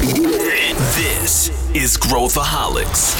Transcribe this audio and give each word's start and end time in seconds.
This 0.00 1.50
is 1.74 1.98
Growthaholics. 1.98 3.12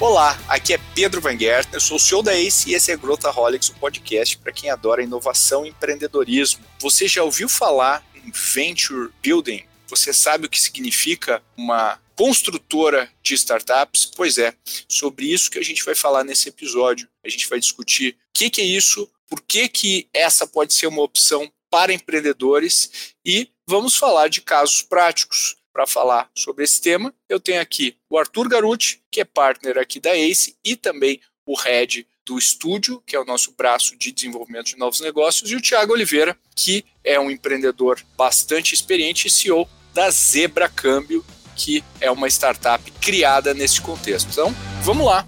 Olá, 0.00 0.36
aqui 0.48 0.74
é 0.74 0.80
Pedro 0.96 1.20
Van 1.20 1.38
Gert, 1.38 1.68
eu 1.72 1.78
sou 1.78 1.96
o 1.96 2.00
CEO 2.00 2.24
da 2.24 2.34
ACE 2.34 2.70
e 2.70 2.74
esse 2.74 2.90
é 2.90 2.96
Growthaholics, 2.96 3.68
o 3.68 3.74
podcast 3.74 4.36
para 4.38 4.50
quem 4.50 4.68
adora 4.68 5.00
inovação 5.00 5.64
e 5.64 5.68
empreendedorismo. 5.68 6.64
Você 6.80 7.06
já 7.06 7.22
ouviu 7.22 7.48
falar 7.48 8.04
em 8.16 8.32
Venture 8.32 9.10
Building? 9.22 9.62
Você 9.86 10.12
sabe 10.12 10.46
o 10.46 10.50
que 10.50 10.60
significa 10.60 11.40
uma 11.56 12.00
construtora 12.16 13.08
de 13.22 13.34
startups? 13.34 14.06
Pois 14.06 14.38
é, 14.38 14.52
sobre 14.88 15.32
isso 15.32 15.52
que 15.52 15.58
a 15.60 15.64
gente 15.64 15.84
vai 15.84 15.94
falar 15.94 16.24
nesse 16.24 16.48
episódio. 16.48 17.08
A 17.24 17.28
gente 17.28 17.48
vai 17.48 17.60
discutir 17.60 18.14
o 18.14 18.16
que, 18.34 18.50
que 18.50 18.60
é 18.60 18.64
isso, 18.64 19.08
por 19.28 19.40
que, 19.42 19.68
que 19.68 20.08
essa 20.12 20.46
pode 20.46 20.74
ser 20.74 20.86
uma 20.86 21.02
opção 21.02 21.50
para 21.70 21.92
empreendedores 21.92 23.14
e 23.24 23.50
vamos 23.66 23.96
falar 23.96 24.28
de 24.28 24.40
casos 24.40 24.82
práticos. 24.82 25.56
Para 25.70 25.86
falar 25.86 26.28
sobre 26.34 26.64
esse 26.64 26.80
tema, 26.80 27.14
eu 27.28 27.38
tenho 27.38 27.60
aqui 27.60 27.96
o 28.10 28.18
Arthur 28.18 28.48
Garuti, 28.48 29.00
que 29.12 29.20
é 29.20 29.24
partner 29.24 29.78
aqui 29.78 30.00
da 30.00 30.16
ACE, 30.16 30.56
e 30.64 30.74
também 30.74 31.20
o 31.46 31.54
head 31.54 32.04
do 32.26 32.36
estúdio, 32.36 33.00
que 33.06 33.14
é 33.14 33.20
o 33.20 33.24
nosso 33.24 33.52
braço 33.52 33.96
de 33.96 34.10
desenvolvimento 34.10 34.66
de 34.66 34.76
novos 34.76 35.00
negócios, 35.00 35.48
e 35.50 35.54
o 35.54 35.60
Tiago 35.60 35.92
Oliveira, 35.92 36.36
que 36.56 36.84
é 37.04 37.20
um 37.20 37.30
empreendedor 37.30 38.02
bastante 38.16 38.74
experiente 38.74 39.28
e 39.28 39.30
CEO 39.30 39.68
da 39.94 40.10
Zebra 40.10 40.68
Câmbio, 40.68 41.24
que 41.54 41.84
é 42.00 42.10
uma 42.10 42.26
startup 42.26 42.90
criada 43.00 43.54
nesse 43.54 43.80
contexto. 43.80 44.30
Então, 44.32 44.52
vamos 44.82 45.06
lá. 45.06 45.24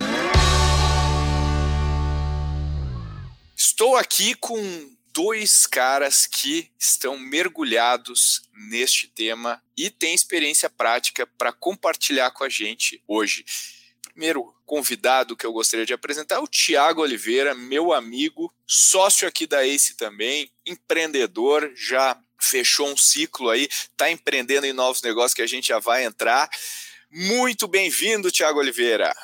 Estou 3.63 3.95
aqui 3.95 4.35
com 4.35 4.59
dois 5.13 5.67
caras 5.67 6.27
que 6.27 6.71
estão 6.79 7.19
mergulhados 7.19 8.41
neste 8.71 9.07
tema 9.07 9.63
e 9.77 9.91
têm 9.91 10.15
experiência 10.15 10.71
prática 10.71 11.27
para 11.37 11.53
compartilhar 11.53 12.31
com 12.31 12.43
a 12.43 12.49
gente 12.49 13.05
hoje. 13.07 13.45
Primeiro 14.01 14.51
convidado 14.65 15.37
que 15.37 15.45
eu 15.45 15.53
gostaria 15.53 15.85
de 15.85 15.93
apresentar 15.93 16.37
é 16.37 16.39
o 16.39 16.47
Tiago 16.47 17.03
Oliveira, 17.03 17.55
meu 17.55 17.93
amigo, 17.93 18.51
sócio 18.67 19.29
aqui 19.29 19.47
da 19.47 19.63
Ace 19.67 19.95
também, 19.95 20.51
empreendedor, 20.67 21.71
já 21.77 22.19
fechou 22.41 22.89
um 22.89 22.97
ciclo 22.97 23.51
aí, 23.51 23.69
está 23.71 24.11
empreendendo 24.11 24.65
em 24.65 24.73
novos 24.73 25.03
negócios 25.03 25.35
que 25.35 25.43
a 25.43 25.47
gente 25.47 25.69
já 25.69 25.79
vai 25.79 26.07
entrar. 26.07 26.49
Muito 27.13 27.69
bem-vindo, 27.69 28.31
Tiago 28.31 28.59
Oliveira. 28.59 29.15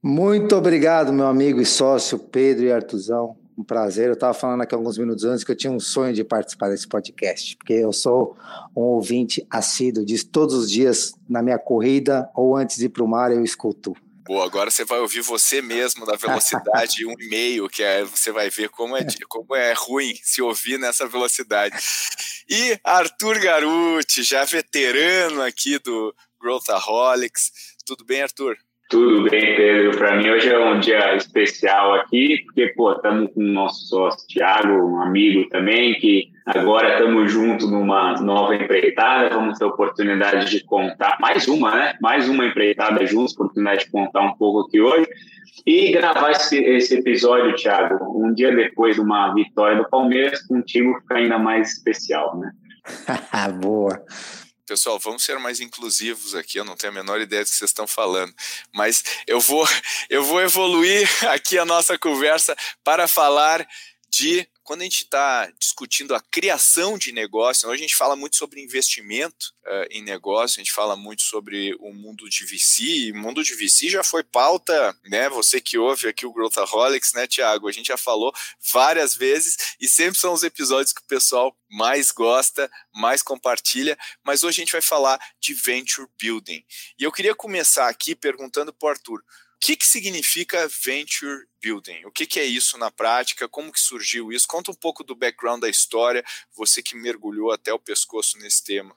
Muito 0.00 0.54
obrigado, 0.54 1.12
meu 1.12 1.26
amigo 1.26 1.60
e 1.60 1.66
sócio 1.66 2.16
Pedro 2.16 2.66
e 2.66 2.70
Artuzão. 2.70 3.44
Um 3.56 3.64
prazer. 3.64 4.08
Eu 4.08 4.12
estava 4.12 4.34
falando 4.34 4.60
aqui 4.62 4.74
alguns 4.74 4.98
minutos 4.98 5.24
antes 5.24 5.42
que 5.42 5.50
eu 5.50 5.56
tinha 5.56 5.72
um 5.72 5.80
sonho 5.80 6.12
de 6.12 6.22
participar 6.22 6.68
desse 6.68 6.86
podcast, 6.86 7.56
porque 7.56 7.72
eu 7.72 7.92
sou 7.92 8.36
um 8.76 8.82
ouvinte 8.82 9.46
assíduo 9.50 10.04
disso 10.04 10.28
todos 10.28 10.54
os 10.54 10.70
dias 10.70 11.14
na 11.28 11.42
minha 11.42 11.58
corrida 11.58 12.28
ou 12.34 12.54
antes 12.54 12.76
de 12.76 12.84
ir 12.84 12.88
para 12.90 13.02
o 13.02 13.08
mar 13.08 13.32
eu 13.32 13.42
escuto. 13.42 13.94
Boa, 14.26 14.44
agora 14.44 14.72
você 14.72 14.84
vai 14.84 14.98
ouvir 14.98 15.20
você 15.20 15.62
mesmo 15.62 16.04
na 16.04 16.16
velocidade 16.16 16.96
1,5, 17.06 17.70
que 17.70 17.82
é, 17.82 18.04
você 18.04 18.32
vai 18.32 18.50
ver 18.50 18.68
como 18.70 18.96
é, 18.96 19.06
como 19.28 19.54
é 19.54 19.72
ruim 19.72 20.14
se 20.22 20.42
ouvir 20.42 20.78
nessa 20.78 21.06
velocidade. 21.06 21.76
E 22.48 22.76
Arthur 22.82 23.38
Garuti, 23.38 24.24
já 24.24 24.44
veterano 24.44 25.42
aqui 25.42 25.78
do 25.78 26.12
Growthaholics. 26.40 27.52
Tudo 27.86 28.04
bem, 28.04 28.22
Arthur? 28.22 28.56
Tudo 28.88 29.28
bem, 29.28 29.56
Pedro. 29.56 29.98
Para 29.98 30.16
mim 30.16 30.30
hoje 30.30 30.48
é 30.48 30.58
um 30.58 30.78
dia 30.78 31.16
especial 31.16 31.94
aqui, 31.94 32.44
porque 32.44 32.72
estamos 32.76 33.32
com 33.32 33.40
o 33.40 33.42
nosso 33.42 33.88
sócio 33.88 34.28
Thiago, 34.28 34.68
um 34.68 35.02
amigo 35.02 35.48
também, 35.48 35.94
que 35.94 36.30
agora 36.46 36.92
estamos 36.92 37.32
juntos 37.32 37.68
numa 37.68 38.14
nova 38.20 38.54
empreitada. 38.54 39.30
Vamos 39.30 39.58
ter 39.58 39.64
oportunidade 39.64 40.48
de 40.50 40.62
contar 40.64 41.18
mais 41.20 41.48
uma, 41.48 41.74
né? 41.74 41.94
Mais 42.00 42.28
uma 42.28 42.46
empreitada 42.46 43.04
juntos, 43.04 43.34
oportunidade 43.34 43.86
de 43.86 43.90
contar 43.90 44.22
um 44.22 44.34
pouco 44.34 44.68
aqui 44.68 44.80
hoje. 44.80 45.08
E 45.66 45.90
gravar 45.90 46.30
esse, 46.30 46.56
esse 46.56 46.98
episódio, 46.98 47.56
Thiago, 47.56 47.98
um 48.16 48.32
dia 48.32 48.54
depois 48.54 48.94
de 48.94 49.00
uma 49.00 49.34
vitória 49.34 49.78
do 49.78 49.88
Palmeiras, 49.88 50.46
contigo 50.46 50.96
fica 51.00 51.16
ainda 51.16 51.38
mais 51.40 51.72
especial, 51.72 52.38
né? 52.38 52.52
Boa. 53.60 54.00
Pessoal, 54.66 54.98
vamos 54.98 55.22
ser 55.22 55.38
mais 55.38 55.60
inclusivos 55.60 56.34
aqui. 56.34 56.58
Eu 56.58 56.64
não 56.64 56.74
tenho 56.74 56.92
a 56.92 56.94
menor 56.94 57.20
ideia 57.20 57.44
do 57.44 57.48
que 57.48 57.54
vocês 57.54 57.70
estão 57.70 57.86
falando, 57.86 58.34
mas 58.72 59.04
eu 59.24 59.38
vou, 59.38 59.66
eu 60.10 60.24
vou 60.24 60.42
evoluir 60.42 61.08
aqui 61.30 61.56
a 61.56 61.64
nossa 61.64 61.96
conversa 61.96 62.56
para 62.82 63.06
falar 63.06 63.66
de 64.10 64.48
quando 64.66 64.80
a 64.80 64.84
gente 64.84 65.04
está 65.04 65.48
discutindo 65.60 66.12
a 66.12 66.20
criação 66.20 66.98
de 66.98 67.12
negócio, 67.12 67.68
hoje 67.68 67.84
a 67.84 67.86
gente 67.86 67.94
fala 67.94 68.16
muito 68.16 68.34
sobre 68.34 68.60
investimento 68.60 69.54
uh, 69.64 69.86
em 69.92 70.02
negócio, 70.02 70.58
a 70.58 70.64
gente 70.64 70.72
fala 70.72 70.96
muito 70.96 71.22
sobre 71.22 71.72
o 71.78 71.94
mundo 71.94 72.28
de 72.28 72.44
VC, 72.44 72.82
e 72.82 73.12
o 73.12 73.16
mundo 73.16 73.44
de 73.44 73.54
VC 73.54 73.88
já 73.88 74.02
foi 74.02 74.24
pauta, 74.24 74.94
né? 75.04 75.28
Você 75.28 75.60
que 75.60 75.78
ouve 75.78 76.08
aqui 76.08 76.26
o 76.26 76.32
Growthaholics, 76.32 77.12
né, 77.14 77.28
Tiago? 77.28 77.68
A 77.68 77.72
gente 77.72 77.86
já 77.86 77.96
falou 77.96 78.34
várias 78.72 79.14
vezes 79.14 79.76
e 79.80 79.88
sempre 79.88 80.18
são 80.18 80.32
os 80.32 80.42
episódios 80.42 80.92
que 80.92 81.00
o 81.00 81.06
pessoal 81.06 81.56
mais 81.70 82.10
gosta, 82.10 82.68
mais 82.92 83.22
compartilha, 83.22 83.96
mas 84.24 84.42
hoje 84.42 84.60
a 84.60 84.64
gente 84.64 84.72
vai 84.72 84.82
falar 84.82 85.20
de 85.40 85.54
venture 85.54 86.08
building. 86.20 86.64
E 86.98 87.04
eu 87.04 87.12
queria 87.12 87.36
começar 87.36 87.88
aqui 87.88 88.16
perguntando 88.16 88.72
para 88.72 88.86
o 88.86 88.90
Arthur, 88.90 89.22
que, 89.66 89.74
que 89.74 89.86
significa 89.86 90.68
venture 90.84 91.44
building? 91.60 92.04
O 92.04 92.12
que, 92.12 92.24
que 92.24 92.38
é 92.38 92.44
isso 92.44 92.78
na 92.78 92.88
prática? 92.88 93.48
Como 93.48 93.72
que 93.72 93.80
surgiu 93.80 94.30
isso? 94.30 94.46
Conta 94.46 94.70
um 94.70 94.74
pouco 94.74 95.02
do 95.02 95.16
background 95.16 95.60
da 95.60 95.68
história, 95.68 96.22
você 96.56 96.80
que 96.80 96.94
mergulhou 96.94 97.50
até 97.50 97.74
o 97.74 97.78
pescoço 97.78 98.38
nesse 98.38 98.64
tema. 98.64 98.94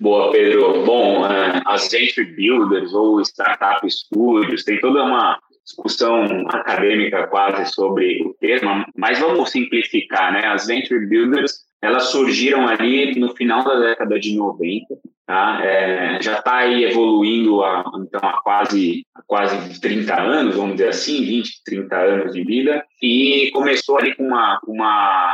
Boa, 0.00 0.32
Pedro. 0.32 0.84
Bom, 0.84 1.24
é, 1.24 1.62
as 1.66 1.88
venture 1.88 2.26
builders 2.34 2.92
ou 2.94 3.20
startup 3.20 3.88
studios 3.88 4.64
tem 4.64 4.80
toda 4.80 5.04
uma 5.04 5.40
discussão 5.64 6.24
acadêmica 6.48 7.28
quase 7.28 7.72
sobre 7.72 8.24
o 8.24 8.34
termo, 8.40 8.84
mas 8.96 9.20
vamos 9.20 9.52
simplificar, 9.52 10.32
né? 10.32 10.48
As 10.48 10.66
venture 10.66 11.06
builders 11.06 11.64
elas 11.80 12.10
surgiram 12.10 12.66
ali 12.66 13.16
no 13.20 13.36
final 13.36 13.62
da 13.62 13.78
década 13.78 14.18
de 14.18 14.34
90, 14.34 14.98
tá? 15.26 15.60
É, 15.64 16.22
já 16.22 16.38
está 16.38 16.58
aí 16.58 16.84
evoluindo 16.84 17.62
há, 17.62 17.84
então, 17.98 18.20
há 18.22 18.40
quase, 18.42 19.04
quase 19.26 19.80
30 19.80 20.20
anos, 20.20 20.56
vamos 20.56 20.76
dizer 20.76 20.88
assim, 20.88 21.24
20, 21.24 21.64
30 21.64 21.96
anos 21.96 22.32
de 22.32 22.44
vida, 22.44 22.84
e 23.02 23.50
começou 23.52 23.98
ali 23.98 24.14
com 24.14 24.24
uma, 24.24 24.60
uma 24.66 24.86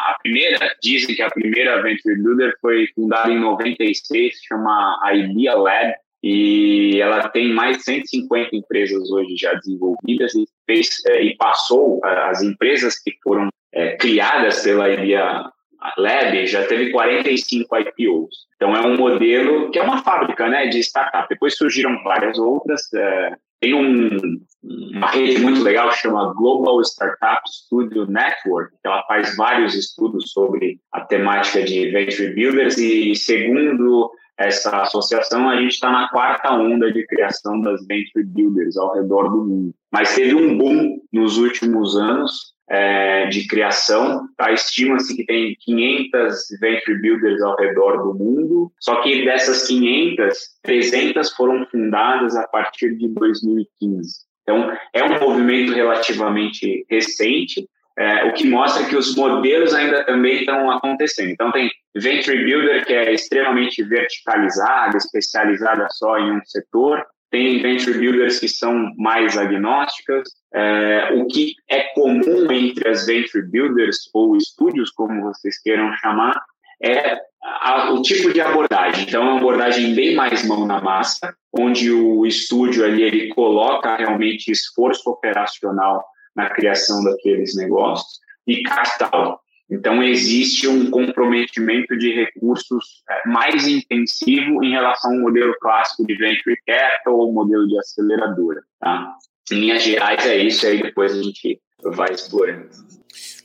a 0.08 0.16
primeira, 0.22 0.58
dizem 0.82 1.14
que 1.14 1.22
a 1.22 1.30
primeira 1.30 1.82
Venture 1.82 2.20
Builder 2.20 2.54
foi 2.60 2.88
fundada 2.94 3.30
em 3.30 3.38
96, 3.38 4.34
chama 4.48 4.98
Idea 5.12 5.54
Lab, 5.54 5.94
e 6.22 7.00
ela 7.00 7.28
tem 7.28 7.52
mais 7.52 7.78
de 7.78 7.82
150 7.82 8.54
empresas 8.54 9.10
hoje 9.10 9.34
já 9.36 9.54
desenvolvidas 9.54 10.32
e, 10.34 10.46
fez, 10.64 10.88
é, 11.08 11.20
e 11.22 11.36
passou 11.36 12.00
as 12.04 12.42
empresas 12.42 12.96
que 12.98 13.12
foram 13.24 13.48
é, 13.72 13.96
criadas 13.96 14.62
pela 14.62 14.88
Idea 14.88 15.50
Lab 15.96 16.46
já 16.46 16.66
teve 16.66 16.90
45 16.90 17.76
IPOs. 17.76 18.46
Então 18.56 18.74
é 18.74 18.80
um 18.86 18.96
modelo 18.96 19.70
que 19.70 19.78
é 19.78 19.82
uma 19.82 20.02
fábrica 20.02 20.48
né, 20.48 20.66
de 20.66 20.78
startup. 20.80 21.26
Depois 21.28 21.56
surgiram 21.56 22.02
várias 22.02 22.38
outras. 22.38 22.92
É, 22.94 23.36
tem 23.60 23.74
um, 23.74 24.40
uma 24.62 25.08
rede 25.08 25.40
muito 25.40 25.62
legal 25.62 25.88
que 25.90 25.98
chama 25.98 26.34
Global 26.34 26.80
Startup 26.80 27.42
Studio 27.48 28.06
Network, 28.06 28.72
que 28.82 28.88
ela 28.88 29.02
faz 29.04 29.36
vários 29.36 29.74
estudos 29.74 30.32
sobre 30.32 30.78
a 30.92 31.00
temática 31.00 31.62
de 31.62 31.90
Venture 31.90 32.34
Builders 32.34 32.76
e 32.78 33.14
segundo 33.14 34.10
essa 34.38 34.82
associação, 34.82 35.48
a 35.48 35.56
gente 35.56 35.72
está 35.72 35.90
na 35.90 36.08
quarta 36.08 36.52
onda 36.52 36.90
de 36.92 37.06
criação 37.06 37.60
das 37.60 37.86
Venture 37.86 38.24
Builders 38.24 38.76
ao 38.76 38.94
redor 38.94 39.28
do 39.30 39.44
mundo. 39.44 39.74
Mas 39.92 40.14
teve 40.14 40.34
um 40.34 40.56
boom 40.56 40.98
nos 41.12 41.36
últimos 41.38 41.96
anos 41.96 42.51
é, 42.72 43.26
de 43.26 43.46
criação. 43.46 44.26
Tá? 44.36 44.50
Estima-se 44.50 45.14
que 45.14 45.26
tem 45.26 45.54
500 45.60 46.38
venture 46.58 46.98
builders 47.00 47.42
ao 47.42 47.54
redor 47.56 47.98
do 48.02 48.14
mundo, 48.14 48.72
só 48.80 49.02
que 49.02 49.24
dessas 49.26 49.66
500, 49.66 50.38
300 50.62 51.32
foram 51.34 51.66
fundadas 51.66 52.34
a 52.34 52.48
partir 52.48 52.96
de 52.96 53.08
2015. 53.08 54.10
Então, 54.42 54.76
é 54.92 55.04
um 55.04 55.20
movimento 55.20 55.72
relativamente 55.72 56.84
recente, 56.90 57.68
é, 57.96 58.24
o 58.24 58.32
que 58.32 58.48
mostra 58.48 58.88
que 58.88 58.96
os 58.96 59.14
modelos 59.14 59.74
ainda 59.74 60.04
também 60.04 60.36
estão 60.36 60.70
acontecendo. 60.70 61.28
Então, 61.28 61.52
tem 61.52 61.70
Venture 61.94 62.42
Builder, 62.42 62.86
que 62.86 62.94
é 62.94 63.12
extremamente 63.12 63.84
verticalizada, 63.84 64.96
especializada 64.96 65.86
só 65.90 66.18
em 66.18 66.32
um 66.32 66.40
setor, 66.42 67.04
tem 67.32 67.62
venture 67.62 67.98
builders 67.98 68.38
que 68.38 68.46
são 68.46 68.92
mais 68.96 69.38
agnósticas. 69.38 70.28
É, 70.54 71.14
o 71.14 71.26
que 71.26 71.54
é 71.68 71.80
comum 71.94 72.52
entre 72.52 72.86
as 72.86 73.06
venture 73.06 73.48
builders 73.50 74.10
ou 74.12 74.36
estúdios, 74.36 74.90
como 74.90 75.22
vocês 75.22 75.60
queiram 75.62 75.96
chamar, 75.96 76.38
é 76.82 77.18
a, 77.42 77.90
o 77.90 78.02
tipo 78.02 78.32
de 78.32 78.40
abordagem. 78.40 79.04
Então, 79.04 79.22
é 79.22 79.24
uma 79.30 79.38
abordagem 79.38 79.94
bem 79.94 80.14
mais 80.14 80.46
mão 80.46 80.66
na 80.66 80.82
massa, 80.82 81.34
onde 81.58 81.90
o 81.90 82.26
estúdio 82.26 82.84
ali 82.84 83.02
ele 83.02 83.28
coloca 83.28 83.96
realmente 83.96 84.52
esforço 84.52 85.08
operacional 85.08 86.04
na 86.36 86.50
criação 86.50 87.02
daqueles 87.02 87.56
negócios 87.56 88.20
e 88.46 88.62
capital. 88.62 89.41
Então, 89.72 90.02
existe 90.02 90.68
um 90.68 90.90
comprometimento 90.90 91.96
de 91.96 92.12
recursos 92.12 93.02
é, 93.08 93.26
mais 93.26 93.66
intensivo 93.66 94.62
em 94.62 94.72
relação 94.72 95.12
ao 95.12 95.20
modelo 95.20 95.54
clássico 95.60 96.06
de 96.06 96.14
venture 96.14 96.60
capital 96.66 97.16
ou 97.16 97.32
modelo 97.32 97.66
de 97.66 97.78
aceleradora. 97.78 98.62
Tá? 98.78 99.16
Em 99.50 99.60
linhas 99.60 99.82
gerais, 99.82 100.26
é 100.26 100.36
isso, 100.36 100.66
aí 100.66 100.82
depois 100.82 101.12
a 101.12 101.22
gente 101.22 101.58
vai 101.82 102.12
explorando. 102.12 102.68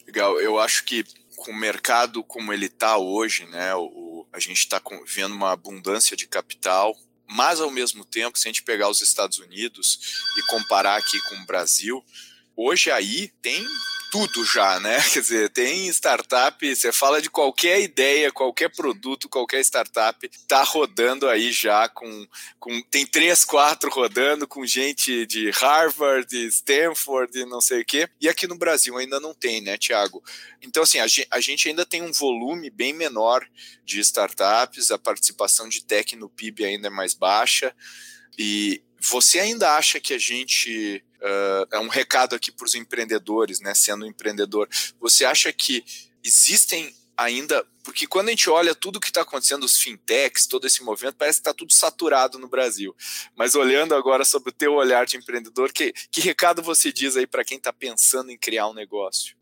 Legal, 0.06 0.38
eu 0.42 0.60
acho 0.60 0.84
que 0.84 1.06
com 1.38 1.52
o 1.52 1.58
mercado 1.58 2.22
como 2.22 2.52
ele 2.52 2.66
está 2.66 2.98
hoje, 2.98 3.46
né, 3.46 3.74
o, 3.76 4.28
a 4.34 4.40
gente 4.40 4.58
está 4.58 4.82
vendo 5.06 5.34
uma 5.34 5.54
abundância 5.54 6.18
de 6.18 6.28
capital, 6.28 6.94
mas 7.26 7.62
ao 7.62 7.72
mesmo 7.72 8.04
tempo, 8.04 8.38
se 8.38 8.50
a 8.50 8.52
gente 8.52 8.64
pegar 8.64 8.90
os 8.90 9.02
Estados 9.02 9.40
Unidos 9.40 10.22
e 10.38 10.52
comparar 10.52 10.98
aqui 10.98 11.18
com 11.30 11.36
o 11.36 11.46
Brasil, 11.46 12.04
hoje 12.54 12.92
aí 12.92 13.30
tem 13.42 13.66
tudo 14.12 14.44
já, 14.46 14.80
né? 14.80 15.02
Quer 15.12 15.22
dizer, 15.22 15.50
tem 15.50 15.88
startup, 15.90 16.76
você 16.76 16.92
fala 16.92 17.22
de 17.22 17.30
qualquer 17.30 17.82
ideia, 17.82 18.32
qualquer 18.32 18.70
produto, 18.70 19.30
qualquer 19.30 19.62
startup, 19.62 20.30
tá 20.48 20.64
rodando 20.64 21.28
aí 21.28 21.52
já 21.52 21.88
com, 21.90 22.28
com 22.60 22.82
tem 22.84 23.06
três, 23.06 23.44
quatro 23.44 23.90
rodando 23.90 24.48
com 24.48 24.66
gente 24.66 25.26
de 25.26 25.50
Harvard, 25.52 26.34
Stanford, 26.48 27.46
não 27.46 27.62
sei 27.62 27.82
o 27.82 27.86
quê. 27.86 28.10
E 28.20 28.28
aqui 28.28 28.48
no 28.48 28.58
Brasil 28.58 28.98
ainda 28.98 29.20
não 29.20 29.34
tem, 29.34 29.62
né, 29.62 29.78
Tiago? 29.78 30.24
Então, 30.62 30.84
assim, 30.84 31.00
a 31.00 31.40
gente 31.40 31.70
ainda 31.70 31.86
tem 31.86 32.02
um 32.02 32.12
volume 32.12 32.70
bem 32.70 32.94
menor 32.94 33.48
de 33.84 34.00
startups, 34.00 34.92
a 34.92 34.98
participação 34.98 35.70
de 35.70 35.84
tech 35.84 36.16
no 36.16 36.30
PIB 36.30 36.66
ainda 36.66 36.88
é 36.88 36.92
mais 36.92 37.14
baixa. 37.14 37.74
E 38.38 38.84
você 39.02 39.40
ainda 39.40 39.76
acha 39.76 40.00
que 40.00 40.14
a 40.14 40.20
gente 40.20 41.04
Uh, 41.18 41.66
é 41.72 41.80
um 41.80 41.88
recado 41.88 42.36
aqui 42.36 42.52
para 42.52 42.68
os 42.68 42.76
empreendedores, 42.76 43.60
né? 43.60 43.74
Sendo 43.74 44.06
um 44.06 44.08
empreendedor, 44.08 44.70
você 45.00 45.26
acha 45.26 45.52
que 45.52 45.84
existem 46.24 46.96
ainda 47.18 47.66
porque 47.88 48.06
quando 48.06 48.28
a 48.28 48.32
gente 48.32 48.50
olha 48.50 48.76
tudo 48.76 49.00
que 49.00 49.08
está 49.08 49.22
acontecendo, 49.22 49.64
os 49.64 49.78
fintechs, 49.78 50.46
todo 50.46 50.68
esse 50.68 50.84
movimento, 50.84 51.16
parece 51.18 51.38
que 51.38 51.48
está 51.48 51.54
tudo 51.54 51.72
saturado 51.72 52.38
no 52.38 52.50
Brasil. 52.50 52.94
Mas 53.34 53.56
olhando 53.56 53.96
agora 53.96 54.26
sobre 54.26 54.50
o 54.50 54.52
teu 54.54 54.74
olhar 54.74 55.06
de 55.06 55.16
empreendedor, 55.16 55.72
que, 55.72 55.94
que 56.12 56.20
recado 56.20 56.62
você 56.62 56.92
diz 56.92 57.16
aí 57.16 57.26
para 57.26 57.46
quem 57.46 57.58
está 57.58 57.72
pensando 57.72 58.30
em 58.30 58.38
criar 58.38 58.68
um 58.68 58.74
negócio? 58.74 59.38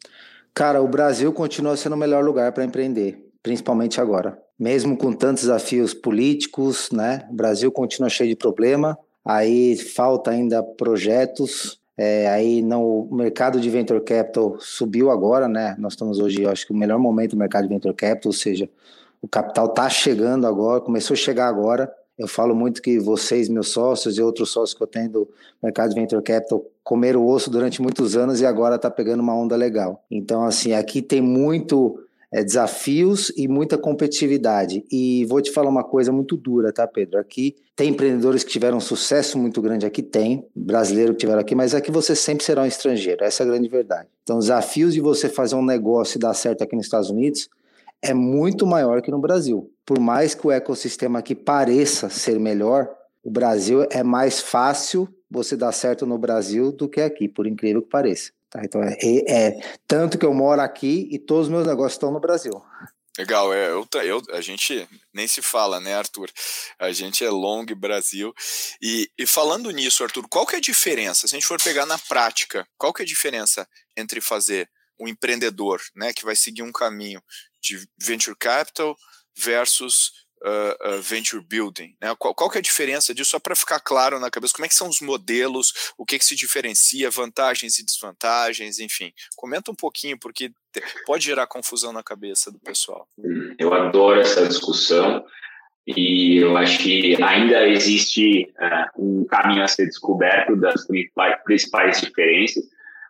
Cara, 0.53 0.79
o 0.79 0.87
Brasil 0.87 1.33
continua 1.33 1.75
sendo 1.75 1.93
o 1.93 1.97
melhor 1.97 2.23
lugar 2.23 2.51
para 2.51 2.63
empreender, 2.63 3.17
principalmente 3.41 3.99
agora. 3.99 4.39
Mesmo 4.59 4.95
com 4.95 5.11
tantos 5.11 5.45
desafios 5.45 5.95
políticos, 5.95 6.89
né? 6.91 7.27
O 7.31 7.33
Brasil 7.33 7.71
continua 7.71 8.09
cheio 8.09 8.29
de 8.29 8.35
problema, 8.35 8.95
aí 9.25 9.75
falta 9.75 10.31
ainda 10.31 10.61
projetos, 10.61 11.79
é, 11.97 12.27
aí 12.29 12.61
não, 12.61 12.83
o 12.83 13.15
mercado 13.15 13.59
de 13.59 13.69
venture 13.69 14.01
capital 14.01 14.57
subiu 14.59 15.09
agora, 15.09 15.47
né? 15.47 15.75
Nós 15.79 15.93
estamos 15.93 16.19
hoje, 16.19 16.43
eu 16.43 16.49
acho 16.49 16.67
que 16.67 16.73
o 16.73 16.77
melhor 16.77 16.99
momento 16.99 17.31
do 17.31 17.37
mercado 17.37 17.63
de 17.63 17.73
venture 17.73 17.93
capital, 17.93 18.29
ou 18.29 18.33
seja, 18.33 18.69
o 19.21 19.27
capital 19.27 19.65
está 19.65 19.89
chegando 19.89 20.45
agora, 20.45 20.81
começou 20.81 21.15
a 21.15 21.17
chegar 21.17 21.47
agora. 21.47 21.91
Eu 22.17 22.27
falo 22.27 22.55
muito 22.55 22.81
que 22.81 22.99
vocês, 22.99 23.49
meus 23.49 23.69
sócios 23.69 24.17
e 24.17 24.21
outros 24.21 24.51
sócios 24.51 24.77
que 24.77 24.83
eu 24.83 24.87
tenho 24.87 25.09
do 25.09 25.29
mercado 25.61 25.89
de 25.89 25.95
venture 25.95 26.21
capital, 26.21 26.63
comeram 26.83 27.21
o 27.21 27.27
osso 27.27 27.49
durante 27.49 27.81
muitos 27.81 28.15
anos 28.15 28.39
e 28.39 28.45
agora 28.45 28.75
está 28.75 28.89
pegando 28.89 29.21
uma 29.21 29.35
onda 29.35 29.55
legal. 29.55 30.05
Então, 30.09 30.43
assim, 30.43 30.73
aqui 30.73 31.01
tem 31.01 31.19
muito 31.21 31.99
é, 32.31 32.43
desafios 32.43 33.31
e 33.35 33.47
muita 33.47 33.77
competitividade. 33.77 34.85
E 34.91 35.25
vou 35.25 35.41
te 35.41 35.51
falar 35.51 35.69
uma 35.69 35.83
coisa 35.83 36.11
muito 36.11 36.35
dura, 36.35 36.71
tá, 36.71 36.87
Pedro? 36.87 37.19
Aqui 37.19 37.55
tem 37.75 37.89
empreendedores 37.89 38.43
que 38.43 38.51
tiveram 38.51 38.77
um 38.77 38.81
sucesso 38.81 39.37
muito 39.37 39.61
grande, 39.61 39.85
aqui 39.85 40.01
tem, 40.01 40.47
brasileiro 40.55 41.13
que 41.13 41.19
tiveram 41.19 41.41
aqui, 41.41 41.53
mas 41.53 41.75
aqui 41.75 41.91
você 41.91 42.15
sempre 42.15 42.43
será 42.43 42.61
um 42.61 42.65
estrangeiro, 42.65 43.23
essa 43.23 43.43
é 43.43 43.45
a 43.45 43.49
grande 43.49 43.67
verdade. 43.67 44.07
Então, 44.23 44.37
os 44.37 44.45
desafios 44.45 44.93
de 44.93 45.01
você 45.01 45.27
fazer 45.27 45.55
um 45.55 45.65
negócio 45.65 46.17
e 46.17 46.19
dar 46.19 46.33
certo 46.33 46.63
aqui 46.63 46.75
nos 46.75 46.85
Estados 46.85 47.09
Unidos 47.09 47.49
é 48.01 48.13
muito 48.13 48.65
maior 48.65 49.01
que 49.01 49.11
no 49.11 49.19
Brasil. 49.19 49.69
Por 49.85 49.99
mais 49.99 50.33
que 50.33 50.47
o 50.47 50.51
ecossistema 50.51 51.19
aqui 51.19 51.35
pareça 51.35 52.09
ser 52.09 52.39
melhor, 52.39 52.89
o 53.23 53.29
Brasil 53.29 53.85
é 53.89 54.03
mais 54.03 54.39
fácil 54.39 55.07
você 55.29 55.57
dar 55.57 55.71
certo 55.71 56.05
no 56.05 56.17
Brasil 56.17 56.71
do 56.71 56.87
que 56.87 57.01
aqui, 57.01 57.27
por 57.27 57.47
incrível 57.47 57.81
que 57.81 57.89
pareça. 57.89 58.31
Tá? 58.49 58.61
Então, 58.63 58.81
é, 58.83 58.95
é, 59.27 59.77
tanto 59.87 60.17
que 60.17 60.25
eu 60.25 60.33
moro 60.33 60.61
aqui 60.61 61.07
e 61.11 61.19
todos 61.19 61.47
os 61.47 61.51
meus 61.51 61.67
negócios 61.67 61.93
estão 61.93 62.11
no 62.11 62.19
Brasil. 62.19 62.61
Legal, 63.17 63.53
é, 63.53 63.69
eu, 63.69 63.87
eu, 64.03 64.21
a 64.31 64.41
gente 64.41 64.87
nem 65.13 65.25
se 65.25 65.41
fala, 65.41 65.79
né, 65.79 65.95
Arthur? 65.95 66.29
A 66.77 66.91
gente 66.91 67.23
é 67.23 67.29
Long 67.29 67.65
Brasil. 67.65 68.33
E, 68.81 69.09
e 69.17 69.25
falando 69.25 69.71
nisso, 69.71 70.03
Arthur, 70.03 70.27
qual 70.27 70.45
que 70.45 70.55
é 70.55 70.57
a 70.57 70.61
diferença? 70.61 71.25
Se 71.25 71.35
a 71.35 71.39
gente 71.39 71.47
for 71.47 71.61
pegar 71.61 71.85
na 71.85 71.97
prática, 71.97 72.67
qual 72.77 72.91
que 72.91 73.01
é 73.01 73.05
a 73.05 73.07
diferença 73.07 73.67
entre 73.95 74.19
fazer 74.19 74.69
um 74.99 75.07
empreendedor, 75.07 75.81
né, 75.95 76.13
que 76.13 76.25
vai 76.25 76.35
seguir 76.35 76.61
um 76.61 76.71
caminho 76.71 77.21
de 77.61 77.87
venture 77.97 78.35
capital 78.37 78.95
versus 79.37 80.11
uh, 80.45 80.89
uh, 80.89 81.01
venture 81.01 81.41
building? 81.41 81.95
Né? 82.01 82.15
Qual, 82.17 82.33
qual 82.35 82.49
que 82.49 82.57
é 82.57 82.59
a 82.59 82.63
diferença 82.63 83.13
disso? 83.13 83.31
Só 83.31 83.39
para 83.39 83.55
ficar 83.55 83.79
claro 83.79 84.19
na 84.19 84.29
cabeça, 84.29 84.53
como 84.53 84.65
é 84.65 84.69
que 84.69 84.75
são 84.75 84.87
os 84.87 85.01
modelos, 85.01 85.93
o 85.97 86.05
que, 86.05 86.19
que 86.19 86.25
se 86.25 86.35
diferencia, 86.35 87.09
vantagens 87.09 87.79
e 87.79 87.85
desvantagens, 87.85 88.79
enfim. 88.79 89.11
Comenta 89.35 89.71
um 89.71 89.75
pouquinho, 89.75 90.17
porque 90.19 90.51
pode 91.05 91.25
gerar 91.25 91.47
confusão 91.47 91.91
na 91.91 92.03
cabeça 92.03 92.51
do 92.51 92.59
pessoal. 92.59 93.07
Eu 93.57 93.73
adoro 93.73 94.19
essa 94.19 94.47
discussão 94.47 95.25
e 95.87 96.37
eu 96.37 96.57
acho 96.57 96.79
que 96.79 97.21
ainda 97.21 97.67
existe 97.67 98.51
uh, 98.59 99.01
um 99.01 99.25
caminho 99.25 99.63
a 99.63 99.67
ser 99.67 99.85
descoberto 99.85 100.55
das 100.55 100.85
principais, 100.85 102.01
diferenças, 102.01 102.63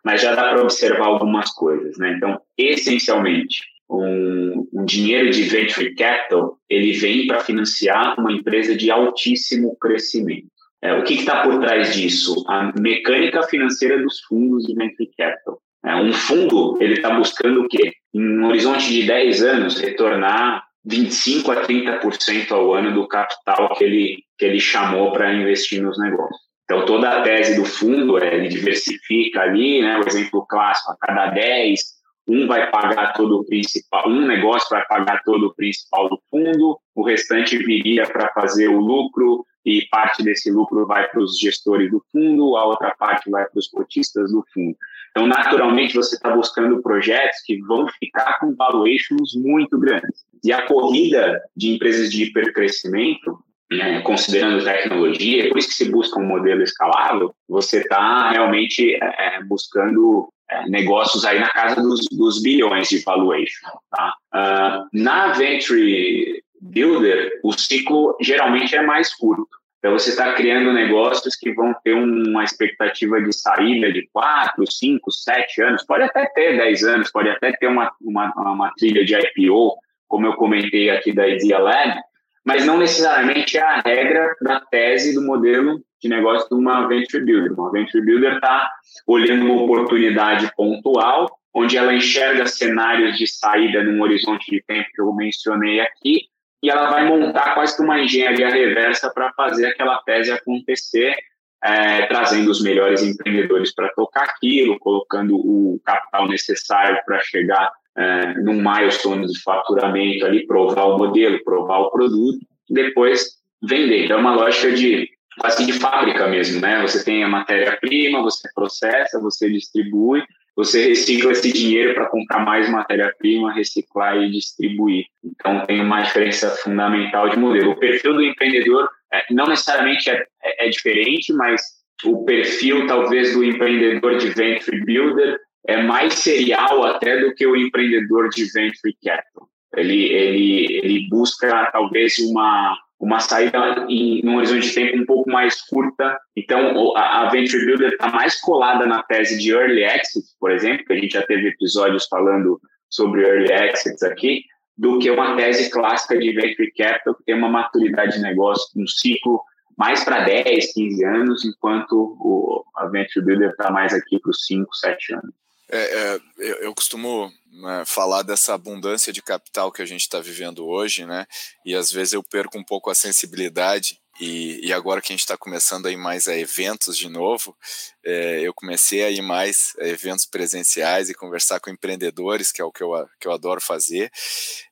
mas 0.04 0.20
já 0.22 0.34
dá 0.34 0.50
para 0.50 0.62
observar 0.62 1.06
algumas 1.06 1.50
coisas, 1.52 1.96
né? 1.98 2.12
Então, 2.16 2.40
essencialmente, 2.56 3.62
um, 3.88 4.68
um 4.72 4.84
dinheiro 4.84 5.30
de 5.30 5.42
venture 5.42 5.94
capital, 5.94 6.58
ele 6.68 6.92
vem 6.92 7.26
para 7.26 7.40
financiar 7.40 8.18
uma 8.18 8.32
empresa 8.32 8.76
de 8.76 8.90
altíssimo 8.90 9.76
crescimento. 9.78 10.48
É, 10.82 10.92
o 10.92 11.04
que 11.04 11.14
está 11.14 11.42
por 11.42 11.58
trás 11.60 11.94
disso? 11.94 12.44
A 12.48 12.72
mecânica 12.78 13.42
financeira 13.44 14.02
dos 14.02 14.20
fundos 14.20 14.64
de 14.64 14.74
venture 14.74 15.10
capital. 15.16 15.60
É, 15.84 15.94
um 15.96 16.12
fundo, 16.12 16.76
ele 16.80 16.94
está 16.94 17.10
buscando 17.10 17.62
o 17.62 17.68
quê? 17.68 17.92
Em 18.12 18.40
um 18.40 18.46
horizonte 18.46 18.92
de 18.92 19.06
10 19.06 19.42
anos, 19.42 19.78
retornar 19.78 20.64
25 20.84 21.50
a 21.50 21.62
30% 21.62 22.52
ao 22.52 22.74
ano 22.74 22.92
do 22.92 23.08
capital 23.08 23.74
que 23.74 23.84
ele, 23.84 24.18
que 24.38 24.44
ele 24.44 24.60
chamou 24.60 25.12
para 25.12 25.32
investir 25.32 25.82
nos 25.82 25.98
negócios. 25.98 26.46
Então, 26.64 26.84
toda 26.84 27.08
a 27.08 27.22
tese 27.22 27.56
do 27.56 27.64
fundo 27.64 28.18
é 28.18 28.34
ele 28.34 28.48
diversifica 28.48 29.40
ali, 29.40 29.80
né, 29.80 29.98
o 29.98 30.06
exemplo 30.06 30.44
clássico, 30.46 30.92
a 30.92 30.96
cada 31.00 31.26
10, 31.30 31.80
um 32.28 32.46
vai 32.46 32.70
pagar 32.70 33.12
todo 33.12 33.40
o 33.40 33.44
principal, 33.44 34.08
um 34.08 34.26
negócio 34.26 34.68
vai 34.70 34.84
pagar 34.86 35.22
todo 35.24 35.46
o 35.46 35.54
principal 35.54 36.08
do 36.08 36.20
fundo, 36.30 36.78
o 36.94 37.04
restante 37.04 37.56
viria 37.58 38.06
para 38.06 38.32
fazer 38.32 38.68
o 38.68 38.80
lucro 38.80 39.44
e 39.64 39.86
parte 39.90 40.22
desse 40.22 40.50
lucro 40.50 40.86
vai 40.86 41.08
para 41.08 41.20
os 41.20 41.38
gestores 41.38 41.90
do 41.90 42.02
fundo, 42.12 42.56
a 42.56 42.64
outra 42.64 42.94
parte 42.96 43.30
vai 43.30 43.44
para 43.44 43.58
os 43.58 43.68
cotistas 43.68 44.30
do 44.30 44.44
fundo. 44.52 44.76
Então, 45.10 45.26
naturalmente, 45.26 45.94
você 45.94 46.14
está 46.14 46.34
buscando 46.34 46.82
projetos 46.82 47.40
que 47.44 47.60
vão 47.62 47.88
ficar 47.98 48.38
com 48.38 48.54
valuations 48.54 49.34
muito 49.34 49.78
grandes. 49.78 50.24
E 50.44 50.52
a 50.52 50.66
corrida 50.66 51.42
de 51.56 51.74
empresas 51.74 52.10
de 52.10 52.24
hipercrescimento, 52.24 53.38
né, 53.70 54.00
considerando 54.02 54.62
tecnologia, 54.62 55.48
por 55.48 55.58
isso 55.58 55.68
que 55.68 55.74
se 55.74 55.90
busca 55.90 56.20
um 56.20 56.26
modelo 56.26 56.62
escalável, 56.62 57.34
você 57.48 57.78
está 57.78 58.30
realmente 58.30 58.94
é, 58.94 59.42
buscando 59.42 60.28
é, 60.50 60.68
negócios 60.68 61.24
aí 61.24 61.38
na 61.40 61.50
casa 61.50 61.80
dos, 61.80 62.06
dos 62.12 62.42
bilhões 62.42 62.88
de 62.88 63.02
valuation. 63.02 63.68
Tá? 63.90 64.14
Uh, 64.34 64.88
na 64.92 65.32
Venture 65.32 66.42
Builder, 66.60 67.40
o 67.42 67.52
ciclo 67.52 68.16
geralmente 68.20 68.74
é 68.74 68.82
mais 68.82 69.14
curto. 69.14 69.48
Então, 69.78 69.92
você 69.96 70.10
está 70.10 70.32
criando 70.34 70.72
negócios 70.72 71.36
que 71.36 71.52
vão 71.52 71.74
ter 71.84 71.94
uma 71.94 72.42
expectativa 72.42 73.20
de 73.20 73.32
saída 73.32 73.92
de 73.92 74.08
4, 74.12 74.64
5, 74.68 75.12
7 75.12 75.62
anos, 75.62 75.84
pode 75.86 76.02
até 76.02 76.26
ter 76.26 76.56
10 76.56 76.84
anos, 76.84 77.12
pode 77.12 77.28
até 77.28 77.52
ter 77.52 77.68
uma, 77.68 77.92
uma, 78.00 78.32
uma 78.36 78.72
trilha 78.76 79.04
de 79.04 79.14
IPO, 79.14 79.76
como 80.08 80.26
eu 80.26 80.34
comentei 80.34 80.90
aqui 80.90 81.12
da 81.12 81.28
Idea 81.28 81.58
Lab, 81.58 82.00
mas 82.46 82.64
não 82.64 82.78
necessariamente 82.78 83.58
é 83.58 83.60
a 83.60 83.80
regra 83.80 84.36
da 84.40 84.60
tese 84.60 85.12
do 85.12 85.20
modelo 85.20 85.82
de 86.00 86.08
negócio 86.08 86.48
de 86.48 86.54
uma 86.54 86.86
venture 86.86 87.24
builder. 87.24 87.52
Uma 87.52 87.72
venture 87.72 88.04
builder 88.04 88.34
está 88.34 88.70
olhando 89.04 89.46
uma 89.46 89.64
oportunidade 89.64 90.48
pontual, 90.56 91.26
onde 91.52 91.76
ela 91.76 91.92
enxerga 91.92 92.46
cenários 92.46 93.18
de 93.18 93.26
saída 93.26 93.82
num 93.82 94.00
horizonte 94.00 94.48
de 94.48 94.62
tempo 94.62 94.88
que 94.94 95.02
eu 95.02 95.12
mencionei 95.12 95.80
aqui, 95.80 96.28
e 96.62 96.70
ela 96.70 96.88
vai 96.88 97.04
montar 97.04 97.54
quase 97.54 97.76
que 97.76 97.82
uma 97.82 97.98
engenharia 98.00 98.48
reversa 98.48 99.12
para 99.12 99.32
fazer 99.32 99.66
aquela 99.66 99.98
tese 100.04 100.30
acontecer, 100.30 101.16
é, 101.64 102.06
trazendo 102.06 102.48
os 102.48 102.62
melhores 102.62 103.02
empreendedores 103.02 103.74
para 103.74 103.88
tocar 103.88 104.22
aquilo, 104.22 104.78
colocando 104.78 105.34
o 105.34 105.80
capital 105.84 106.28
necessário 106.28 107.00
para 107.04 107.18
chegar 107.20 107.72
é, 107.96 108.34
num 108.34 108.62
milestone 108.62 109.26
de 109.26 109.40
faturamento 109.42 110.24
ali, 110.26 110.46
provar 110.46 110.84
o 110.84 110.98
modelo, 110.98 111.42
provar 111.44 111.78
o 111.80 111.90
produto, 111.90 112.38
depois 112.68 113.36
vender. 113.62 114.04
Então, 114.04 114.18
é 114.18 114.20
uma 114.20 114.34
lógica 114.34 114.72
de 114.72 115.08
quase 115.38 115.66
de 115.66 115.72
fábrica 115.72 116.26
mesmo, 116.28 116.60
né? 116.60 116.82
Você 116.82 117.04
tem 117.04 117.24
a 117.24 117.28
matéria-prima, 117.28 118.22
você 118.22 118.48
processa, 118.54 119.20
você 119.20 119.50
distribui 119.50 120.22
você 120.56 120.88
recicla 120.88 121.32
esse 121.32 121.52
dinheiro 121.52 121.92
para 121.94 122.08
comprar 122.08 122.42
mais 122.42 122.68
matéria-prima, 122.70 123.52
reciclar 123.52 124.16
e 124.16 124.30
distribuir. 124.30 125.04
Então, 125.22 125.66
tem 125.66 125.82
uma 125.82 126.00
diferença 126.00 126.48
fundamental 126.56 127.28
de 127.28 127.38
modelo. 127.38 127.72
O 127.72 127.76
perfil 127.76 128.14
do 128.14 128.22
empreendedor 128.24 128.88
é, 129.12 129.22
não 129.30 129.46
necessariamente 129.46 130.08
é, 130.08 130.26
é, 130.42 130.66
é 130.66 130.70
diferente, 130.70 131.30
mas 131.34 131.60
o 132.04 132.24
perfil, 132.24 132.86
talvez, 132.86 133.34
do 133.34 133.44
empreendedor 133.44 134.16
de 134.16 134.30
venture 134.30 134.82
builder 134.82 135.38
é 135.66 135.82
mais 135.82 136.14
serial 136.14 136.84
até 136.84 137.20
do 137.20 137.34
que 137.34 137.46
o 137.46 137.56
empreendedor 137.56 138.28
de 138.30 138.44
venture 138.52 138.96
capital. 139.04 139.48
Ele, 139.76 140.04
ele, 140.04 140.80
ele 140.82 141.08
busca, 141.08 141.70
talvez, 141.72 142.18
uma 142.18 142.76
uma 142.98 143.20
saída 143.20 143.86
em 143.88 144.26
um 144.26 144.36
horizonte 144.36 144.68
de 144.68 144.74
tempo 144.74 144.96
um 144.96 145.06
pouco 145.06 145.30
mais 145.30 145.60
curta. 145.62 146.18
Então, 146.34 146.96
a, 146.96 147.22
a 147.22 147.30
Venture 147.30 147.64
Builder 147.64 147.92
está 147.92 148.08
mais 148.08 148.40
colada 148.40 148.86
na 148.86 149.02
tese 149.02 149.38
de 149.38 149.52
Early 149.52 149.84
Exit, 149.84 150.24
por 150.40 150.50
exemplo, 150.50 150.84
que 150.84 150.92
a 150.92 150.96
gente 150.96 151.12
já 151.12 151.22
teve 151.26 151.48
episódios 151.48 152.06
falando 152.06 152.60
sobre 152.88 153.22
Early 153.22 153.52
Exits 153.52 154.02
aqui, 154.02 154.44
do 154.76 154.98
que 154.98 155.10
uma 155.10 155.36
tese 155.36 155.70
clássica 155.70 156.18
de 156.18 156.32
Venture 156.32 156.72
Capital, 156.72 157.14
que 157.14 157.24
tem 157.24 157.34
uma 157.34 157.48
maturidade 157.48 158.16
de 158.16 158.22
negócio, 158.22 158.66
um 158.80 158.86
ciclo 158.86 159.42
mais 159.76 160.02
para 160.02 160.24
10, 160.24 160.72
15 160.72 161.04
anos, 161.04 161.44
enquanto 161.44 161.92
o, 161.92 162.64
a 162.76 162.86
Venture 162.86 163.24
Builder 163.24 163.50
está 163.50 163.70
mais 163.70 163.92
aqui 163.92 164.18
para 164.18 164.30
os 164.30 164.46
5, 164.46 164.74
7 164.74 165.14
anos. 165.14 165.34
É, 165.68 165.78
é, 165.78 166.20
eu, 166.38 166.56
eu 166.56 166.74
costumo 166.74 167.32
né, 167.50 167.84
falar 167.86 168.22
dessa 168.22 168.54
abundância 168.54 169.12
de 169.12 169.22
capital 169.22 169.72
que 169.72 169.82
a 169.82 169.86
gente 169.86 170.02
está 170.02 170.20
vivendo 170.20 170.66
hoje, 170.66 171.04
né? 171.04 171.26
E 171.64 171.74
às 171.74 171.90
vezes 171.90 172.12
eu 172.12 172.22
perco 172.22 172.58
um 172.58 172.64
pouco 172.64 172.90
a 172.90 172.94
sensibilidade. 172.94 174.00
E, 174.18 174.66
e 174.66 174.72
agora 174.72 175.02
que 175.02 175.12
a 175.12 175.14
gente 175.14 175.20
está 175.20 175.36
começando 175.36 175.86
a 175.86 175.92
ir 175.92 175.96
mais 175.96 176.26
a 176.26 176.34
eventos 176.34 176.96
de 176.96 177.08
novo, 177.08 177.54
é, 178.02 178.40
eu 178.40 178.54
comecei 178.54 179.04
a 179.04 179.10
ir 179.10 179.20
mais 179.20 179.74
a 179.78 179.86
eventos 179.86 180.24
presenciais 180.24 181.10
e 181.10 181.14
conversar 181.14 181.60
com 181.60 181.68
empreendedores, 181.68 182.50
que 182.50 182.62
é 182.62 182.64
o 182.64 182.72
que 182.72 182.82
eu, 182.82 182.92
que 183.20 183.28
eu 183.28 183.32
adoro 183.32 183.60
fazer. 183.60 184.10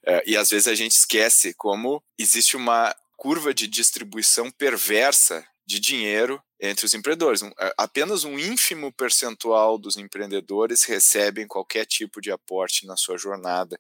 É, 0.06 0.22
e 0.26 0.36
às 0.36 0.48
vezes 0.48 0.66
a 0.66 0.74
gente 0.74 0.92
esquece 0.92 1.52
como 1.54 2.02
existe 2.18 2.56
uma 2.56 2.94
curva 3.16 3.52
de 3.52 3.66
distribuição 3.66 4.50
perversa 4.50 5.46
de 5.66 5.80
dinheiro 5.80 6.42
entre 6.68 6.86
os 6.86 6.94
empreendedores. 6.94 7.42
É, 7.42 7.74
apenas 7.76 8.24
um 8.24 8.38
ínfimo 8.38 8.92
percentual 8.92 9.78
dos 9.78 9.96
empreendedores 9.96 10.84
recebem 10.84 11.46
qualquer 11.46 11.84
tipo 11.84 12.20
de 12.20 12.30
aporte 12.30 12.86
na 12.86 12.96
sua 12.96 13.18
jornada 13.18 13.78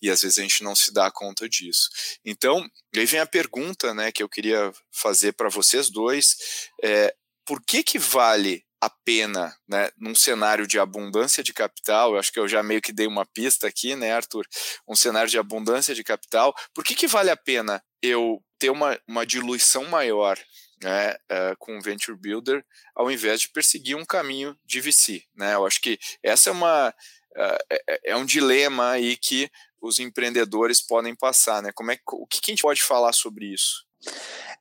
e 0.00 0.10
às 0.10 0.22
vezes 0.22 0.38
a 0.38 0.42
gente 0.42 0.62
não 0.62 0.74
se 0.74 0.92
dá 0.92 1.10
conta 1.10 1.48
disso. 1.48 1.88
Então, 2.24 2.66
aí 2.94 3.06
vem 3.06 3.20
a 3.20 3.26
pergunta, 3.26 3.92
né, 3.94 4.10
que 4.10 4.22
eu 4.22 4.28
queria 4.28 4.72
fazer 4.92 5.32
para 5.32 5.48
vocês 5.48 5.90
dois: 5.90 6.36
é, 6.82 7.14
por 7.44 7.62
que 7.62 7.82
que 7.82 7.98
vale 7.98 8.64
a 8.80 8.90
pena, 8.90 9.56
né, 9.66 9.90
num 9.96 10.14
cenário 10.14 10.66
de 10.66 10.78
abundância 10.78 11.42
de 11.42 11.54
capital, 11.54 12.12
eu 12.12 12.18
acho 12.18 12.30
que 12.30 12.38
eu 12.38 12.46
já 12.46 12.62
meio 12.62 12.82
que 12.82 12.92
dei 12.92 13.06
uma 13.06 13.24
pista 13.24 13.66
aqui, 13.66 13.96
né, 13.96 14.12
Arthur? 14.12 14.46
Um 14.86 14.94
cenário 14.94 15.30
de 15.30 15.38
abundância 15.38 15.94
de 15.94 16.04
capital, 16.04 16.54
por 16.74 16.84
que 16.84 16.94
que 16.94 17.06
vale 17.06 17.30
a 17.30 17.36
pena 17.36 17.82
eu 18.02 18.42
ter 18.58 18.68
uma, 18.68 19.00
uma 19.08 19.24
diluição 19.24 19.86
maior 19.86 20.38
né, 20.84 21.12
uh, 21.12 21.56
com 21.58 21.78
o 21.78 21.80
Venture 21.80 22.16
Builder, 22.16 22.62
ao 22.94 23.10
invés 23.10 23.40
de 23.40 23.48
perseguir 23.48 23.96
um 23.96 24.04
caminho 24.04 24.54
de 24.66 24.82
VC. 24.82 25.22
Né? 25.34 25.54
Eu 25.54 25.66
acho 25.66 25.80
que 25.80 25.98
essa 26.22 26.50
é 26.50 26.52
uma 26.52 26.90
uh, 26.90 27.58
é, 27.88 28.10
é, 28.10 28.16
um 28.16 28.26
dilema 28.26 28.90
aí 28.90 29.16
que 29.16 29.50
os 29.80 29.98
empreendedores 29.98 30.82
podem 30.82 31.14
passar. 31.16 31.62
Né? 31.62 31.72
Como 31.74 31.90
é, 31.90 31.98
o 32.12 32.26
que, 32.26 32.40
que 32.40 32.50
a 32.50 32.52
gente 32.52 32.62
pode 32.62 32.82
falar 32.82 33.14
sobre 33.14 33.46
isso? 33.46 33.86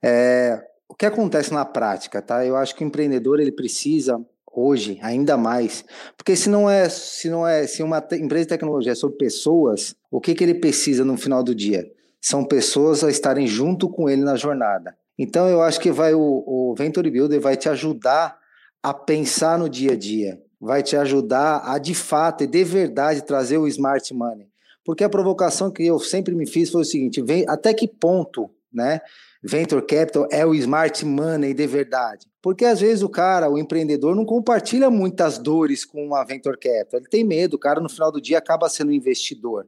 É, 0.02 0.66
o 0.88 0.96
que 0.96 1.06
acontece 1.06 1.54
na 1.54 1.66
prática, 1.66 2.22
tá? 2.22 2.46
Eu 2.46 2.56
acho 2.56 2.74
que 2.74 2.84
o 2.84 2.88
empreendedor 2.88 3.42
ele 3.42 3.52
precisa 3.52 4.18
hoje 4.56 5.00
ainda 5.02 5.36
mais, 5.36 5.84
porque 6.16 6.36
se 6.36 6.48
não 6.48 6.70
é 6.70 6.88
se 6.88 7.28
não 7.28 7.46
é 7.48 7.66
se 7.66 7.82
uma 7.82 7.98
empresa 8.12 8.46
de 8.46 8.50
tecnologia 8.50 8.92
é 8.92 8.96
sobre 8.96 9.18
pessoas, 9.18 9.96
o 10.12 10.22
que 10.22 10.36
que 10.36 10.44
ele 10.44 10.54
precisa 10.54 11.04
no 11.04 11.18
final 11.18 11.44
do 11.44 11.56
dia? 11.56 11.92
São 12.22 12.46
pessoas 12.46 13.04
a 13.04 13.10
estarem 13.10 13.48
junto 13.48 13.90
com 13.90 14.08
ele 14.08 14.22
na 14.22 14.36
jornada. 14.36 14.96
Então 15.18 15.48
eu 15.48 15.62
acho 15.62 15.80
que 15.80 15.92
vai 15.92 16.14
o, 16.14 16.44
o 16.46 16.76
Venture 16.76 17.10
Builder 17.10 17.40
vai 17.40 17.56
te 17.56 17.70
ajudar 17.70 18.38
a 18.82 18.94
pensar 18.94 19.58
no 19.58 19.70
dia 19.70 19.94
a 19.94 19.96
dia, 19.96 20.42
vai 20.60 20.84
te 20.84 20.96
ajudar 20.96 21.62
a 21.66 21.78
de 21.78 21.94
fato 21.94 22.44
e 22.44 22.48
de 22.48 22.64
verdade 22.64 23.22
trazer 23.22 23.58
o 23.58 23.68
smart 23.68 24.14
money. 24.14 24.48
Porque 24.86 25.04
a 25.04 25.10
provocação 25.10 25.72
que 25.72 25.86
eu 25.86 26.00
sempre 26.00 26.36
me 26.36 26.46
fiz 26.46 26.70
foi 26.70 26.82
o 26.82 26.86
seguinte: 26.86 27.22
vem, 27.22 27.46
até 27.48 27.74
que 27.74 27.88
ponto, 27.88 28.50
né? 28.72 29.00
Venture 29.42 29.86
Capital 29.86 30.28
é 30.32 30.46
o 30.46 30.54
smart 30.56 31.06
money 31.06 31.54
de 31.54 31.68
verdade. 31.68 32.28
Porque 32.42 32.66
às 32.66 32.80
vezes 32.80 33.04
o 33.04 33.10
cara, 33.10 33.50
o 33.50 33.58
empreendedor, 33.58 34.16
não 34.16 34.26
compartilha 34.26 34.90
muitas 34.90 35.38
dores 35.38 35.86
com 35.86 36.16
a 36.16 36.24
Venture 36.24 36.58
Capital. 36.58 37.00
Ele 37.00 37.10
tem 37.10 37.24
medo, 37.24 37.56
o 37.56 37.60
cara 37.60 37.80
no 37.80 37.90
final 37.90 38.12
do 38.12 38.22
dia 38.22 38.38
acaba 38.38 38.70
sendo 38.70 38.92
investidor. 38.92 39.68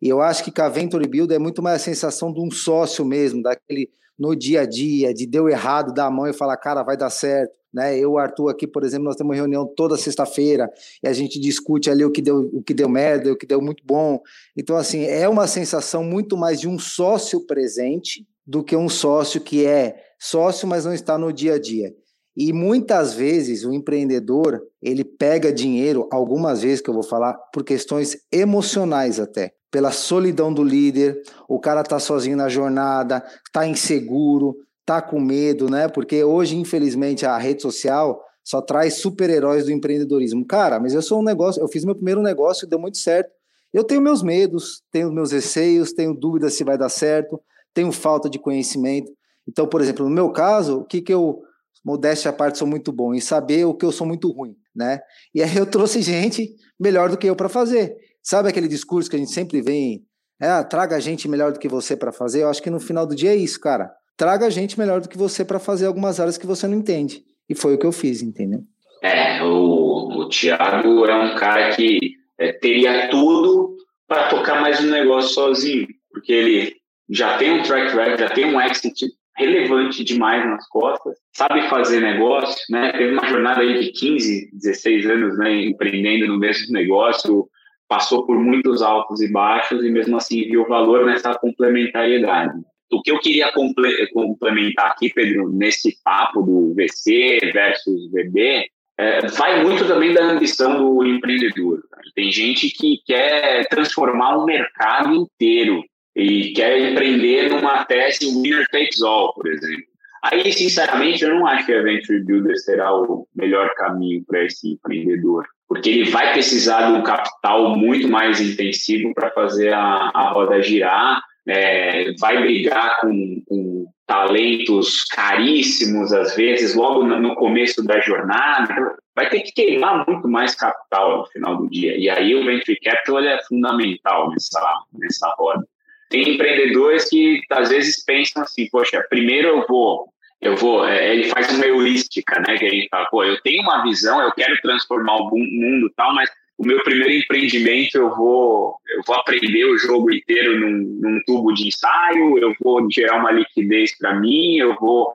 E 0.00 0.08
eu 0.08 0.20
acho 0.20 0.44
que 0.44 0.50
com 0.50 0.62
a 0.62 0.68
Venture 0.68 1.06
Builder 1.06 1.36
é 1.36 1.38
muito 1.38 1.62
mais 1.62 1.80
a 1.80 1.84
sensação 1.84 2.32
de 2.32 2.40
um 2.40 2.50
sócio 2.50 3.04
mesmo, 3.04 3.42
daquele 3.42 3.90
no 4.18 4.34
dia 4.34 4.62
a 4.62 4.66
dia, 4.66 5.12
de 5.12 5.26
deu 5.26 5.48
errado, 5.48 5.92
dar 5.92 6.06
a 6.06 6.10
mão 6.10 6.26
e 6.26 6.32
falar, 6.32 6.56
cara, 6.56 6.82
vai 6.82 6.96
dar 6.96 7.10
certo. 7.10 7.52
Né? 7.72 7.98
Eu, 7.98 8.16
Arthur, 8.16 8.50
aqui, 8.50 8.66
por 8.66 8.84
exemplo, 8.84 9.06
nós 9.06 9.16
temos 9.16 9.36
reunião 9.36 9.66
toda 9.66 9.96
sexta-feira 9.96 10.70
e 11.02 11.08
a 11.08 11.12
gente 11.12 11.40
discute 11.40 11.90
ali 11.90 12.04
o 12.04 12.10
que 12.10 12.22
deu, 12.22 12.48
o 12.52 12.62
que 12.62 12.72
deu 12.72 12.88
merda, 12.88 13.32
o 13.32 13.36
que 13.36 13.46
deu 13.46 13.60
muito 13.60 13.82
bom. 13.84 14.20
Então, 14.56 14.76
assim, 14.76 15.04
é 15.04 15.28
uma 15.28 15.48
sensação 15.48 16.04
muito 16.04 16.36
mais 16.36 16.60
de 16.60 16.68
um 16.68 16.78
sócio 16.78 17.44
presente 17.44 18.24
do 18.46 18.62
que 18.62 18.76
um 18.76 18.88
sócio 18.88 19.40
que 19.40 19.66
é 19.66 19.96
sócio, 20.20 20.68
mas 20.68 20.84
não 20.84 20.94
está 20.94 21.18
no 21.18 21.32
dia 21.32 21.54
a 21.54 21.58
dia. 21.58 21.92
E 22.36 22.52
muitas 22.52 23.14
vezes 23.14 23.64
o 23.64 23.72
empreendedor, 23.72 24.60
ele 24.82 25.04
pega 25.04 25.52
dinheiro, 25.52 26.08
algumas 26.12 26.62
vezes 26.62 26.80
que 26.80 26.90
eu 26.90 26.94
vou 26.94 27.02
falar, 27.02 27.34
por 27.52 27.64
questões 27.64 28.16
emocionais 28.32 29.18
até 29.18 29.52
pela 29.74 29.90
solidão 29.90 30.54
do 30.54 30.62
líder, 30.62 31.20
o 31.48 31.58
cara 31.58 31.82
tá 31.82 31.98
sozinho 31.98 32.36
na 32.36 32.48
jornada, 32.48 33.24
tá 33.52 33.66
inseguro, 33.66 34.56
tá 34.86 35.02
com 35.02 35.18
medo, 35.18 35.68
né? 35.68 35.88
Porque 35.88 36.22
hoje, 36.22 36.56
infelizmente, 36.56 37.26
a 37.26 37.36
rede 37.36 37.60
social 37.60 38.22
só 38.44 38.62
traz 38.62 38.98
super-heróis 38.98 39.64
do 39.64 39.72
empreendedorismo. 39.72 40.46
Cara, 40.46 40.78
mas 40.78 40.94
eu 40.94 41.02
sou 41.02 41.18
um 41.18 41.24
negócio, 41.24 41.60
eu 41.60 41.66
fiz 41.66 41.84
meu 41.84 41.96
primeiro 41.96 42.22
negócio, 42.22 42.68
deu 42.68 42.78
muito 42.78 42.98
certo. 42.98 43.32
Eu 43.72 43.82
tenho 43.82 44.00
meus 44.00 44.22
medos, 44.22 44.80
tenho 44.92 45.12
meus 45.12 45.32
receios, 45.32 45.92
tenho 45.92 46.14
dúvidas 46.14 46.54
se 46.54 46.62
vai 46.62 46.78
dar 46.78 46.88
certo, 46.88 47.40
tenho 47.74 47.90
falta 47.90 48.30
de 48.30 48.38
conhecimento. 48.38 49.10
Então, 49.48 49.66
por 49.66 49.80
exemplo, 49.80 50.08
no 50.08 50.14
meu 50.14 50.30
caso, 50.30 50.82
o 50.82 50.84
que 50.84 51.02
que 51.02 51.12
eu 51.12 51.42
modéstia 51.84 52.30
à 52.30 52.32
parte 52.32 52.58
sou 52.58 52.68
muito 52.68 52.92
bom 52.92 53.12
em 53.12 53.20
saber 53.20 53.64
o 53.64 53.74
que 53.74 53.84
eu 53.84 53.90
sou 53.90 54.06
muito 54.06 54.30
ruim, 54.30 54.54
né? 54.72 55.00
E 55.34 55.42
aí 55.42 55.56
eu 55.56 55.66
trouxe 55.66 56.00
gente 56.00 56.54
melhor 56.78 57.10
do 57.10 57.18
que 57.18 57.26
eu 57.26 57.34
para 57.34 57.48
fazer. 57.48 58.03
Sabe 58.24 58.48
aquele 58.48 58.66
discurso 58.66 59.10
que 59.10 59.16
a 59.16 59.18
gente 59.18 59.30
sempre 59.30 59.60
vem, 59.60 60.02
é, 60.40 60.62
traga 60.64 60.98
gente 60.98 61.28
melhor 61.28 61.52
do 61.52 61.58
que 61.58 61.68
você 61.68 61.94
para 61.94 62.10
fazer? 62.10 62.42
Eu 62.42 62.48
acho 62.48 62.62
que 62.62 62.70
no 62.70 62.80
final 62.80 63.06
do 63.06 63.14
dia 63.14 63.32
é 63.32 63.36
isso, 63.36 63.60
cara. 63.60 63.92
Traga 64.16 64.50
gente 64.50 64.78
melhor 64.78 65.02
do 65.02 65.10
que 65.10 65.18
você 65.18 65.44
para 65.44 65.58
fazer 65.58 65.84
algumas 65.84 66.18
áreas 66.18 66.38
que 66.38 66.46
você 66.46 66.66
não 66.66 66.78
entende. 66.78 67.22
E 67.50 67.54
foi 67.54 67.74
o 67.74 67.78
que 67.78 67.84
eu 67.84 67.92
fiz, 67.92 68.22
entendeu? 68.22 68.60
É, 69.02 69.42
o, 69.42 70.20
o 70.20 70.28
Thiago 70.30 71.04
é 71.04 71.14
um 71.14 71.34
cara 71.36 71.76
que 71.76 72.14
é, 72.38 72.52
teria 72.54 73.10
tudo 73.10 73.76
para 74.08 74.28
tocar 74.28 74.62
mais 74.62 74.82
um 74.82 74.88
negócio 74.88 75.34
sozinho, 75.34 75.86
porque 76.10 76.32
ele 76.32 76.76
já 77.10 77.36
tem 77.36 77.52
um 77.52 77.62
track 77.62 77.94
record, 77.94 78.20
já 78.20 78.30
tem 78.30 78.46
um 78.46 78.58
exit 78.58 79.04
relevante 79.36 80.02
demais 80.02 80.46
nas 80.46 80.66
costas, 80.68 81.18
sabe 81.32 81.68
fazer 81.68 82.00
negócio, 82.00 82.64
né? 82.70 82.92
Teve 82.92 83.12
uma 83.12 83.28
jornada 83.28 83.60
aí 83.60 83.80
de 83.80 83.92
15, 83.92 84.50
16 84.54 85.06
anos, 85.06 85.38
né, 85.38 85.64
empreendendo 85.66 86.28
no 86.28 86.38
mesmo 86.38 86.72
negócio, 86.72 87.48
passou 87.88 88.26
por 88.26 88.38
muitos 88.38 88.82
altos 88.82 89.20
e 89.20 89.30
baixos 89.30 89.84
e 89.84 89.90
mesmo 89.90 90.16
assim 90.16 90.44
viu 90.44 90.66
valor 90.66 91.06
nessa 91.06 91.34
complementariedade. 91.34 92.58
O 92.92 93.02
que 93.02 93.10
eu 93.10 93.18
queria 93.18 93.50
complementar 93.52 94.92
aqui, 94.92 95.12
Pedro, 95.12 95.50
nesse 95.50 95.96
papo 96.04 96.42
do 96.42 96.74
VC 96.74 97.40
versus 97.52 98.10
VB, 98.10 98.68
é, 98.96 99.26
vai 99.26 99.64
muito 99.64 99.86
também 99.86 100.12
da 100.12 100.24
ambição 100.24 100.78
do 100.78 101.04
empreendedor. 101.04 101.82
Tem 102.14 102.30
gente 102.30 102.70
que 102.70 103.00
quer 103.04 103.66
transformar 103.68 104.38
um 104.38 104.44
mercado 104.44 105.12
inteiro 105.14 105.82
e 106.14 106.52
quer 106.52 106.92
empreender 106.92 107.50
numa 107.50 107.84
tese 107.84 108.26
winner 108.26 108.66
takes 108.70 109.02
all, 109.02 109.34
por 109.34 109.48
exemplo. 109.48 109.94
Aí, 110.22 110.52
sinceramente, 110.52 111.24
eu 111.24 111.34
não 111.34 111.46
acho 111.46 111.66
que 111.66 111.72
a 111.72 111.82
Venture 111.82 112.24
Builder 112.24 112.56
será 112.58 112.94
o 112.94 113.26
melhor 113.34 113.74
caminho 113.74 114.24
para 114.24 114.44
esse 114.44 114.72
empreendedor 114.72 115.44
porque 115.74 115.90
ele 115.90 116.08
vai 116.08 116.32
precisar 116.32 116.86
de 116.86 116.92
um 116.92 117.02
capital 117.02 117.76
muito 117.76 118.08
mais 118.08 118.40
intensivo 118.40 119.12
para 119.12 119.32
fazer 119.32 119.72
a, 119.72 120.12
a 120.14 120.30
roda 120.30 120.62
girar, 120.62 121.20
é, 121.48 122.12
vai 122.20 122.40
brigar 122.40 123.00
com, 123.00 123.42
com, 123.46 123.84
talentos 124.06 125.04
caríssimos, 125.04 126.12
às 126.12 126.36
vezes, 126.36 126.74
logo 126.74 127.02
no 127.04 127.34
começo 127.34 127.82
da 127.82 127.98
jornada, 128.00 128.94
vai 129.16 129.30
ter 129.30 129.40
que 129.40 129.52
queimar 129.52 130.06
muito 130.06 130.28
mais 130.28 130.54
capital 130.54 131.18
no 131.18 131.26
final 131.26 131.56
do 131.56 131.70
dia. 131.70 131.96
E 131.96 132.10
aí 132.10 132.34
o 132.34 132.44
Venture 132.44 132.78
Capital 132.80 133.20
é 133.20 133.42
fundamental 133.48 134.30
nessa, 134.30 134.84
nessa 134.92 135.34
roda. 135.38 135.66
Tem 136.10 136.34
empreendedores 136.34 137.08
que 137.08 137.40
às 137.50 137.70
vezes 137.70 138.04
pensam 138.04 138.42
assim, 138.42 138.68
poxa, 138.70 139.02
primeiro 139.08 139.48
eu 139.48 139.66
vou 139.66 140.06
eu 140.44 140.56
vou, 140.56 140.86
é, 140.86 141.14
ele 141.14 141.24
faz 141.24 141.50
uma 141.54 141.64
heurística, 141.64 142.38
né, 142.46 142.58
que 142.58 142.66
a 142.66 142.70
gente 142.70 142.88
fala, 142.90 143.06
pô, 143.06 143.24
eu 143.24 143.40
tenho 143.40 143.62
uma 143.62 143.82
visão, 143.82 144.20
eu 144.20 144.30
quero 144.32 144.60
transformar 144.60 145.16
o 145.16 145.30
mundo 145.30 145.90
tal, 145.96 146.14
mas 146.14 146.30
o 146.58 146.66
meu 146.66 146.82
primeiro 146.84 147.12
empreendimento 147.12 147.96
eu 147.96 148.14
vou, 148.14 148.76
eu 148.90 149.02
vou 149.06 149.16
aprender 149.16 149.64
o 149.64 149.78
jogo 149.78 150.12
inteiro 150.12 150.60
num, 150.60 151.00
num 151.00 151.20
tubo 151.26 151.52
de 151.52 151.66
ensaio, 151.66 152.38
eu 152.38 152.54
vou 152.62 152.86
gerar 152.92 153.16
uma 153.16 153.32
liquidez 153.32 153.96
para 153.98 154.14
mim, 154.14 154.56
eu 154.56 154.76
vou 154.76 155.14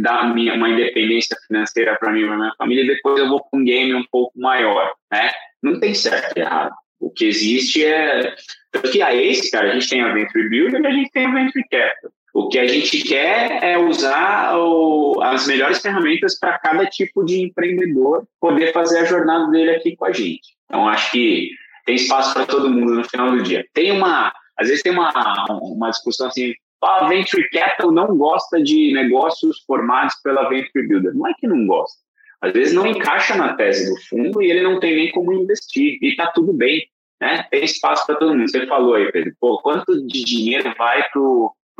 dar 0.00 0.32
minha, 0.32 0.54
uma 0.54 0.68
independência 0.68 1.36
financeira 1.46 1.96
para 1.96 2.12
mim 2.12 2.22
e 2.22 2.26
para 2.26 2.36
minha 2.36 2.54
família, 2.56 2.84
e 2.84 2.86
depois 2.86 3.18
eu 3.18 3.28
vou 3.28 3.40
para 3.40 3.58
um 3.58 3.64
game 3.64 3.94
um 3.94 4.04
pouco 4.10 4.38
maior, 4.38 4.92
né? 5.10 5.30
Não 5.62 5.80
tem 5.80 5.94
certo 5.94 6.36
e 6.36 6.40
errado. 6.40 6.74
O 6.98 7.10
que 7.10 7.24
existe 7.24 7.84
é... 7.84 8.34
Porque 8.72 9.02
a 9.02 9.14
esse, 9.14 9.50
cara, 9.50 9.70
a 9.70 9.74
gente 9.74 9.88
tem 9.88 10.02
a 10.02 10.12
Venture 10.12 10.48
Builder 10.48 10.80
e 10.80 10.86
a 10.86 10.90
gente 10.90 11.10
tem 11.10 11.26
a 11.26 11.32
Venture 11.32 11.64
Capital. 11.70 12.10
O 12.32 12.48
que 12.48 12.58
a 12.58 12.66
gente 12.66 13.02
quer 13.02 13.62
é 13.62 13.76
usar 13.78 14.56
o, 14.56 15.20
as 15.22 15.46
melhores 15.46 15.80
ferramentas 15.80 16.38
para 16.38 16.58
cada 16.58 16.86
tipo 16.86 17.24
de 17.24 17.42
empreendedor 17.42 18.24
poder 18.40 18.72
fazer 18.72 19.00
a 19.00 19.04
jornada 19.04 19.50
dele 19.50 19.70
aqui 19.70 19.96
com 19.96 20.04
a 20.04 20.12
gente. 20.12 20.54
Então, 20.66 20.88
acho 20.88 21.10
que 21.10 21.50
tem 21.84 21.96
espaço 21.96 22.34
para 22.34 22.46
todo 22.46 22.70
mundo 22.70 22.94
no 22.94 23.04
final 23.04 23.32
do 23.32 23.42
dia. 23.42 23.66
Tem 23.74 23.90
uma, 23.90 24.32
às 24.56 24.68
vezes 24.68 24.82
tem 24.82 24.92
uma, 24.92 25.12
uma 25.60 25.90
discussão 25.90 26.28
assim, 26.28 26.54
a 26.82 27.06
Venture 27.08 27.48
Capital 27.50 27.90
não 27.90 28.16
gosta 28.16 28.62
de 28.62 28.92
negócios 28.92 29.60
formados 29.66 30.14
pela 30.22 30.48
Venture 30.48 30.86
Builder. 30.86 31.14
Não 31.14 31.26
é 31.26 31.34
que 31.34 31.46
não 31.46 31.66
gosta. 31.66 31.98
Às 32.40 32.52
vezes 32.52 32.72
não 32.72 32.86
encaixa 32.86 33.36
na 33.36 33.54
tese 33.54 33.92
do 33.92 34.00
fundo 34.02 34.40
e 34.40 34.50
ele 34.50 34.62
não 34.62 34.80
tem 34.80 34.94
nem 34.94 35.12
como 35.12 35.32
investir. 35.32 35.98
E 36.00 36.08
está 36.08 36.28
tudo 36.28 36.52
bem. 36.52 36.86
Né? 37.20 37.44
Tem 37.50 37.62
espaço 37.64 38.06
para 38.06 38.14
todo 38.14 38.34
mundo. 38.34 38.48
Você 38.48 38.66
falou 38.66 38.94
aí, 38.94 39.12
Pedro, 39.12 39.34
pô, 39.38 39.60
quanto 39.60 40.06
de 40.06 40.24
dinheiro 40.24 40.72
vai 40.78 41.02
para 41.10 41.20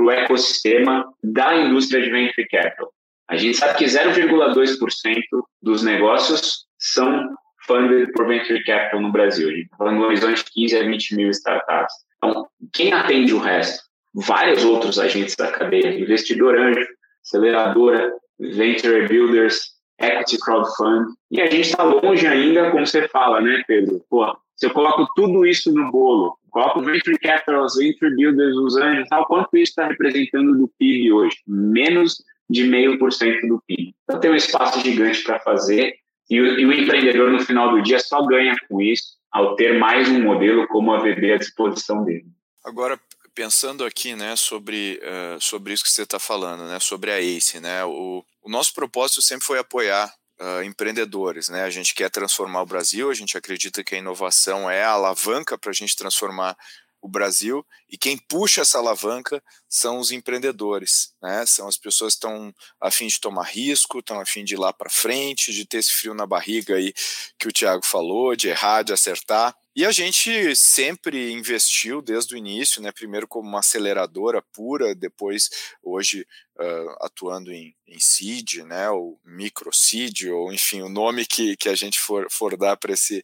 para 0.01 0.05
o 0.05 0.11
ecossistema 0.11 1.05
da 1.23 1.57
indústria 1.57 2.03
de 2.03 2.11
venture 2.11 2.49
capital. 2.49 2.91
A 3.29 3.37
gente 3.37 3.57
sabe 3.57 3.79
que 3.79 3.85
0,2% 3.85 5.21
dos 5.63 5.83
negócios 5.83 6.67
são 6.79 7.29
funded 7.67 8.11
por 8.13 8.27
venture 8.27 8.65
capital 8.65 9.01
no 9.01 9.13
Brasil. 9.13 9.49
A 9.49 9.53
gente 9.53 9.65
está 9.65 9.77
falando 9.77 9.97
de 9.97 10.03
um 10.03 10.07
horizonte 10.07 10.45
de 10.45 10.51
15 10.53 10.77
a 10.77 10.83
20 10.83 11.17
mil 11.17 11.31
startups. 11.31 11.95
Então, 12.17 12.47
quem 12.73 12.93
atende 12.93 13.35
o 13.35 13.39
resto? 13.39 13.83
Vários 14.15 14.65
outros 14.65 14.99
agentes 14.99 15.37
da 15.37 15.53
cadeia, 15.53 16.01
investidor 16.01 16.59
anjo, 16.59 16.85
aceleradora, 17.25 18.13
venture 18.41 19.07
builders, 19.07 19.61
equity 20.01 20.39
crowdfund. 20.39 21.13
E 21.31 21.41
a 21.41 21.47
gente 21.47 21.69
está 21.69 21.85
longe 21.85 22.27
ainda, 22.27 22.71
como 22.73 22.87
você 22.87 23.07
fala, 23.07 23.41
né, 23.41 23.63
Pedro? 23.69 24.05
Pô, 24.11 24.37
se 24.61 24.67
eu 24.67 24.71
coloco 24.75 25.09
tudo 25.17 25.47
isso 25.47 25.73
no 25.73 25.91
bolo, 25.91 26.39
coloco 26.51 26.83
venture 26.83 27.19
capital, 27.19 27.67
venture 27.75 28.15
builders, 28.15 28.55
os 28.57 28.77
anjos, 28.77 29.09
tal, 29.09 29.25
quanto 29.27 29.57
isso 29.57 29.71
está 29.71 29.87
representando 29.87 30.53
do 30.59 30.69
PIB 30.79 31.11
hoje? 31.11 31.39
Menos 31.47 32.23
de 32.49 32.65
meio 32.65 32.99
por 32.99 33.11
cento 33.11 33.47
do 33.49 33.63
PIB. 33.67 33.95
Então 34.05 34.21
tem 34.21 34.31
um 34.31 34.37
espaço 34.37 34.79
gigante 34.81 35.23
para 35.23 35.41
fazer 35.41 35.95
e 36.29 36.39
o, 36.39 36.61
e 36.61 36.67
o, 36.67 36.73
empreendedor 36.75 37.31
no 37.31 37.41
final 37.41 37.71
do 37.71 37.81
dia 37.81 37.99
só 37.99 38.25
ganha 38.27 38.55
com 38.69 38.83
isso 38.83 39.17
ao 39.33 39.57
ter 39.57 39.79
mais 39.79 40.11
um 40.11 40.21
modelo 40.23 40.69
como 40.69 40.93
a 40.93 40.99
VB 40.99 41.33
à 41.33 41.39
disposição 41.39 42.05
dele. 42.05 42.27
Agora 42.63 43.01
pensando 43.35 43.83
aqui, 43.83 44.15
né, 44.15 44.37
sobre 44.37 45.01
uh, 45.03 45.41
sobre 45.41 45.73
isso 45.73 45.85
que 45.85 45.91
você 45.91 46.03
está 46.03 46.19
falando, 46.19 46.67
né, 46.67 46.79
sobre 46.81 47.11
a 47.11 47.19
ACE, 47.19 47.61
né, 47.61 47.83
o, 47.87 48.23
o 48.43 48.51
nosso 48.51 48.75
propósito 48.75 49.23
sempre 49.23 49.47
foi 49.47 49.59
apoiar 49.59 50.13
uh, 50.41 50.63
empreendedores. 50.63 51.49
Né? 51.49 51.63
A 51.63 51.71
gente 51.71 51.95
quer 51.95 52.11
transformar 52.11 52.63
o 52.63 52.67
Brasil, 52.67 53.11
a 53.11 53.15
gente 53.15 53.37
acredita 53.37 53.85
que 53.85 53.95
a 53.95 53.99
inovação 53.99 54.71
é 54.71 54.83
a 54.83 54.91
alavanca 54.91 55.59
para 55.59 55.71
a 55.71 55.75
gente 55.75 55.97
transformar 55.97 56.57
o 57.03 57.09
Brasil 57.09 57.65
e 57.89 57.97
quem 57.97 58.19
puxa 58.19 58.61
essa 58.61 58.79
alavanca 58.79 59.43
são 59.69 59.99
os 59.99 60.11
empreendedores, 60.11 61.15
né? 61.23 61.47
São 61.47 61.67
as 61.67 61.79
pessoas 61.79 62.13
que 62.13 62.19
estão 62.19 62.55
a 62.81 62.91
fim 62.91 63.07
de 63.07 63.19
tomar 63.19 63.45
risco, 63.45 64.01
estão 64.01 64.21
a 64.21 64.27
fim 64.27 64.45
de 64.45 64.55
ir 64.55 64.59
lá 64.59 64.73
para 64.73 64.91
frente, 64.91 65.53
de 65.53 65.65
ter 65.65 65.79
esse 65.79 65.93
frio 65.93 66.13
na 66.13 66.27
barriga 66.27 66.75
aí 66.75 66.93
que 67.39 67.49
o 67.49 67.53
Tiago 67.53 67.85
falou, 67.85 68.37
de 68.37 68.49
errar, 68.49 68.83
de 68.83 68.93
acertar. 68.93 69.57
E 69.75 69.87
a 69.87 69.93
gente 69.93 70.57
sempre 70.57 71.31
investiu 71.31 72.03
desde 72.03 72.35
o 72.35 72.37
início, 72.37 72.83
né? 72.83 72.91
Primeiro 72.91 73.29
como 73.29 73.49
uma 73.49 73.61
aceleradora 73.61 74.43
pura, 74.53 74.97
depois 74.97 75.49
hoje 75.81 76.27
uh, 76.59 77.05
atuando 77.05 77.53
em, 77.53 77.73
em 77.87 78.01
seed, 78.01 78.65
né? 78.65 78.91
Ou 78.91 79.21
micro 79.25 79.73
seed, 79.73 80.25
ou 80.25 80.53
enfim 80.53 80.83
o 80.83 80.89
nome 80.89 81.25
que, 81.25 81.57
que 81.57 81.69
a 81.69 81.77
gente 81.77 82.01
for, 82.01 82.27
for 82.31 82.57
dar 82.57 82.77
para 82.77 82.93
esse 82.93 83.19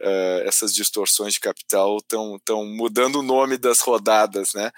uh, 0.00 0.40
essas 0.44 0.74
distorções 0.74 1.34
de 1.34 1.40
capital 1.40 1.98
estão 1.98 2.34
estão 2.36 2.66
mudando 2.66 3.20
o 3.20 3.22
nome 3.22 3.56
das 3.56 3.78
rodadas, 3.78 4.54
né? 4.54 4.72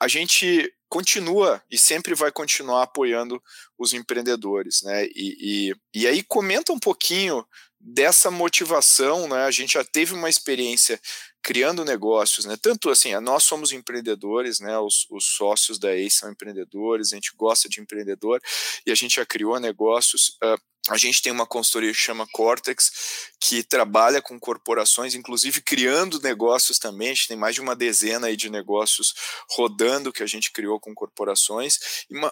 A 0.00 0.08
gente 0.08 0.72
continua 0.88 1.62
e 1.70 1.78
sempre 1.78 2.14
vai 2.14 2.32
continuar 2.32 2.84
apoiando 2.84 3.42
os 3.78 3.92
empreendedores, 3.92 4.80
né? 4.82 5.04
E, 5.14 5.72
e, 5.74 5.74
e 5.94 6.06
aí 6.06 6.22
comenta 6.22 6.72
um 6.72 6.78
pouquinho 6.78 7.44
dessa 7.80 8.30
motivação, 8.30 9.28
né? 9.28 9.44
A 9.44 9.50
gente 9.50 9.74
já 9.74 9.84
teve 9.84 10.14
uma 10.14 10.28
experiência 10.28 11.00
criando 11.42 11.84
negócios, 11.84 12.44
né? 12.44 12.56
Tanto 12.60 12.90
assim, 12.90 13.14
nós 13.20 13.44
somos 13.44 13.72
empreendedores, 13.72 14.60
né? 14.60 14.78
Os, 14.78 15.06
os 15.10 15.24
sócios 15.24 15.78
da 15.78 15.94
EI 15.94 16.10
são 16.10 16.30
empreendedores, 16.30 17.12
a 17.12 17.16
gente 17.16 17.32
gosta 17.36 17.68
de 17.68 17.80
empreendedor 17.80 18.40
e 18.86 18.90
a 18.90 18.94
gente 18.94 19.16
já 19.16 19.26
criou 19.26 19.58
negócios. 19.58 20.36
Uh, 20.42 20.60
a 20.88 20.96
gente 20.96 21.20
tem 21.20 21.30
uma 21.30 21.46
consultoria 21.46 21.92
que 21.92 21.98
chama 21.98 22.26
Cortex, 22.32 23.30
que 23.40 23.62
trabalha 23.62 24.22
com 24.22 24.40
corporações, 24.40 25.14
inclusive 25.14 25.60
criando 25.60 26.20
negócios 26.20 26.78
também. 26.78 27.10
A 27.10 27.14
gente 27.14 27.28
tem 27.28 27.36
mais 27.36 27.54
de 27.54 27.60
uma 27.60 27.76
dezena 27.76 28.28
aí 28.28 28.36
de 28.36 28.48
negócios 28.48 29.14
rodando 29.50 30.12
que 30.12 30.22
a 30.22 30.26
gente 30.26 30.50
criou 30.50 30.80
com 30.80 30.94
corporações. 30.94 31.78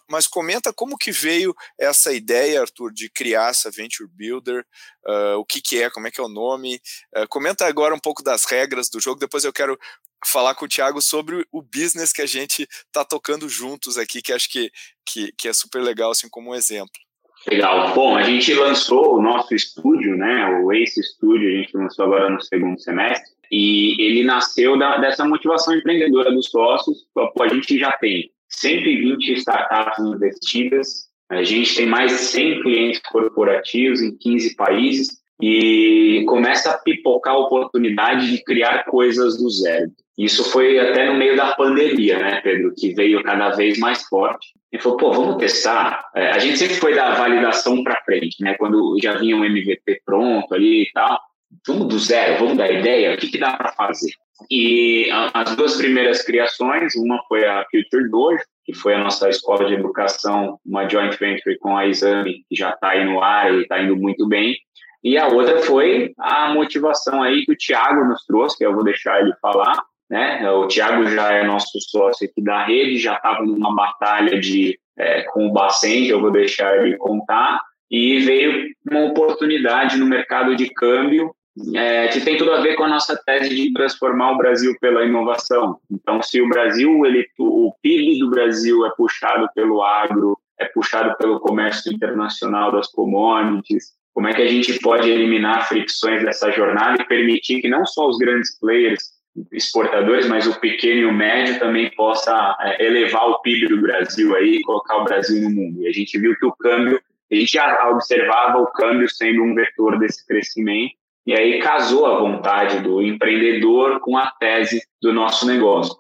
Mas 0.09 0.27
comenta 0.27 0.73
como 0.73 0.97
que 0.97 1.13
veio 1.13 1.55
essa 1.79 2.13
ideia, 2.13 2.63
Arthur, 2.63 2.93
de 2.93 3.11
criar 3.11 3.51
essa 3.51 3.71
Venture 3.71 4.09
Builder, 4.09 4.65
uh, 5.07 5.39
o 5.39 5.45
que, 5.45 5.61
que 5.61 5.83
é, 5.83 5.91
como 5.91 6.07
é 6.07 6.11
que 6.11 6.21
é 6.21 6.25
o 6.25 6.29
nome. 6.29 6.81
Uh, 7.15 7.29
comenta 7.29 7.67
agora 7.67 7.95
um 7.95 8.01
pouco 8.01 8.23
das 8.23 8.45
regras 8.45 8.89
do 8.89 9.01
jogo, 9.01 9.21
depois 9.21 9.45
eu 9.45 9.53
quero 9.53 9.79
falar 10.25 10.55
com 10.55 10.65
o 10.65 10.69
Thiago 10.69 11.01
sobre 11.03 11.47
o 11.53 11.63
business 11.63 12.13
que 12.13 12.23
a 12.23 12.27
gente 12.27 12.67
está 12.87 13.05
tocando 13.05 13.49
juntos 13.49 13.99
aqui, 13.99 14.23
que 14.23 14.33
acho 14.33 14.49
que, 14.49 14.73
que, 15.05 15.31
que 15.33 15.49
é 15.49 15.53
super 15.53 15.83
legal, 15.83 16.11
assim, 16.11 16.29
como 16.29 16.51
um 16.51 16.55
exemplo. 16.55 17.06
Legal. 17.49 17.95
Bom, 17.95 18.17
a 18.17 18.23
gente 18.23 18.53
lançou 18.55 19.17
o 19.17 19.23
nosso 19.23 19.55
estúdio, 19.55 20.17
né? 20.17 20.61
O 20.61 20.73
Ace 20.73 21.01
Studio, 21.03 21.49
a 21.49 21.63
gente 21.63 21.77
lançou 21.77 22.05
agora 22.05 22.29
no 22.29 22.43
segundo 22.43 22.79
semestre. 22.81 23.31
E 23.51 23.95
ele 24.03 24.25
nasceu 24.25 24.77
da, 24.77 24.99
dessa 24.99 25.25
motivação 25.25 25.75
empreendedora 25.75 26.33
dos 26.33 26.51
sócios. 26.51 27.07
A 27.41 27.49
gente 27.49 27.79
já 27.79 27.93
tem 27.93 28.31
120 28.49 29.33
startups 29.35 30.05
investidas, 30.05 31.07
a 31.29 31.45
gente 31.45 31.77
tem 31.77 31.87
mais 31.87 32.11
de 32.11 32.19
100 32.19 32.63
clientes 32.63 33.01
corporativos 33.11 34.01
em 34.01 34.17
15 34.17 34.57
países 34.57 35.09
e 35.41 36.25
começa 36.29 36.71
a 36.71 36.79
pipocar 36.79 37.35
a 37.35 37.39
oportunidade 37.39 38.31
de 38.31 38.43
criar 38.43 38.85
coisas 38.85 39.37
do 39.37 39.49
zero. 39.51 39.91
Isso 40.17 40.51
foi 40.51 40.79
até 40.79 41.07
no 41.07 41.15
meio 41.15 41.37
da 41.37 41.55
pandemia, 41.55 42.19
né, 42.19 42.41
Pedro, 42.41 42.73
que 42.75 42.95
veio 42.95 43.23
cada 43.23 43.51
vez 43.51 43.79
mais 43.79 44.03
forte. 44.05 44.49
E 44.73 44.79
falou, 44.79 44.97
pô, 44.97 45.13
vamos 45.13 45.37
testar. 45.37 46.05
É, 46.15 46.31
a 46.31 46.39
gente 46.39 46.59
sempre 46.59 46.77
foi 46.77 46.95
da 46.95 47.15
validação 47.15 47.83
para 47.85 48.03
frente, 48.03 48.43
né? 48.43 48.55
Quando 48.59 48.97
já 49.01 49.15
vinha 49.15 49.37
um 49.37 49.45
MVP 49.45 50.03
pronto 50.05 50.55
ali 50.55 50.83
e 50.83 50.91
tal. 50.93 51.21
Vamos 51.67 51.89
do 51.89 51.99
zero, 51.99 52.39
vamos 52.39 52.57
dar 52.57 52.71
ideia, 52.71 53.15
o 53.15 53.19
que, 53.19 53.29
que 53.29 53.39
dá 53.39 53.57
para 53.57 53.73
fazer? 53.73 54.11
E 54.51 55.09
a, 55.11 55.43
as 55.43 55.55
duas 55.55 55.77
primeiras 55.77 56.23
criações, 56.23 56.95
uma 56.97 57.23
foi 57.29 57.47
a 57.47 57.65
Future 57.71 58.11
Dojo, 58.11 58.43
que 58.65 58.75
foi 58.75 58.95
a 58.95 58.99
nossa 58.99 59.29
escola 59.29 59.67
de 59.67 59.75
educação, 59.75 60.59
uma 60.67 60.89
joint 60.89 61.17
venture 61.19 61.57
com 61.59 61.77
a 61.77 61.87
Exame, 61.87 62.45
que 62.49 62.57
já 62.57 62.71
está 62.71 62.91
aí 62.91 63.05
no 63.05 63.23
ar 63.23 63.55
e 63.55 63.63
está 63.63 63.81
indo 63.81 63.97
muito 63.97 64.27
bem. 64.27 64.57
E 65.05 65.17
a 65.17 65.29
outra 65.29 65.63
foi 65.63 66.13
a 66.19 66.53
motivação 66.53 67.23
aí 67.23 67.45
que 67.45 67.53
o 67.53 67.57
Thiago 67.57 68.05
nos 68.05 68.25
trouxe, 68.25 68.59
que 68.59 68.67
eu 68.67 68.75
vou 68.75 68.83
deixar 68.83 69.21
ele 69.21 69.33
falar, 69.41 69.81
né? 70.09 70.49
O 70.51 70.67
Thiago 70.69 71.07
já 71.07 71.33
é 71.33 71.45
nosso 71.45 71.79
sócio 71.81 72.29
aqui 72.29 72.43
da 72.43 72.65
rede, 72.65 72.99
já 72.99 73.15
estava 73.15 73.43
numa 73.45 73.75
batalha 73.75 74.39
de 74.39 74.79
é, 74.99 75.23
com 75.23 75.47
o 75.47 75.53
Bacen, 75.53 76.05
que 76.05 76.11
eu 76.11 76.21
vou 76.21 76.31
deixar 76.31 76.77
ele 76.79 76.97
contar, 76.97 77.61
e 77.91 78.21
veio 78.21 78.69
uma 78.91 79.05
oportunidade 79.05 79.97
no 79.99 80.07
mercado 80.07 80.57
de 80.57 80.69
câmbio 80.71 81.35
é, 81.75 82.09
que 82.09 82.21
tem 82.21 82.37
tudo 82.37 82.53
a 82.53 82.61
ver 82.61 82.75
com 82.77 82.85
a 82.85 82.89
nossa 82.89 83.17
tese 83.25 83.55
de 83.55 83.73
transformar 83.73 84.33
o 84.33 84.37
Brasil 84.37 84.77
pela 84.81 85.05
inovação. 85.05 85.79
Então, 85.91 86.21
se 86.21 86.41
o 86.41 86.49
Brasil, 86.49 87.07
ele, 87.07 87.27
o 87.39 87.73
PIB 87.83 88.19
do 88.19 88.31
Brasil 88.31 88.85
é 88.85 88.91
puxado 88.91 89.49
pelo 89.55 89.83
agro, 89.83 90.39
é 90.59 90.67
puxado 90.67 91.17
pelo 91.17 91.41
comércio 91.41 91.93
internacional 91.93 92.73
das 92.73 92.89
commodities, 92.89 93.95
como 94.13 94.29
é 94.29 94.35
que 94.35 94.43
a 94.43 94.47
gente 94.47 94.79
pode 94.81 95.11
eliminar 95.11 95.69
fricções 95.69 96.23
dessa 96.23 96.51
jornada 96.51 97.03
e 97.03 97.07
permitir 97.07 97.61
que 97.61 97.69
não 97.69 97.85
só 97.85 98.07
os 98.07 98.19
grandes 98.19 98.59
players 98.59 99.16
exportadores, 99.53 100.27
mas 100.27 100.47
o 100.47 100.59
pequeno 100.59 101.01
e 101.01 101.07
o 101.07 101.13
médio 101.13 101.59
também 101.59 101.91
possa 101.91 102.57
é, 102.61 102.85
elevar 102.85 103.29
o 103.29 103.41
PIB 103.41 103.69
do 103.69 103.81
Brasil 103.81 104.35
aí, 104.35 104.63
colocar 104.63 104.99
o 104.99 105.05
Brasil 105.05 105.43
no 105.43 105.51
mundo. 105.51 105.83
E 105.83 105.89
a 105.89 105.93
gente 105.93 106.19
viu 106.19 106.37
que 106.37 106.47
o 106.47 106.53
câmbio, 106.53 107.01
a 107.31 107.35
gente 107.35 107.53
já 107.53 107.89
observava 107.91 108.59
o 108.59 108.67
câmbio 108.67 109.09
sendo 109.09 109.43
um 109.43 109.55
vetor 109.55 109.99
desse 109.99 110.27
crescimento, 110.27 110.95
e 111.27 111.35
aí 111.35 111.59
casou 111.59 112.07
a 112.07 112.19
vontade 112.19 112.81
do 112.81 113.03
empreendedor 113.03 114.01
com 114.01 114.17
a 114.17 114.31
tese 114.39 114.81
do 115.03 115.13
nosso 115.13 115.47
negócio. 115.47 115.97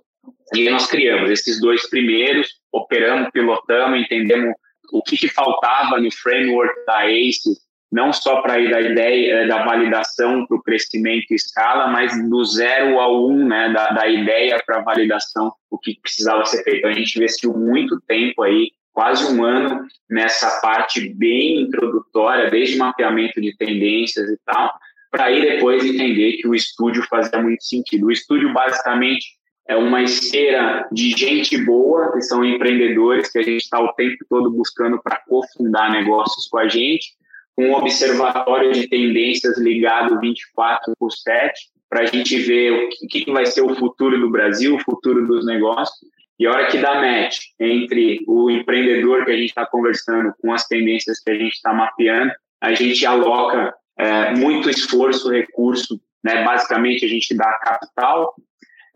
E 0.54 0.70
nós 0.70 0.86
criamos 0.86 1.30
esses 1.30 1.60
dois 1.60 1.88
primeiros, 1.90 2.60
operamos, 2.72 3.30
pilotamos, 3.32 4.00
entendemos 4.00 4.54
o 4.92 5.02
que, 5.02 5.16
que 5.16 5.28
faltava 5.28 6.00
no 6.00 6.12
framework 6.12 6.72
da 6.86 7.06
ACE 7.06 7.56
não 7.90 8.12
só 8.12 8.42
para 8.42 8.58
ir 8.58 8.70
da 8.70 8.80
ideia, 8.80 9.32
eh, 9.34 9.46
da 9.46 9.64
validação 9.64 10.46
para 10.46 10.56
o 10.56 10.62
crescimento 10.62 11.26
e 11.30 11.34
escala, 11.34 11.86
mas 11.88 12.12
do 12.28 12.44
zero 12.44 12.98
ao 12.98 13.28
um, 13.28 13.46
né, 13.46 13.72
da, 13.72 13.90
da 13.90 14.08
ideia 14.08 14.60
para 14.64 14.82
validação, 14.82 15.52
o 15.70 15.78
que 15.78 15.98
precisava 16.00 16.44
ser 16.44 16.62
feito. 16.64 16.86
A 16.86 16.92
gente 16.92 17.16
investiu 17.16 17.52
muito 17.52 18.00
tempo 18.06 18.42
aí, 18.42 18.70
quase 18.92 19.32
um 19.32 19.44
ano, 19.44 19.86
nessa 20.10 20.60
parte 20.60 21.08
bem 21.14 21.62
introdutória, 21.62 22.50
desde 22.50 22.76
mapeamento 22.76 23.40
de 23.40 23.56
tendências 23.56 24.28
e 24.28 24.38
tal, 24.44 24.72
para 25.10 25.26
aí 25.26 25.40
depois 25.40 25.84
entender 25.84 26.38
que 26.38 26.48
o 26.48 26.54
estúdio 26.54 27.02
fazia 27.04 27.40
muito 27.40 27.62
sentido. 27.62 28.06
O 28.06 28.12
estúdio, 28.12 28.52
basicamente, 28.52 29.26
é 29.68 29.76
uma 29.76 30.02
esteira 30.02 30.88
de 30.92 31.10
gente 31.10 31.56
boa, 31.64 32.12
que 32.12 32.20
são 32.22 32.44
empreendedores, 32.44 33.30
que 33.30 33.38
a 33.38 33.42
gente 33.42 33.62
está 33.62 33.80
o 33.80 33.92
tempo 33.94 34.16
todo 34.28 34.50
buscando 34.50 35.00
para 35.02 35.20
cofundar 35.26 35.90
negócios 35.90 36.48
com 36.48 36.58
a 36.58 36.68
gente, 36.68 37.14
um 37.58 37.72
observatório 37.72 38.72
de 38.72 38.88
tendências 38.88 39.58
ligado 39.58 40.20
24 40.20 40.92
por 40.98 41.10
7, 41.10 41.52
para 41.88 42.02
a 42.02 42.06
gente 42.06 42.36
ver 42.38 42.72
o 42.72 42.88
que, 43.08 43.24
que 43.24 43.32
vai 43.32 43.46
ser 43.46 43.62
o 43.62 43.74
futuro 43.74 44.18
do 44.18 44.30
Brasil, 44.30 44.76
o 44.76 44.82
futuro 44.82 45.26
dos 45.26 45.46
negócios. 45.46 45.98
E 46.38 46.46
a 46.46 46.50
hora 46.50 46.66
que 46.66 46.78
dá 46.78 47.00
match 47.00 47.38
entre 47.58 48.22
o 48.26 48.50
empreendedor 48.50 49.24
que 49.24 49.30
a 49.30 49.36
gente 49.36 49.48
está 49.48 49.64
conversando 49.64 50.34
com 50.40 50.52
as 50.52 50.66
tendências 50.66 51.20
que 51.20 51.30
a 51.30 51.34
gente 51.34 51.54
está 51.54 51.72
mapeando, 51.72 52.32
a 52.60 52.74
gente 52.74 53.06
aloca 53.06 53.74
é, 53.98 54.34
muito 54.34 54.68
esforço, 54.68 55.30
recurso. 55.30 55.98
Né? 56.22 56.44
Basicamente, 56.44 57.06
a 57.06 57.08
gente 57.08 57.34
dá 57.34 57.58
capital, 57.58 58.34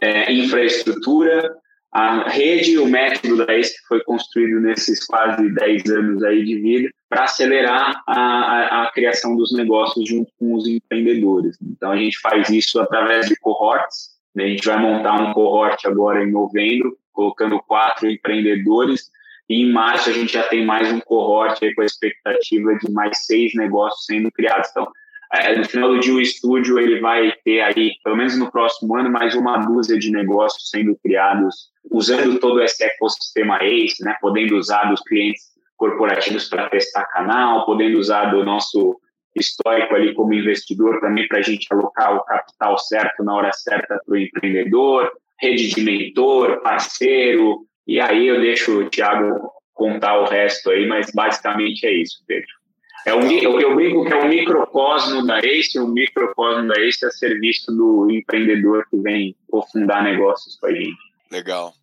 é, 0.03 0.33
infraestrutura, 0.33 1.51
a 1.93 2.29
rede, 2.29 2.79
o 2.79 2.87
método 2.87 3.37
da 3.37 3.47
que 3.47 3.87
foi 3.89 4.03
construído 4.05 4.61
nesses 4.61 5.05
quase 5.05 5.53
10 5.53 5.91
anos 5.91 6.23
aí 6.23 6.45
de 6.45 6.61
vida 6.61 6.91
para 7.09 7.25
acelerar 7.25 8.01
a, 8.07 8.21
a, 8.21 8.83
a, 8.85 8.93
criação 8.93 9.35
dos 9.35 9.53
negócios 9.53 10.09
junto 10.09 10.31
com 10.39 10.55
os 10.55 10.69
empreendedores. 10.69 11.59
Então, 11.61 11.91
a 11.91 11.97
gente 11.97 12.19
faz 12.21 12.49
isso 12.49 12.81
através 12.81 13.27
de 13.27 13.35
cohorts. 13.37 14.11
Né? 14.35 14.45
A 14.45 14.49
gente 14.49 14.67
vai 14.67 14.79
montar 14.79 15.21
um 15.21 15.33
cohort 15.33 15.85
agora 15.87 16.23
em 16.23 16.31
novembro, 16.31 16.97
colocando 17.13 17.61
quatro 17.67 18.09
empreendedores, 18.09 19.11
e 19.49 19.63
em 19.63 19.73
março 19.73 20.09
a 20.09 20.13
gente 20.13 20.33
já 20.33 20.45
tem 20.45 20.65
mais 20.65 20.93
um 20.93 21.01
cohort 21.01 21.61
aí 21.61 21.75
com 21.75 21.83
a 21.83 21.87
expectativa 21.87 22.73
de 22.77 22.93
mais 22.93 23.27
seis 23.27 23.53
negócios 23.57 24.07
sendo 24.07 24.31
criados. 24.31 24.69
Então, 24.71 24.87
no 25.57 25.65
final 25.65 25.89
do 25.91 26.01
dia, 26.01 26.15
o 26.15 26.21
estúdio 26.21 26.79
ele 26.79 27.01
vai 27.01 27.33
ter 27.45 27.61
aí, 27.61 27.93
pelo 28.03 28.17
menos 28.17 28.37
no 28.37 28.51
próximo 28.51 28.97
ano, 28.97 29.11
mais 29.11 29.35
uma 29.35 29.59
dúzia 29.59 29.99
de 29.99 30.11
negócios 30.11 30.69
sendo 30.71 30.99
criados, 31.03 31.71
usando 31.91 32.39
todo 32.41 32.61
esse 32.61 32.83
ecossistema 32.83 33.59
ACE, 33.63 34.03
né, 34.03 34.17
podendo 34.21 34.57
usar 34.57 34.91
dos 34.91 35.01
clientes 35.03 35.51
corporativos 35.77 36.49
para 36.49 36.69
testar 36.69 37.07
canal, 37.07 37.65
podendo 37.65 37.99
usar 37.99 38.27
do 38.27 38.45
nosso 38.45 39.01
histórico 39.35 39.95
ali 39.95 40.13
como 40.15 40.35
investidor 40.35 41.01
também 41.01 41.27
para 41.29 41.39
a 41.39 41.43
gente 41.43 41.67
alocar 41.71 42.17
o 42.17 42.25
capital 42.25 42.77
certo 42.79 43.23
na 43.23 43.35
hora 43.35 43.53
certa 43.53 44.01
para 44.05 44.13
o 44.13 44.19
empreendedor, 44.19 45.11
rede 45.41 45.69
de 45.69 45.81
mentor, 45.81 46.61
parceiro, 46.61 47.65
e 47.87 48.01
aí 48.01 48.27
eu 48.27 48.41
deixo 48.41 48.81
o 48.81 48.91
Thiago 48.91 49.51
contar 49.73 50.19
o 50.19 50.29
resto 50.29 50.71
aí, 50.71 50.87
mas 50.87 51.11
basicamente 51.15 51.87
é 51.87 51.93
isso, 51.93 52.23
Pedro. 52.27 52.60
É 53.07 53.15
um, 53.15 53.31
eu 53.31 53.75
brinco 53.75 54.05
que 54.05 54.13
é 54.13 54.23
um 54.23 54.29
microcosmo 54.29 55.27
da 55.27 55.39
Ace, 55.39 55.79
um 55.79 55.89
microcosmo 55.89 56.69
da 56.69 56.79
Ace 56.81 57.07
a 57.07 57.11
serviço 57.11 57.73
do 57.73 58.11
empreendedor 58.11 58.87
que 58.91 58.99
vem 58.99 59.35
cofundar 59.51 60.05
negócios 60.05 60.57
com 60.57 60.67
a 60.67 60.73
gente. 60.73 60.99
Legal. 61.31 61.75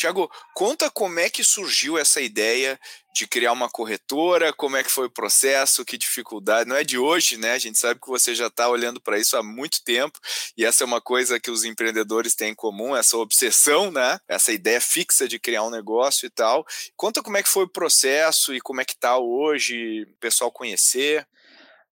Tiago, 0.00 0.30
conta 0.54 0.90
como 0.90 1.20
é 1.20 1.28
que 1.28 1.44
surgiu 1.44 1.98
essa 1.98 2.22
ideia 2.22 2.80
de 3.14 3.26
criar 3.26 3.52
uma 3.52 3.68
corretora, 3.68 4.50
como 4.50 4.74
é 4.78 4.82
que 4.82 4.90
foi 4.90 5.08
o 5.08 5.10
processo, 5.10 5.84
que 5.84 5.98
dificuldade. 5.98 6.66
Não 6.66 6.74
é 6.74 6.82
de 6.82 6.96
hoje, 6.96 7.36
né? 7.36 7.52
A 7.52 7.58
gente 7.58 7.78
sabe 7.78 8.00
que 8.00 8.08
você 8.08 8.34
já 8.34 8.46
está 8.46 8.66
olhando 8.66 8.98
para 8.98 9.18
isso 9.18 9.36
há 9.36 9.42
muito 9.42 9.84
tempo, 9.84 10.18
e 10.56 10.64
essa 10.64 10.84
é 10.84 10.86
uma 10.86 11.02
coisa 11.02 11.38
que 11.38 11.50
os 11.50 11.64
empreendedores 11.64 12.34
têm 12.34 12.52
em 12.52 12.54
comum, 12.54 12.96
essa 12.96 13.18
obsessão, 13.18 13.90
né? 13.90 14.18
Essa 14.26 14.52
ideia 14.52 14.80
fixa 14.80 15.28
de 15.28 15.38
criar 15.38 15.64
um 15.64 15.70
negócio 15.70 16.24
e 16.24 16.30
tal. 16.30 16.64
Conta 16.96 17.22
como 17.22 17.36
é 17.36 17.42
que 17.42 17.50
foi 17.50 17.64
o 17.64 17.68
processo 17.68 18.54
e 18.54 18.60
como 18.60 18.80
é 18.80 18.86
que 18.86 18.94
está 18.94 19.18
hoje, 19.18 20.04
o 20.04 20.18
pessoal 20.18 20.50
conhecer. 20.50 21.26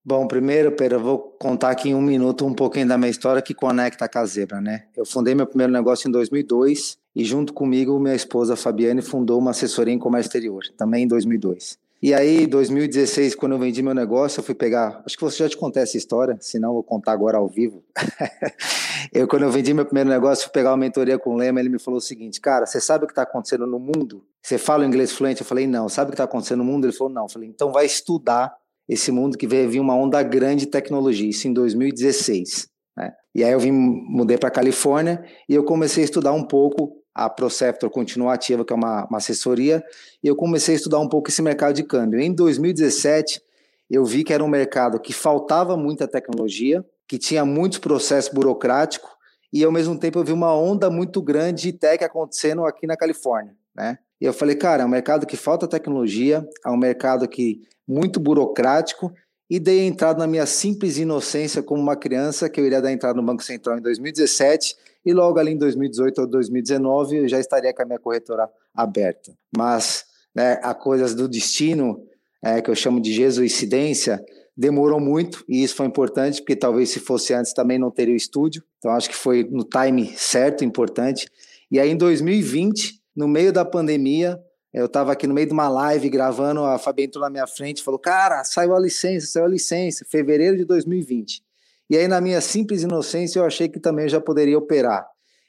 Bom, 0.03 0.27
primeiro, 0.27 0.73
Pedro, 0.73 0.97
eu 0.97 1.03
vou 1.03 1.19
contar 1.39 1.73
aqui 1.73 1.91
em 1.91 1.95
um 1.95 2.01
minuto 2.01 2.47
um 2.47 2.55
pouquinho 2.55 2.89
da 2.89 2.97
minha 2.97 3.11
história 3.11 3.43
que 3.43 3.53
conecta 3.53 4.09
a 4.11 4.25
Zebra, 4.25 4.63
né? 4.63 4.87
Eu 4.97 5.05
fundei 5.05 5.35
meu 5.35 5.47
primeiro 5.47 5.71
negócio 5.71 6.09
em 6.09 6.11
2002 6.11 6.98
e 7.15 7.25
junto 7.25 7.53
comigo 7.53 7.99
minha 7.99 8.15
esposa 8.15 8.57
Fabiane 8.57 9.03
fundou 9.03 9.39
uma 9.39 9.51
assessoria 9.51 9.95
em 9.95 9.99
comércio 9.99 10.29
exterior, 10.29 10.63
também 10.77 11.05
em 11.05 11.09
2002. 11.09 11.79
E 12.01 12.15
aí, 12.15 12.45
em 12.45 12.49
2016, 12.49 13.35
quando 13.35 13.53
eu 13.53 13.59
vendi 13.59 13.83
meu 13.83 13.93
negócio, 13.93 14.39
eu 14.39 14.45
fui 14.45 14.55
pegar. 14.55 15.03
Acho 15.05 15.17
que 15.17 15.25
você 15.25 15.39
já 15.39 15.49
te 15.49 15.57
contei 15.57 15.83
essa 15.83 15.97
história, 15.97 16.39
senão 16.41 16.69
eu 16.69 16.75
vou 16.75 16.85
contar 16.85 17.11
agora 17.11 17.39
ao 17.39 17.49
vivo. 17.49 17.83
eu, 19.13 19.27
quando 19.27 19.43
eu 19.43 19.51
vendi 19.51 19.75
meu 19.75 19.85
primeiro 19.85 20.09
negócio, 20.09 20.45
fui 20.45 20.53
pegar 20.53 20.71
uma 20.71 20.77
mentoria 20.77 21.19
com 21.19 21.35
o 21.35 21.37
Lema. 21.37 21.59
Ele 21.59 21.69
me 21.69 21.79
falou 21.81 21.99
o 21.99 22.01
seguinte: 22.01 22.41
Cara, 22.41 22.67
você 22.67 22.81
sabe 22.81 23.03
o 23.03 23.07
que 23.09 23.13
está 23.13 23.23
acontecendo 23.23 23.67
no 23.67 23.81
mundo? 23.81 24.25
Você 24.41 24.59
fala 24.59 24.87
inglês 24.87 25.11
fluente? 25.11 25.41
Eu 25.41 25.47
falei: 25.47 25.67
Não. 25.67 25.89
Sabe 25.89 26.11
o 26.11 26.13
que 26.13 26.15
está 26.15 26.23
acontecendo 26.23 26.59
no 26.59 26.65
mundo? 26.65 26.85
Ele 26.85 26.93
falou: 26.93 27.13
Não. 27.13 27.25
Eu 27.25 27.29
falei: 27.29 27.49
Então 27.49 27.73
vai 27.73 27.87
estudar 27.87 28.55
esse 28.89 29.11
mundo 29.11 29.37
que 29.37 29.49
veio 29.49 29.69
vir 29.69 29.81
uma 29.81 29.97
onda 29.97 30.23
grande 30.23 30.67
de 30.67 30.71
tecnologia, 30.71 31.29
isso 31.29 31.49
em 31.49 31.53
2016. 31.53 32.69
Né? 32.97 33.13
E 33.35 33.43
aí 33.43 33.53
eu 33.53 33.59
vim, 33.59 33.73
mudei 33.73 34.39
para 34.39 34.51
Califórnia 34.53 35.25
e 35.49 35.55
eu 35.55 35.65
comecei 35.65 36.03
a 36.03 36.05
estudar 36.05 36.33
um 36.33 36.45
pouco 36.45 36.98
a 37.19 37.29
Proceptor 37.29 37.91
Continuativa, 37.91 38.65
que 38.65 38.73
é 38.73 38.77
uma, 38.77 39.05
uma 39.07 39.19
assessoria, 39.19 39.83
e 40.23 40.29
eu 40.29 40.37
comecei 40.37 40.75
a 40.75 40.77
estudar 40.77 41.01
um 41.01 41.09
pouco 41.09 41.29
esse 41.29 41.43
mercado 41.43 41.75
de 41.75 41.83
câmbio. 41.83 42.21
Em 42.21 42.33
2017, 42.33 43.43
eu 43.91 44.05
vi 44.05 44.23
que 44.23 44.33
era 44.33 44.45
um 44.45 44.49
mercado 44.49 45.01
que 45.01 45.13
faltava 45.13 45.77
muita 45.77 46.07
tecnologia, 46.07 46.85
que 47.09 47.19
tinha 47.19 47.45
muitos 47.45 47.79
processos 47.79 48.33
burocráticos, 48.33 49.11
e 49.53 49.65
ao 49.65 49.73
mesmo 49.73 49.99
tempo 49.99 50.21
eu 50.21 50.25
vi 50.25 50.33
uma 50.33 50.55
onda 50.55 50.89
muito 50.89 51.21
grande 51.21 51.63
de 51.63 51.73
tech 51.73 52.05
acontecendo 52.05 52.65
aqui 52.65 52.87
na 52.87 52.97
Califórnia, 52.97 53.57
né? 53.75 53.99
E 54.21 54.25
eu 54.25 54.33
falei, 54.33 54.55
cara, 54.55 54.83
é 54.83 54.87
um 54.87 54.91
mercado 54.91 55.27
que 55.27 55.37
falta 55.37 55.67
tecnologia, 55.67 56.47
é 56.65 56.71
um 56.71 56.77
mercado 56.77 57.27
que 57.27 57.63
muito 57.87 58.21
burocrático 58.21 59.13
e 59.51 59.59
dei 59.59 59.87
entrada 59.87 60.19
na 60.19 60.27
minha 60.27 60.45
simples 60.45 60.99
inocência 60.99 61.63
como 61.63 61.81
uma 61.81 61.97
criança 61.97 62.49
que 62.49 62.61
eu 62.61 62.67
iria 62.67 62.83
dar 62.83 62.93
entrada 62.93 63.15
no 63.15 63.27
Banco 63.27 63.43
Central 63.43 63.79
em 63.79 63.83
2017 63.83 64.77
e 65.09 65.13
logo 65.15 65.39
ali 65.39 65.53
em 65.53 65.57
2018 65.57 66.21
ou 66.21 66.27
2019 66.27 67.17
eu 67.17 67.29
já 67.29 67.41
estaria 67.41 67.73
com 67.73 67.81
a 67.81 67.87
minha 67.87 67.99
corretora 67.99 68.47
aberta. 68.75 69.33
Mas 69.57 70.05
né, 70.35 70.61
a 70.63 70.75
coisas 70.75 71.15
do 71.15 71.27
destino, 71.27 72.05
é, 72.45 72.61
que 72.61 72.71
eu 72.71 72.75
chamo 72.75 73.01
de 73.01 73.11
jesuicidência, 73.11 74.23
demorou 74.55 75.01
muito 75.01 75.43
e 75.49 75.65
isso 75.65 75.75
foi 75.77 75.87
importante 75.87 76.43
porque 76.43 76.55
talvez 76.55 76.91
se 76.91 77.01
fosse 77.01 77.33
antes 77.33 77.55
também 77.55 77.79
não 77.79 77.91
teria 77.91 78.13
o 78.13 78.17
estúdio. 78.17 78.63
Então 78.77 78.91
acho 78.91 79.09
que 79.09 79.17
foi 79.17 79.45
no 79.51 79.65
time 79.65 80.13
certo, 80.15 80.63
importante. 80.63 81.27
E 81.71 81.81
aí 81.81 81.91
em 81.91 81.97
2020, 81.97 83.01
no 83.17 83.27
meio 83.27 83.51
da 83.51 83.65
pandemia, 83.65 84.39
eu 84.75 84.85
estava 84.85 85.13
aqui 85.13 85.27
no 85.27 85.33
meio 85.33 85.47
de 85.47 85.55
uma 85.55 85.71
live 85.71 86.11
gravando, 86.11 86.65
a 86.65 86.79
Fabi 86.79 87.05
entrou 87.05 87.25
na 87.25 87.31
minha 87.31 87.47
frente 87.47 87.79
e 87.79 87.83
falou: 87.83 87.99
Cara, 87.99 88.45
saiu 88.45 88.77
a 88.77 88.79
licença, 88.79 89.27
saiu 89.27 89.47
a 89.47 89.49
licença, 89.49 90.05
fevereiro 90.05 90.59
de 90.59 90.67
2020. 90.67 91.43
E 91.89 91.97
aí, 91.97 92.07
na 92.07 92.21
minha 92.21 92.41
simples 92.41 92.83
inocência, 92.83 93.39
eu 93.39 93.45
achei 93.45 93.69
que 93.69 93.81
também 93.81 94.09
já 94.09 94.21
poderia 94.21 94.59
operar. 94.59 95.07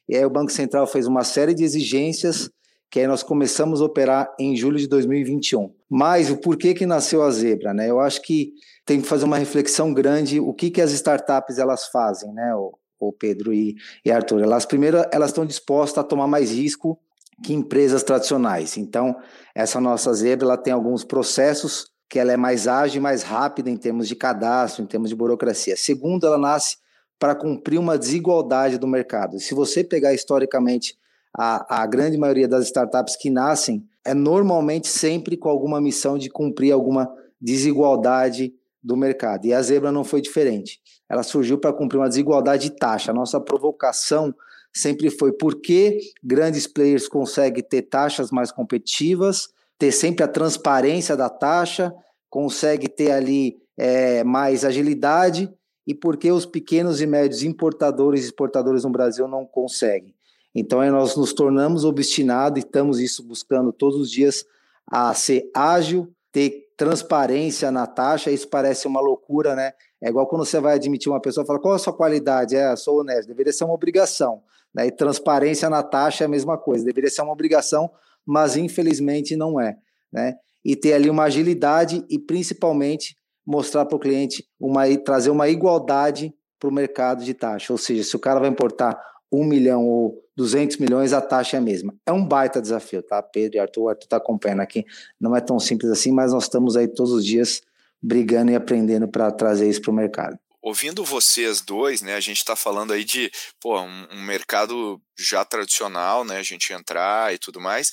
E 0.08 0.16
aí, 0.16 0.26
o 0.26 0.30
Banco 0.30 0.52
Central 0.52 0.88
fez 0.88 1.06
uma 1.06 1.24
série 1.24 1.54
de 1.54 1.64
exigências, 1.64 2.50
que 2.90 3.00
aí 3.00 3.08
nós 3.08 3.22
começamos 3.22 3.82
a 3.82 3.86
operar 3.86 4.34
em 4.40 4.56
julho 4.56 4.78
de 4.78 4.88
2021. 4.88 5.74
Mas 5.90 6.32
o 6.32 6.38
porquê 6.38 6.74
que 6.74 6.86
nasceu 6.86 7.22
a 7.22 7.30
Zebra, 7.30 7.74
né? 7.74 7.90
Eu 7.90 8.00
acho 8.00 8.22
que 8.22 8.54
tem 8.90 9.00
que 9.00 9.08
fazer 9.08 9.26
uma 9.26 9.38
reflexão 9.38 9.94
grande 9.94 10.40
o 10.40 10.52
que, 10.52 10.72
que 10.72 10.82
as 10.82 10.92
startups 10.92 11.60
elas 11.60 11.88
fazem, 11.90 12.34
né, 12.34 12.56
o, 12.56 12.76
o 13.00 13.14
Pedro 13.14 13.54
e, 13.54 13.76
e 14.04 14.12
Arthur. 14.12 14.42
Elas, 14.42 14.66
primeiro, 14.66 15.06
elas 15.12 15.30
estão 15.30 15.46
dispostas 15.46 16.04
a 16.04 16.08
tomar 16.08 16.26
mais 16.26 16.52
risco 16.52 17.00
que 17.44 17.54
empresas 17.54 18.02
tradicionais. 18.02 18.78
Então, 18.78 19.16
essa 19.54 19.80
nossa 19.80 20.12
zebra 20.14 20.48
ela 20.48 20.58
tem 20.58 20.74
alguns 20.74 21.04
processos 21.04 21.86
que 22.10 22.18
ela 22.18 22.32
é 22.32 22.38
mais 22.38 22.68
ágil 22.68 23.02
mais 23.02 23.22
rápida 23.22 23.70
em 23.70 23.78
termos 23.78 24.08
de 24.08 24.16
cadastro, 24.16 24.84
em 24.84 24.88
termos 24.88 25.10
de 25.10 25.16
burocracia. 25.16 25.78
Segundo, 25.78 26.26
ela 26.26 26.38
nasce 26.38 26.78
para 27.20 27.36
cumprir 27.36 27.78
uma 27.78 27.98
desigualdade 27.98 28.78
do 28.78 28.88
mercado. 28.88 29.40
Se 29.40 29.54
você 29.54 29.84
pegar 29.84 30.14
historicamente 30.14 30.98
a, 31.38 31.82
a 31.82 31.86
grande 31.86 32.18
maioria 32.18 32.48
das 32.48 32.66
startups 32.66 33.16
que 33.16 33.30
nascem, 33.30 33.86
é 34.04 34.14
normalmente 34.14 34.88
sempre 34.88 35.38
com 35.38 35.50
alguma 35.50 35.80
missão 35.80 36.18
de 36.18 36.30
cumprir 36.30 36.72
alguma 36.72 37.14
desigualdade 37.40 38.54
do 38.82 38.98
mercado. 38.98 39.46
E 39.46 39.54
a 39.54 39.62
Zebra 39.62 39.92
não 39.92 40.04
foi 40.04 40.22
diferente. 40.22 40.80
Ela 41.08 41.22
surgiu 41.22 41.58
para 41.58 41.74
cumprir 41.74 42.00
uma 42.00 42.10
desigualdade 42.10 42.70
de 42.70 42.76
taxa. 42.78 43.12
A 43.12 43.14
nossa 43.14 43.40
provocação 43.40 44.34
sempre 44.74 45.10
foi 45.10 45.32
por 45.32 45.62
que 45.62 46.00
grandes 46.24 46.66
players 46.66 47.08
conseguem 47.08 47.64
ter 47.64 47.84
taxas 47.84 48.32
mais 48.32 48.52
competitivas, 48.52 49.50
ter 49.80 49.92
sempre 49.92 50.24
a 50.24 50.28
transparência 50.28 51.16
da 51.16 51.30
taxa, 51.30 51.92
consegue 52.30 52.88
ter 52.88 53.12
ali 53.12 53.58
é, 53.78 54.24
mais 54.24 54.66
agilidade 54.66 55.52
e 55.88 55.96
por 55.96 56.18
que 56.18 56.32
os 56.32 56.46
pequenos 56.46 57.02
e 57.02 57.08
médios 57.08 57.42
importadores 57.42 58.22
e 58.22 58.26
exportadores 58.26 58.84
no 58.84 58.92
Brasil 58.92 59.28
não 59.28 59.46
conseguem. 59.46 60.14
Então, 60.54 60.82
aí 60.82 60.92
nós 60.92 61.16
nos 61.16 61.34
tornamos 61.34 61.86
obstinados 61.86 62.62
e 62.62 62.66
estamos 62.66 63.00
isso 63.00 63.24
buscando 63.24 63.72
todos 63.72 64.00
os 64.00 64.12
dias 64.12 64.46
a 64.86 65.14
ser 65.14 65.50
ágil, 65.56 66.12
ter 66.32 66.68
transparência 66.76 67.72
na 67.72 67.88
taxa. 67.88 68.32
Isso 68.32 68.48
parece 68.48 68.88
uma 68.88 69.00
loucura, 69.00 69.56
né? 69.56 69.74
É 70.02 70.10
igual 70.10 70.28
quando 70.28 70.46
você 70.46 70.60
vai 70.60 70.76
admitir 70.76 71.10
uma 71.10 71.22
pessoa 71.22 71.46
fala 71.46 71.60
qual 71.60 71.74
é 71.74 71.78
a 71.78 71.80
sua 71.80 71.94
qualidade? 71.94 72.56
É, 72.56 72.76
sou 72.76 73.00
honesto. 73.00 73.28
Deveria 73.28 73.54
ser 73.54 73.64
uma 73.64 73.74
obrigação. 73.74 74.42
Né? 74.74 74.88
E 74.88 74.92
transparência 74.92 75.70
na 75.70 75.84
taxa 75.84 76.24
é 76.24 76.26
a 76.26 76.30
mesma 76.30 76.58
coisa. 76.58 76.84
Deveria 76.84 77.10
ser 77.10 77.22
uma 77.22 77.34
obrigação, 77.34 77.90
mas 78.30 78.56
infelizmente 78.56 79.36
não 79.36 79.60
é. 79.60 79.76
Né? 80.14 80.36
E 80.64 80.76
ter 80.76 80.94
ali 80.94 81.10
uma 81.10 81.24
agilidade 81.24 82.06
e 82.08 82.20
principalmente 82.20 83.16
mostrar 83.46 83.86
para 83.86 83.96
o 83.96 84.00
cliente 84.00 84.46
uma 84.60 84.84
trazer 84.98 85.32
uma 85.32 85.50
igualdade 85.50 86.32
para 86.60 86.70
o 86.70 86.72
mercado 86.72 87.24
de 87.24 87.34
taxa. 87.34 87.74
Ou 87.74 87.78
seja, 87.78 88.04
se 88.04 88.16
o 88.16 88.20
cara 88.20 88.40
vai 88.40 88.50
importar 88.50 89.00
um 89.32 89.44
milhão 89.44 89.88
ou 89.88 90.24
200 90.36 90.78
milhões, 90.78 91.12
a 91.12 91.22
taxa 91.22 91.58
é 91.58 91.60
a 91.60 91.62
mesma. 91.62 91.96
É 92.06 92.12
um 92.12 92.24
baita 92.24 92.62
desafio, 92.62 93.02
tá? 93.02 93.22
Pedro 93.24 93.58
e 93.58 93.60
Arthur, 93.60 93.82
o 93.82 93.90
Arthur 93.90 94.04
está 94.04 94.18
acompanhando 94.18 94.62
aqui. 94.62 94.86
Não 95.20 95.36
é 95.36 95.42
tão 95.42 95.60
simples 95.60 95.90
assim, 95.90 96.12
mas 96.12 96.32
nós 96.32 96.44
estamos 96.44 96.78
aí 96.78 96.88
todos 96.88 97.12
os 97.12 97.26
dias 97.26 97.64
brigando 98.02 98.52
e 98.52 98.56
aprendendo 98.56 99.08
para 99.08 99.32
trazer 99.32 99.68
isso 99.68 99.82
para 99.82 99.92
o 99.92 99.96
mercado. 99.96 100.38
Ouvindo 100.62 101.04
vocês 101.06 101.62
dois, 101.62 102.02
né, 102.02 102.16
a 102.16 102.20
gente 102.20 102.38
está 102.38 102.56
falando 102.56 102.92
aí 102.92 103.06
de 103.06 103.32
pô, 103.62 103.80
um, 103.80 104.08
um 104.12 104.24
mercado 104.24 105.02
já 105.18 105.44
tradicional, 105.46 106.26
né, 106.26 106.38
a 106.38 106.44
gente 106.44 106.74
entrar 106.74 107.34
e 107.34 107.38
tudo 107.38 107.62
mais, 107.62 107.92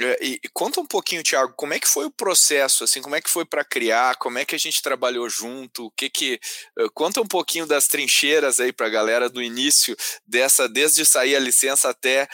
e, 0.00 0.40
e, 0.44 0.48
conta 0.52 0.80
um 0.80 0.86
pouquinho, 0.86 1.22
Thiago, 1.22 1.52
como 1.56 1.74
é 1.74 1.80
que 1.80 1.88
foi 1.88 2.06
o 2.06 2.10
processo, 2.10 2.84
assim, 2.84 3.02
como 3.02 3.16
é 3.16 3.20
que 3.20 3.28
foi 3.28 3.44
para 3.44 3.64
criar, 3.64 4.14
como 4.16 4.38
é 4.38 4.44
que 4.44 4.54
a 4.54 4.58
gente 4.58 4.80
trabalhou 4.80 5.28
junto, 5.28 5.86
o 5.86 5.90
que 5.90 6.08
que 6.08 6.40
uh, 6.78 6.90
conta 6.94 7.20
um 7.20 7.26
pouquinho 7.26 7.66
das 7.66 7.88
trincheiras 7.88 8.60
aí 8.60 8.72
para 8.72 8.86
a 8.86 8.90
galera 8.90 9.28
do 9.28 9.42
início 9.42 9.96
dessa, 10.26 10.68
desde 10.68 11.04
sair 11.04 11.34
a 11.34 11.40
licença 11.40 11.88
até 11.88 12.28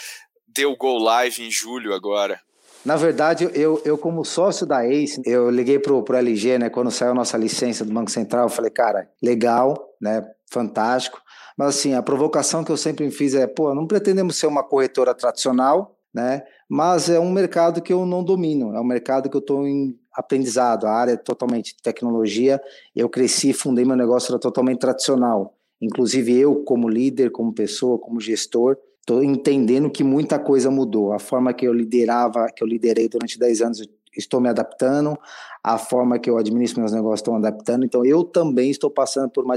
deu 0.46 0.76
go 0.76 0.98
live 0.98 1.42
em 1.42 1.50
julho 1.50 1.94
agora. 1.94 2.40
Na 2.84 2.96
verdade, 2.96 3.48
eu, 3.54 3.80
eu 3.82 3.96
como 3.96 4.24
sócio 4.26 4.66
da 4.66 4.86
ACE, 4.86 5.22
eu 5.24 5.48
liguei 5.50 5.78
pro, 5.78 6.02
pro 6.02 6.18
LG, 6.18 6.58
né, 6.58 6.68
quando 6.68 6.90
saiu 6.90 7.12
a 7.12 7.14
nossa 7.14 7.38
licença 7.38 7.82
do 7.82 7.92
Banco 7.92 8.10
Central, 8.10 8.44
eu 8.44 8.50
falei, 8.50 8.70
cara, 8.70 9.08
legal, 9.22 9.88
né, 9.98 10.22
fantástico, 10.52 11.18
mas 11.56 11.68
assim, 11.68 11.94
a 11.94 12.02
provocação 12.02 12.62
que 12.62 12.70
eu 12.70 12.76
sempre 12.76 13.10
fiz 13.10 13.34
é, 13.34 13.46
pô, 13.46 13.74
não 13.74 13.86
pretendemos 13.86 14.36
ser 14.36 14.46
uma 14.46 14.62
corretora 14.62 15.14
tradicional, 15.14 15.96
né? 16.14 16.44
Mas 16.68 17.10
é 17.10 17.18
um 17.18 17.32
mercado 17.32 17.82
que 17.82 17.92
eu 17.92 18.06
não 18.06 18.22
domino, 18.22 18.74
é 18.74 18.80
um 18.80 18.84
mercado 18.84 19.28
que 19.28 19.36
eu 19.36 19.40
estou 19.40 19.66
em 19.66 19.98
aprendizado, 20.12 20.86
a 20.86 20.92
área 20.92 21.12
é 21.12 21.16
totalmente 21.16 21.74
tecnologia. 21.82 22.62
Eu 22.94 23.08
cresci, 23.08 23.52
fundei 23.52 23.84
meu 23.84 23.96
negócio, 23.96 24.30
era 24.30 24.38
totalmente 24.38 24.78
tradicional. 24.78 25.56
Inclusive 25.82 26.38
eu, 26.38 26.62
como 26.62 26.88
líder, 26.88 27.32
como 27.32 27.52
pessoa, 27.52 27.98
como 27.98 28.20
gestor, 28.20 28.76
estou 29.00 29.22
entendendo 29.24 29.90
que 29.90 30.04
muita 30.04 30.38
coisa 30.38 30.70
mudou. 30.70 31.12
A 31.12 31.18
forma 31.18 31.52
que 31.52 31.66
eu 31.66 31.72
liderava, 31.72 32.46
que 32.54 32.62
eu 32.62 32.68
liderei 32.68 33.08
durante 33.08 33.38
10 33.38 33.60
anos, 33.60 33.88
estou 34.16 34.40
me 34.40 34.48
adaptando, 34.48 35.18
a 35.62 35.78
forma 35.78 36.18
que 36.18 36.30
eu 36.30 36.38
administro 36.38 36.80
meus 36.80 36.92
negócios 36.92 37.20
estão 37.20 37.36
adaptando, 37.36 37.84
então 37.84 38.04
eu 38.04 38.22
também 38.22 38.70
estou 38.70 38.90
passando 38.90 39.30
por 39.30 39.44
uma, 39.44 39.56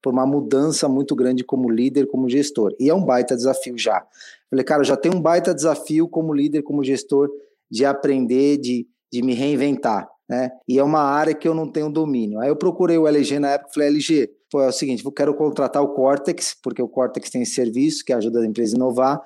por 0.00 0.12
uma 0.12 0.26
mudança 0.26 0.88
muito 0.88 1.14
grande 1.14 1.42
como 1.42 1.70
líder, 1.70 2.06
como 2.06 2.28
gestor, 2.28 2.74
e 2.78 2.88
é 2.88 2.94
um 2.94 3.04
baita 3.04 3.34
desafio 3.34 3.76
já. 3.76 4.06
Falei, 4.50 4.64
cara, 4.64 4.84
já 4.84 4.96
tem 4.96 5.12
um 5.12 5.20
baita 5.20 5.54
desafio 5.54 6.08
como 6.08 6.32
líder, 6.32 6.62
como 6.62 6.84
gestor, 6.84 7.28
de 7.70 7.84
aprender, 7.84 8.58
de, 8.58 8.86
de 9.12 9.22
me 9.22 9.34
reinventar, 9.34 10.08
né? 10.28 10.50
E 10.68 10.78
é 10.78 10.84
uma 10.84 11.00
área 11.00 11.34
que 11.34 11.48
eu 11.48 11.54
não 11.54 11.70
tenho 11.70 11.90
domínio. 11.90 12.38
Aí 12.40 12.48
eu 12.48 12.56
procurei 12.56 12.96
o 12.96 13.06
LG 13.06 13.38
na 13.38 13.50
época, 13.50 13.72
falei, 13.74 13.88
LG, 13.88 14.30
foi 14.50 14.64
é 14.64 14.68
o 14.68 14.72
seguinte, 14.72 15.04
eu 15.04 15.12
quero 15.12 15.34
contratar 15.34 15.82
o 15.82 15.88
Cortex, 15.88 16.56
porque 16.62 16.80
o 16.80 16.88
Cortex 16.88 17.30
tem 17.30 17.42
esse 17.42 17.54
serviço 17.54 18.04
que 18.04 18.12
ajuda 18.12 18.40
a 18.40 18.46
empresa 18.46 18.74
a 18.74 18.78
inovar, 18.78 19.20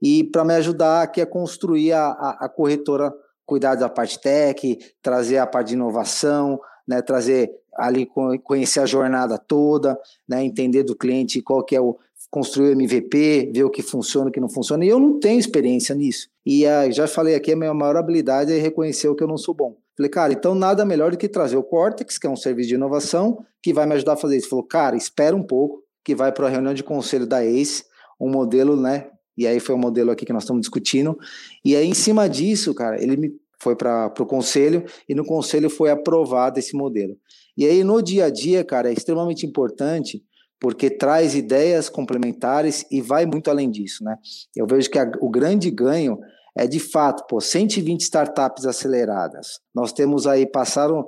e 0.00 0.24
para 0.24 0.44
me 0.44 0.54
ajudar 0.54 1.02
aqui 1.02 1.20
a 1.20 1.26
construir 1.26 1.92
a, 1.92 2.08
a, 2.08 2.44
a 2.44 2.48
corretora 2.48 3.12
cuidar 3.46 3.76
da 3.76 3.88
parte 3.88 4.20
tech, 4.20 4.78
trazer 5.00 5.38
a 5.38 5.46
parte 5.46 5.68
de 5.68 5.74
inovação, 5.74 6.60
né, 6.86 7.00
trazer 7.00 7.50
ali 7.74 8.06
conhecer 8.42 8.80
a 8.80 8.86
jornada 8.86 9.38
toda, 9.38 9.98
né, 10.28 10.44
entender 10.44 10.82
do 10.82 10.96
cliente 10.96 11.40
qual 11.40 11.64
que 11.64 11.76
é 11.76 11.80
o 11.80 11.96
construir 12.36 12.68
o 12.68 12.72
MVP, 12.72 13.50
ver 13.54 13.64
o 13.64 13.70
que 13.70 13.80
funciona, 13.80 14.28
o 14.28 14.30
que 14.30 14.38
não 14.38 14.50
funciona. 14.50 14.84
E 14.84 14.88
eu 14.88 15.00
não 15.00 15.18
tenho 15.18 15.40
experiência 15.40 15.94
nisso. 15.94 16.28
E 16.44 16.66
uh, 16.66 16.92
já 16.92 17.06
falei 17.06 17.34
aqui, 17.34 17.52
a 17.52 17.56
minha 17.56 17.72
maior 17.72 17.96
habilidade 17.96 18.52
é 18.52 18.58
reconhecer 18.58 19.08
o 19.08 19.14
que 19.14 19.24
eu 19.24 19.26
não 19.26 19.38
sou 19.38 19.54
bom. 19.54 19.74
Falei, 19.96 20.10
cara, 20.10 20.34
então 20.34 20.54
nada 20.54 20.84
melhor 20.84 21.12
do 21.12 21.16
que 21.16 21.30
trazer 21.30 21.56
o 21.56 21.62
Cortex, 21.62 22.18
que 22.18 22.26
é 22.26 22.30
um 22.30 22.36
serviço 22.36 22.68
de 22.68 22.74
inovação, 22.74 23.42
que 23.62 23.72
vai 23.72 23.86
me 23.86 23.94
ajudar 23.94 24.12
a 24.12 24.16
fazer 24.18 24.36
isso. 24.36 24.50
Falou, 24.50 24.66
cara, 24.66 24.98
espera 24.98 25.34
um 25.34 25.42
pouco, 25.42 25.82
que 26.04 26.14
vai 26.14 26.30
para 26.30 26.46
a 26.46 26.50
reunião 26.50 26.74
de 26.74 26.84
conselho 26.84 27.26
da 27.26 27.42
ACE, 27.42 27.84
um 28.20 28.28
modelo, 28.28 28.76
né, 28.76 29.06
e 29.34 29.46
aí 29.46 29.58
foi 29.58 29.74
o 29.74 29.78
modelo 29.78 30.10
aqui 30.10 30.26
que 30.26 30.32
nós 30.32 30.42
estamos 30.42 30.60
discutindo. 30.60 31.18
E 31.64 31.74
aí, 31.74 31.86
em 31.86 31.94
cima 31.94 32.28
disso, 32.28 32.74
cara, 32.74 33.02
ele 33.02 33.16
me 33.16 33.32
foi 33.58 33.74
para 33.74 34.12
o 34.20 34.26
conselho 34.26 34.84
e 35.08 35.14
no 35.14 35.24
conselho 35.24 35.70
foi 35.70 35.90
aprovado 35.90 36.58
esse 36.58 36.76
modelo. 36.76 37.16
E 37.56 37.64
aí, 37.64 37.82
no 37.82 38.02
dia 38.02 38.26
a 38.26 38.30
dia, 38.30 38.62
cara, 38.62 38.90
é 38.90 38.92
extremamente 38.92 39.46
importante 39.46 40.22
porque 40.60 40.90
traz 40.90 41.34
ideias 41.34 41.88
complementares 41.88 42.84
e 42.90 43.00
vai 43.00 43.26
muito 43.26 43.50
além 43.50 43.70
disso, 43.70 44.02
né? 44.02 44.16
Eu 44.54 44.66
vejo 44.66 44.90
que 44.90 44.98
a, 44.98 45.10
o 45.20 45.30
grande 45.30 45.70
ganho 45.70 46.18
é 46.56 46.66
de 46.66 46.80
fato, 46.80 47.26
pô, 47.28 47.40
120 47.40 48.00
startups 48.00 48.64
aceleradas. 48.64 49.60
Nós 49.74 49.92
temos 49.92 50.26
aí, 50.26 50.46
passaram, 50.46 51.06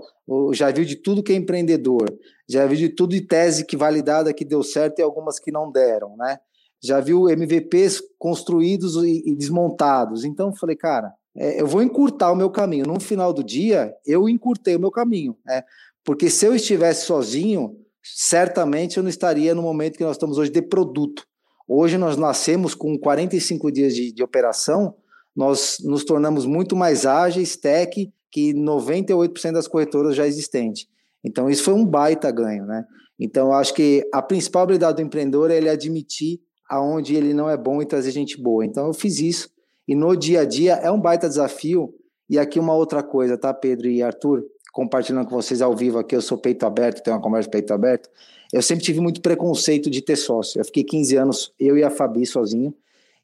já 0.53 0.71
viu 0.71 0.85
de 0.85 0.97
tudo 0.97 1.23
que 1.23 1.33
é 1.33 1.37
empreendedor, 1.37 2.05
já 2.49 2.67
viu 2.67 2.77
de 2.77 2.91
tudo 2.91 3.13
de 3.13 3.23
tese 3.23 3.65
que 3.65 3.77
validada 3.77 4.35
que 4.35 4.45
deu 4.45 4.63
certo 4.63 4.99
e 4.99 5.03
algumas 5.03 5.39
que 5.39 5.51
não 5.51 5.73
deram, 5.73 6.15
né? 6.17 6.39
já 6.83 7.01
viu 7.01 7.29
MVPs 7.29 8.01
construídos 8.19 8.97
e, 8.97 9.23
e 9.27 9.35
desmontados. 9.35 10.25
Então, 10.25 10.55
falei, 10.55 10.77
cara, 10.77 11.13
é, 11.37 11.61
eu 11.61 11.67
vou 11.67 11.83
encurtar 11.83 12.33
o 12.33 12.37
meu 12.37 12.51
caminho. 12.51 12.87
No 12.87 13.01
final 13.01 13.33
do 13.33 13.43
dia, 13.43 13.93
eu 14.07 14.29
encurtei 14.29 14.77
o 14.77 14.81
meu 14.81 14.91
caminho. 14.91 15.37
Né? 15.45 15.63
Porque 16.05 16.31
se 16.31 16.47
eu 16.47 16.55
estivesse 16.55 17.07
sozinho, 17.07 17.77
certamente 18.17 18.97
eu 18.97 19.03
não 19.03 19.11
estaria 19.11 19.55
no 19.55 19.63
momento 19.63 19.97
que 19.97 20.05
nós 20.05 20.17
estamos 20.17 20.39
hoje 20.39 20.51
de 20.51 20.63
produto. 20.63 21.25
Hoje 21.67 21.99
nós 21.99 22.17
nascemos 22.17 22.75
com 22.75 22.99
45 22.99 23.71
dias 23.71 23.95
de, 23.95 24.13
de 24.13 24.23
operação, 24.23 24.95
nós 25.37 25.77
nos 25.85 26.05
tornamos 26.05 26.47
muito 26.47 26.75
mais 26.75 27.07
ágeis, 27.07 27.57
tech, 27.57 28.11
que 28.31 28.55
98% 28.55 29.53
das 29.53 29.69
corretoras 29.69 30.17
já 30.17 30.27
existentes. 30.27 30.87
Então, 31.25 31.49
isso 31.49 31.65
foi 31.65 31.75
um 31.75 31.85
baita 31.85 32.31
ganho, 32.31 32.65
né? 32.65 32.85
Então, 33.19 33.53
acho 33.53 33.75
que 33.75 34.09
a 34.13 34.23
principal 34.23 34.63
habilidade 34.63 34.97
do 34.97 35.03
empreendedor 35.03 35.51
é 35.51 35.57
ele 35.57 35.69
admitir 35.69 36.41
aonde 36.69 37.15
ele 37.17 37.33
não 37.33 37.49
é 37.49 37.57
bom 37.57 37.81
e 37.81 37.87
trazer 37.87 38.11
gente 38.11 38.41
boa. 38.41 38.65
Então 38.65 38.87
eu 38.87 38.93
fiz 38.93 39.19
isso 39.19 39.49
e 39.87 39.95
no 39.95 40.15
dia 40.15 40.43
a 40.43 40.45
dia 40.45 40.75
é 40.75 40.91
um 40.91 41.01
baita 41.01 41.29
desafio. 41.29 41.95
E 42.31 42.39
aqui 42.39 42.61
uma 42.61 42.75
outra 42.75 43.03
coisa, 43.03 43.39
tá, 43.39 43.55
Pedro 43.55 43.89
e 43.89 44.03
Arthur, 44.03 44.45
compartilhando 44.73 45.27
com 45.27 45.35
vocês 45.35 45.61
ao 45.63 45.75
vivo 45.75 45.99
aqui, 45.99 46.15
eu 46.15 46.23
sou 46.23 46.39
peito 46.39 46.65
aberto, 46.65 47.03
tenho 47.03 47.17
uma 47.17 47.23
conversa 47.23 47.49
peito 47.49 47.73
aberto. 47.73 48.09
Eu 48.53 48.63
sempre 48.63 48.85
tive 48.85 49.01
muito 49.01 49.21
preconceito 49.21 49.91
de 49.91 50.01
ter 50.01 50.17
sócio. 50.17 50.61
Eu 50.61 50.65
fiquei 50.65 50.85
15 50.85 51.17
anos, 51.17 51.55
eu 51.59 51.77
e 51.77 51.85
a 51.85 51.91
Fabi 51.91 52.25
sozinho, 52.25 52.75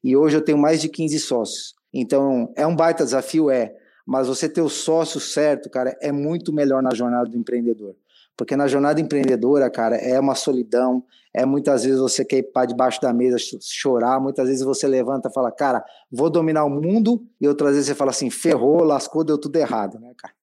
e 0.02 0.16
hoje 0.16 0.37
eu 0.37 0.44
tenho 0.44 0.59
mais 0.59 0.80
de 0.80 0.88
15 0.88 1.18
sócios. 1.20 1.74
Então, 1.92 2.52
é 2.57 2.66
um 2.66 2.74
baita 2.74 3.04
desafio, 3.04 3.50
é, 3.50 3.74
mas 4.04 4.26
você 4.26 4.48
ter 4.48 4.61
o 4.61 4.68
sócio 4.68 5.20
certo, 5.20 5.70
cara, 5.70 5.96
é 6.00 6.12
muito 6.12 6.52
melhor 6.52 6.83
na 6.83 6.92
jornada 6.92 7.28
do 7.28 7.38
empreendedor. 7.38 7.94
Porque 8.37 8.57
na 8.57 8.66
jornada 8.66 9.01
empreendedora, 9.01 9.70
cara, 9.70 9.97
é 9.97 10.18
uma 10.18 10.35
solidão, 10.35 11.05
é 11.33 11.44
muitas 11.44 11.85
vezes 11.85 12.01
você 12.01 12.25
quer 12.25 12.38
ir 12.38 12.53
para 12.53 12.66
debaixo 12.66 13.01
da 13.01 13.12
mesa 13.12 13.37
chorar, 13.61 14.20
muitas 14.20 14.49
vezes 14.49 14.64
você 14.64 14.88
levanta 14.88 15.29
e 15.29 15.33
fala, 15.33 15.53
cara, 15.53 15.85
vou 16.11 16.29
dominar 16.29 16.64
o 16.64 16.70
mundo, 16.70 17.25
e 17.40 17.47
outras 17.47 17.73
vezes 17.73 17.87
você 17.87 17.94
fala 17.94 18.11
assim, 18.11 18.31
ferrou, 18.31 18.83
lascou, 18.83 19.25
deu 19.25 19.38
tudo 19.38 19.57
errado, 19.57 19.99
né, 19.99 20.12
cara? 20.16 20.35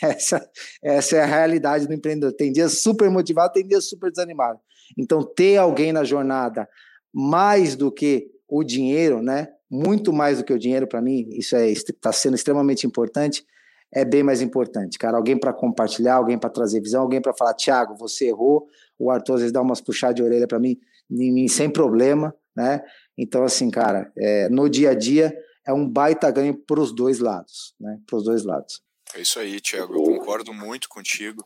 Essa, 0.02 0.50
essa 0.82 1.16
é 1.16 1.22
a 1.22 1.26
realidade 1.26 1.88
do 1.88 1.94
empreendedor. 1.94 2.32
Tem 2.32 2.52
dias 2.52 2.82
super 2.82 3.10
motivado, 3.10 3.52
tem 3.52 3.66
dias 3.66 3.88
super 3.88 4.10
desanimado. 4.10 4.60
Então, 4.96 5.22
ter 5.22 5.56
alguém 5.56 5.92
na 5.92 6.04
jornada 6.04 6.68
mais 7.12 7.74
do 7.74 7.90
que 7.90 8.28
o 8.48 8.62
dinheiro, 8.62 9.22
né? 9.22 9.48
Muito 9.68 10.12
mais 10.12 10.38
do 10.38 10.44
que 10.44 10.52
o 10.52 10.58
dinheiro 10.58 10.86
para 10.86 11.02
mim, 11.02 11.26
isso 11.30 11.56
está 11.56 12.10
é, 12.10 12.12
sendo 12.12 12.36
extremamente 12.36 12.86
importante 12.86 13.44
é 13.92 14.04
bem 14.04 14.22
mais 14.22 14.42
importante, 14.42 14.98
cara. 14.98 15.16
Alguém 15.16 15.38
para 15.38 15.52
compartilhar, 15.52 16.14
alguém 16.16 16.38
para 16.38 16.50
trazer 16.50 16.80
visão, 16.80 17.02
alguém 17.02 17.20
para 17.20 17.32
falar, 17.32 17.54
Thiago, 17.54 17.96
você 17.96 18.28
errou. 18.28 18.66
O 18.98 19.10
Arthur 19.10 19.34
às 19.34 19.40
vezes 19.40 19.52
dá 19.52 19.62
umas 19.62 19.80
puxadas 19.80 20.16
de 20.16 20.22
orelha 20.22 20.46
para 20.46 20.58
mim, 20.58 20.78
mim, 21.08 21.48
sem 21.48 21.70
problema, 21.70 22.34
né? 22.54 22.82
Então, 23.16 23.44
assim, 23.44 23.70
cara, 23.70 24.12
é, 24.18 24.48
no 24.48 24.68
dia 24.68 24.90
a 24.90 24.94
dia 24.94 25.36
é 25.66 25.72
um 25.72 25.88
baita 25.88 26.30
ganho 26.30 26.54
para 26.54 26.80
os 26.80 26.94
dois 26.94 27.18
lados, 27.18 27.74
né? 27.80 27.98
Para 28.06 28.16
os 28.16 28.24
dois 28.24 28.44
lados. 28.44 28.82
É 29.14 29.20
isso 29.20 29.38
aí, 29.38 29.60
Thiago. 29.60 29.94
Eu 29.94 30.02
concordo 30.02 30.52
muito 30.52 30.88
contigo. 30.88 31.44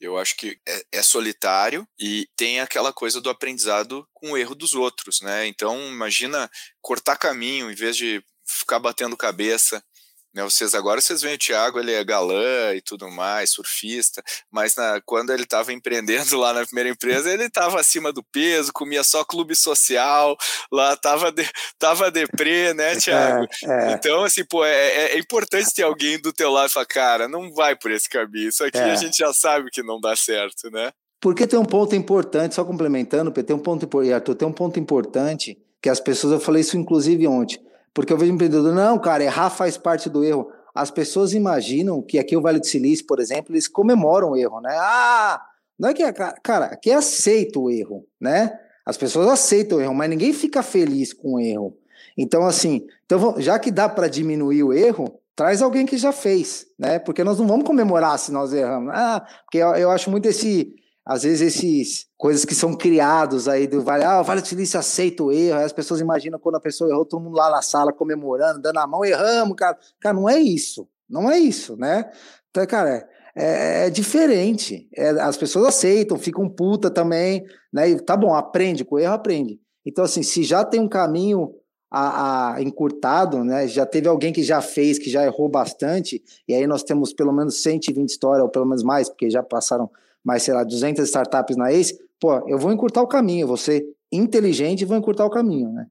Eu 0.00 0.16
acho 0.16 0.36
que 0.36 0.58
é, 0.66 0.82
é, 0.92 1.02
solitário 1.02 1.86
e 1.98 2.28
tem 2.36 2.60
aquela 2.60 2.92
coisa 2.92 3.20
do 3.20 3.28
aprendizado 3.28 4.06
com 4.14 4.32
o 4.32 4.38
erro 4.38 4.54
dos 4.54 4.74
outros, 4.74 5.20
né? 5.20 5.46
Então, 5.46 5.76
imagina 5.88 6.48
cortar 6.80 7.16
caminho 7.16 7.70
em 7.70 7.74
vez 7.74 7.96
de 7.96 8.22
ficar 8.46 8.78
batendo 8.78 9.16
cabeça, 9.16 9.82
Né, 10.32 10.44
vocês 10.44 10.74
agora 10.74 11.00
vocês 11.00 11.22
veem 11.22 11.34
o 11.34 11.38
Thiago, 11.38 11.80
ele 11.80 11.92
é 11.92 12.04
galã 12.04 12.72
e 12.74 12.80
tudo 12.80 13.10
mais, 13.10 13.50
surfista, 13.50 14.22
mas 14.50 14.76
na, 14.76 15.00
quando 15.04 15.32
ele 15.32 15.42
estava 15.42 15.72
empreendendo 15.74 16.38
lá 16.38 16.52
na 16.52 16.64
primeira 16.64 16.88
empresa, 16.88 17.32
ele 17.32 17.44
estava 17.44 17.80
acima 17.80 18.12
do 18.12 18.22
peso, 18.22 18.72
comia 18.72 19.02
só 19.02 19.24
clube 19.24 19.56
social, 19.56 20.36
lá 20.70 20.96
tava 20.96 21.32
de, 21.32 21.48
tava 21.78 22.10
deprê, 22.10 22.72
né, 22.74 22.94
Thiago? 23.00 23.46
É, 23.64 23.90
é. 23.90 23.92
Então, 23.92 24.22
assim, 24.22 24.44
pô, 24.44 24.64
é, 24.64 24.70
é, 24.70 25.14
é, 25.14 25.18
importante 25.18 25.74
ter 25.74 25.82
alguém 25.82 26.20
do 26.20 26.32
teu 26.32 26.50
lado 26.50 26.70
e 26.70 26.72
falar, 26.72 26.86
cara, 26.86 27.28
não 27.28 27.52
vai 27.52 27.74
por 27.74 27.90
esse 27.90 28.08
caminho, 28.08 28.50
isso 28.50 28.64
aqui 28.64 28.78
é. 28.78 28.92
a 28.92 28.94
gente 28.94 29.16
já 29.16 29.32
sabe 29.34 29.68
que 29.70 29.82
não 29.82 30.00
dá 30.00 30.14
certo, 30.14 30.70
né? 30.70 30.92
Porque 31.20 31.46
tem 31.46 31.58
um 31.58 31.64
ponto 31.64 31.94
importante, 31.94 32.54
só 32.54 32.64
complementando, 32.64 33.30
tem 33.30 33.54
um 33.54 33.58
ponto 33.58 33.84
importante, 33.84 34.14
Arthur, 34.14 34.34
tem 34.36 34.48
um 34.48 34.52
ponto 34.52 34.78
importante 34.80 35.58
que 35.82 35.88
as 35.88 36.00
pessoas, 36.00 36.32
eu 36.32 36.40
falei 36.40 36.60
isso 36.60 36.76
inclusive 36.76 37.26
ontem, 37.26 37.58
porque 37.94 38.12
eu 38.12 38.18
vejo 38.18 38.32
empreendedor, 38.32 38.74
não, 38.74 38.98
cara, 38.98 39.24
errar 39.24 39.50
faz 39.50 39.76
parte 39.76 40.08
do 40.08 40.24
erro. 40.24 40.50
As 40.74 40.90
pessoas 40.90 41.32
imaginam 41.32 42.00
que 42.00 42.18
aqui 42.18 42.36
o 42.36 42.40
Vale 42.40 42.60
do 42.60 42.66
Silício, 42.66 43.06
por 43.06 43.18
exemplo, 43.18 43.52
eles 43.52 43.66
comemoram 43.66 44.30
o 44.30 44.36
erro, 44.36 44.60
né? 44.60 44.74
Ah, 44.78 45.40
não 45.78 45.88
é 45.88 45.94
que, 45.94 46.02
é, 46.02 46.12
cara, 46.12 46.66
aqui 46.66 46.90
é 46.90 46.94
aceita 46.94 47.58
o 47.58 47.70
erro, 47.70 48.06
né? 48.20 48.58
As 48.86 48.96
pessoas 48.96 49.28
aceitam 49.28 49.78
o 49.78 49.80
erro, 49.80 49.94
mas 49.94 50.10
ninguém 50.10 50.32
fica 50.32 50.62
feliz 50.62 51.12
com 51.12 51.34
o 51.34 51.40
erro. 51.40 51.76
Então, 52.16 52.46
assim, 52.46 52.86
então, 53.04 53.34
já 53.38 53.58
que 53.58 53.70
dá 53.70 53.88
para 53.88 54.08
diminuir 54.08 54.62
o 54.62 54.72
erro, 54.72 55.20
traz 55.34 55.62
alguém 55.62 55.86
que 55.86 55.96
já 55.96 56.12
fez, 56.12 56.66
né? 56.78 56.98
Porque 56.98 57.24
nós 57.24 57.38
não 57.38 57.46
vamos 57.46 57.64
comemorar 57.64 58.18
se 58.18 58.30
nós 58.30 58.52
erramos. 58.52 58.92
Ah, 58.94 59.26
porque 59.44 59.58
eu, 59.58 59.68
eu 59.74 59.90
acho 59.90 60.10
muito 60.10 60.26
esse 60.26 60.74
às 61.04 61.22
vezes 61.22 61.40
esses 61.40 62.06
coisas 62.16 62.44
que 62.44 62.54
são 62.54 62.74
criados 62.74 63.48
aí 63.48 63.66
do 63.66 63.82
Vale, 63.82 64.04
ah, 64.04 64.20
o 64.20 64.24
Vale 64.24 64.42
do 64.42 64.46
Silício 64.46 64.78
aceita 64.78 65.22
o 65.22 65.32
erro, 65.32 65.58
aí 65.58 65.64
as 65.64 65.72
pessoas 65.72 66.00
imaginam 66.00 66.38
quando 66.38 66.56
a 66.56 66.60
pessoa 66.60 66.90
errou, 66.90 67.04
todo 67.04 67.22
mundo 67.22 67.36
lá 67.36 67.50
na 67.50 67.62
sala 67.62 67.92
comemorando, 67.92 68.60
dando 68.60 68.78
a 68.78 68.86
mão, 68.86 69.04
erramos, 69.04 69.56
cara. 69.56 69.78
Cara, 70.00 70.14
não 70.14 70.28
é 70.28 70.38
isso, 70.38 70.88
não 71.08 71.30
é 71.30 71.38
isso, 71.38 71.76
né? 71.76 72.10
Então, 72.50 72.66
cara, 72.66 73.08
é, 73.34 73.86
é 73.86 73.90
diferente. 73.90 74.88
É, 74.94 75.10
as 75.10 75.36
pessoas 75.36 75.66
aceitam, 75.66 76.18
ficam 76.18 76.48
puta 76.48 76.90
também, 76.90 77.44
né? 77.72 77.88
E 77.88 78.00
tá 78.00 78.16
bom, 78.16 78.34
aprende, 78.34 78.84
com 78.84 78.98
erro 78.98 79.14
aprende. 79.14 79.60
Então, 79.84 80.04
assim, 80.04 80.22
se 80.22 80.42
já 80.42 80.64
tem 80.64 80.80
um 80.80 80.88
caminho 80.88 81.54
a, 81.90 82.54
a, 82.54 82.62
encurtado, 82.62 83.42
né? 83.42 83.66
Já 83.66 83.84
teve 83.84 84.08
alguém 84.08 84.32
que 84.32 84.42
já 84.42 84.60
fez, 84.60 84.98
que 84.98 85.10
já 85.10 85.24
errou 85.24 85.48
bastante, 85.48 86.22
e 86.46 86.54
aí 86.54 86.66
nós 86.66 86.82
temos 86.82 87.12
pelo 87.12 87.32
menos 87.32 87.62
120 87.62 88.08
histórias, 88.08 88.42
ou 88.42 88.50
pelo 88.50 88.66
menos 88.66 88.82
mais, 88.82 89.08
porque 89.08 89.28
já 89.28 89.42
passaram 89.42 89.90
mais, 90.24 90.42
sei 90.42 90.54
lá, 90.54 90.64
200 90.64 91.04
startups 91.04 91.56
na 91.56 91.72
ACE, 91.72 91.94
pô, 92.20 92.46
eu 92.48 92.58
vou 92.58 92.72
encurtar 92.72 93.02
o 93.02 93.08
caminho, 93.08 93.44
eu 93.44 93.48
vou 93.48 93.56
ser 93.56 93.82
inteligente 94.12 94.82
e 94.82 94.84
vou 94.84 94.96
encurtar 94.96 95.24
o 95.24 95.30
caminho, 95.30 95.72
né? 95.72 95.86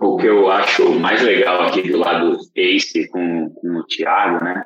O 0.00 0.16
que 0.16 0.26
eu 0.26 0.50
acho 0.50 0.94
mais 0.98 1.20
legal 1.22 1.62
aqui 1.62 1.90
do 1.90 1.98
lado 1.98 2.38
ACE 2.56 3.08
com, 3.08 3.50
com 3.50 3.76
o 3.76 3.86
Thiago, 3.86 4.44
né? 4.44 4.62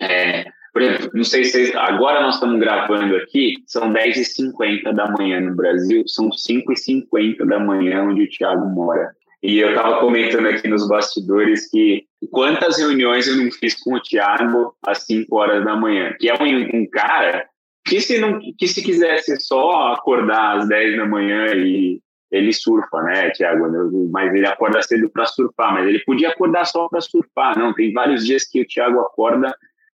É, 0.00 0.44
por 0.72 0.82
exemplo, 0.82 1.10
não 1.14 1.24
sei 1.24 1.44
se 1.44 1.72
agora 1.76 2.20
nós 2.22 2.34
estamos 2.34 2.58
gravando 2.58 3.14
aqui, 3.16 3.54
são 3.66 3.92
10h50 3.92 4.92
da 4.92 5.08
manhã 5.12 5.40
no 5.40 5.54
Brasil, 5.54 6.02
são 6.08 6.30
5h50 6.30 7.46
da 7.46 7.60
manhã 7.60 8.02
onde 8.02 8.24
o 8.24 8.28
Thiago 8.28 8.66
mora. 8.68 9.12
E 9.40 9.58
eu 9.58 9.68
estava 9.68 10.00
comentando 10.00 10.46
aqui 10.46 10.66
nos 10.66 10.88
bastidores 10.88 11.70
que 11.70 12.04
quantas 12.30 12.78
reuniões 12.78 13.28
eu 13.28 13.36
não 13.36 13.50
fiz 13.52 13.74
com 13.80 13.94
o 13.94 14.02
Thiago 14.02 14.74
às 14.84 15.04
5 15.04 15.36
horas 15.36 15.64
da 15.64 15.76
manhã, 15.76 16.12
que 16.18 16.28
é 16.28 16.34
um, 16.34 16.80
um 16.80 16.90
cara 16.90 17.46
que 17.84 18.00
se, 18.00 18.18
não, 18.18 18.38
que 18.58 18.66
se 18.66 18.82
quisesse 18.82 19.38
só 19.40 19.92
acordar 19.92 20.58
às 20.58 20.68
10 20.68 20.96
da 20.96 21.06
manhã 21.06 21.54
e 21.54 22.00
ele 22.30 22.52
surfa, 22.52 23.02
né, 23.02 23.30
Tiago? 23.30 23.66
Mas 24.10 24.34
ele 24.34 24.46
acorda 24.46 24.82
cedo 24.82 25.08
para 25.10 25.26
surfar, 25.26 25.72
mas 25.74 25.86
ele 25.86 26.00
podia 26.00 26.30
acordar 26.30 26.64
só 26.64 26.88
para 26.88 27.00
surfar. 27.00 27.58
Não, 27.58 27.74
tem 27.74 27.92
vários 27.92 28.26
dias 28.26 28.44
que 28.44 28.60
o 28.60 28.66
Tiago 28.66 29.00
acorda 29.00 29.54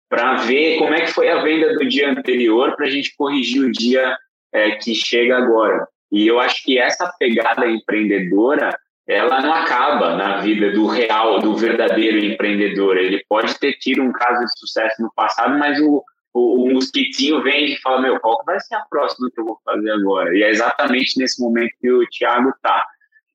para 0.08 0.36
ver 0.36 0.78
como 0.78 0.94
é 0.94 1.02
que 1.02 1.12
foi 1.12 1.28
a 1.28 1.42
venda 1.42 1.74
do 1.74 1.88
dia 1.88 2.10
anterior 2.10 2.76
para 2.76 2.86
a 2.86 2.90
gente 2.90 3.14
corrigir 3.16 3.62
o 3.62 3.72
dia 3.72 4.16
é, 4.52 4.72
que 4.72 4.94
chega 4.94 5.36
agora. 5.36 5.86
E 6.10 6.26
eu 6.26 6.38
acho 6.40 6.64
que 6.64 6.78
essa 6.78 7.12
pegada 7.18 7.66
empreendedora 7.66 8.78
ela 9.06 9.40
não 9.40 9.52
acaba 9.54 10.16
na 10.16 10.38
vida 10.38 10.70
do 10.70 10.86
real, 10.86 11.40
do 11.40 11.56
verdadeiro 11.56 12.18
empreendedor. 12.18 12.98
Ele 12.98 13.24
pode 13.26 13.58
ter 13.58 13.72
tido 13.74 14.02
um 14.02 14.12
caso 14.12 14.44
de 14.44 14.58
sucesso 14.58 15.02
no 15.02 15.10
passado, 15.14 15.58
mas 15.58 15.80
o, 15.80 16.04
o, 16.38 16.64
o 16.64 16.72
mosquitinho 16.72 17.42
vem 17.42 17.72
e 17.72 17.80
fala, 17.80 18.00
meu, 18.00 18.20
qual 18.20 18.42
vai 18.46 18.58
ser 18.60 18.76
a 18.76 18.84
próxima 18.88 19.30
que 19.30 19.40
eu 19.40 19.44
vou 19.44 19.58
fazer 19.64 19.90
agora? 19.90 20.36
E 20.36 20.42
é 20.42 20.50
exatamente 20.50 21.18
nesse 21.18 21.40
momento 21.42 21.74
que 21.80 21.90
o 21.90 22.06
Thiago 22.08 22.52
tá. 22.62 22.86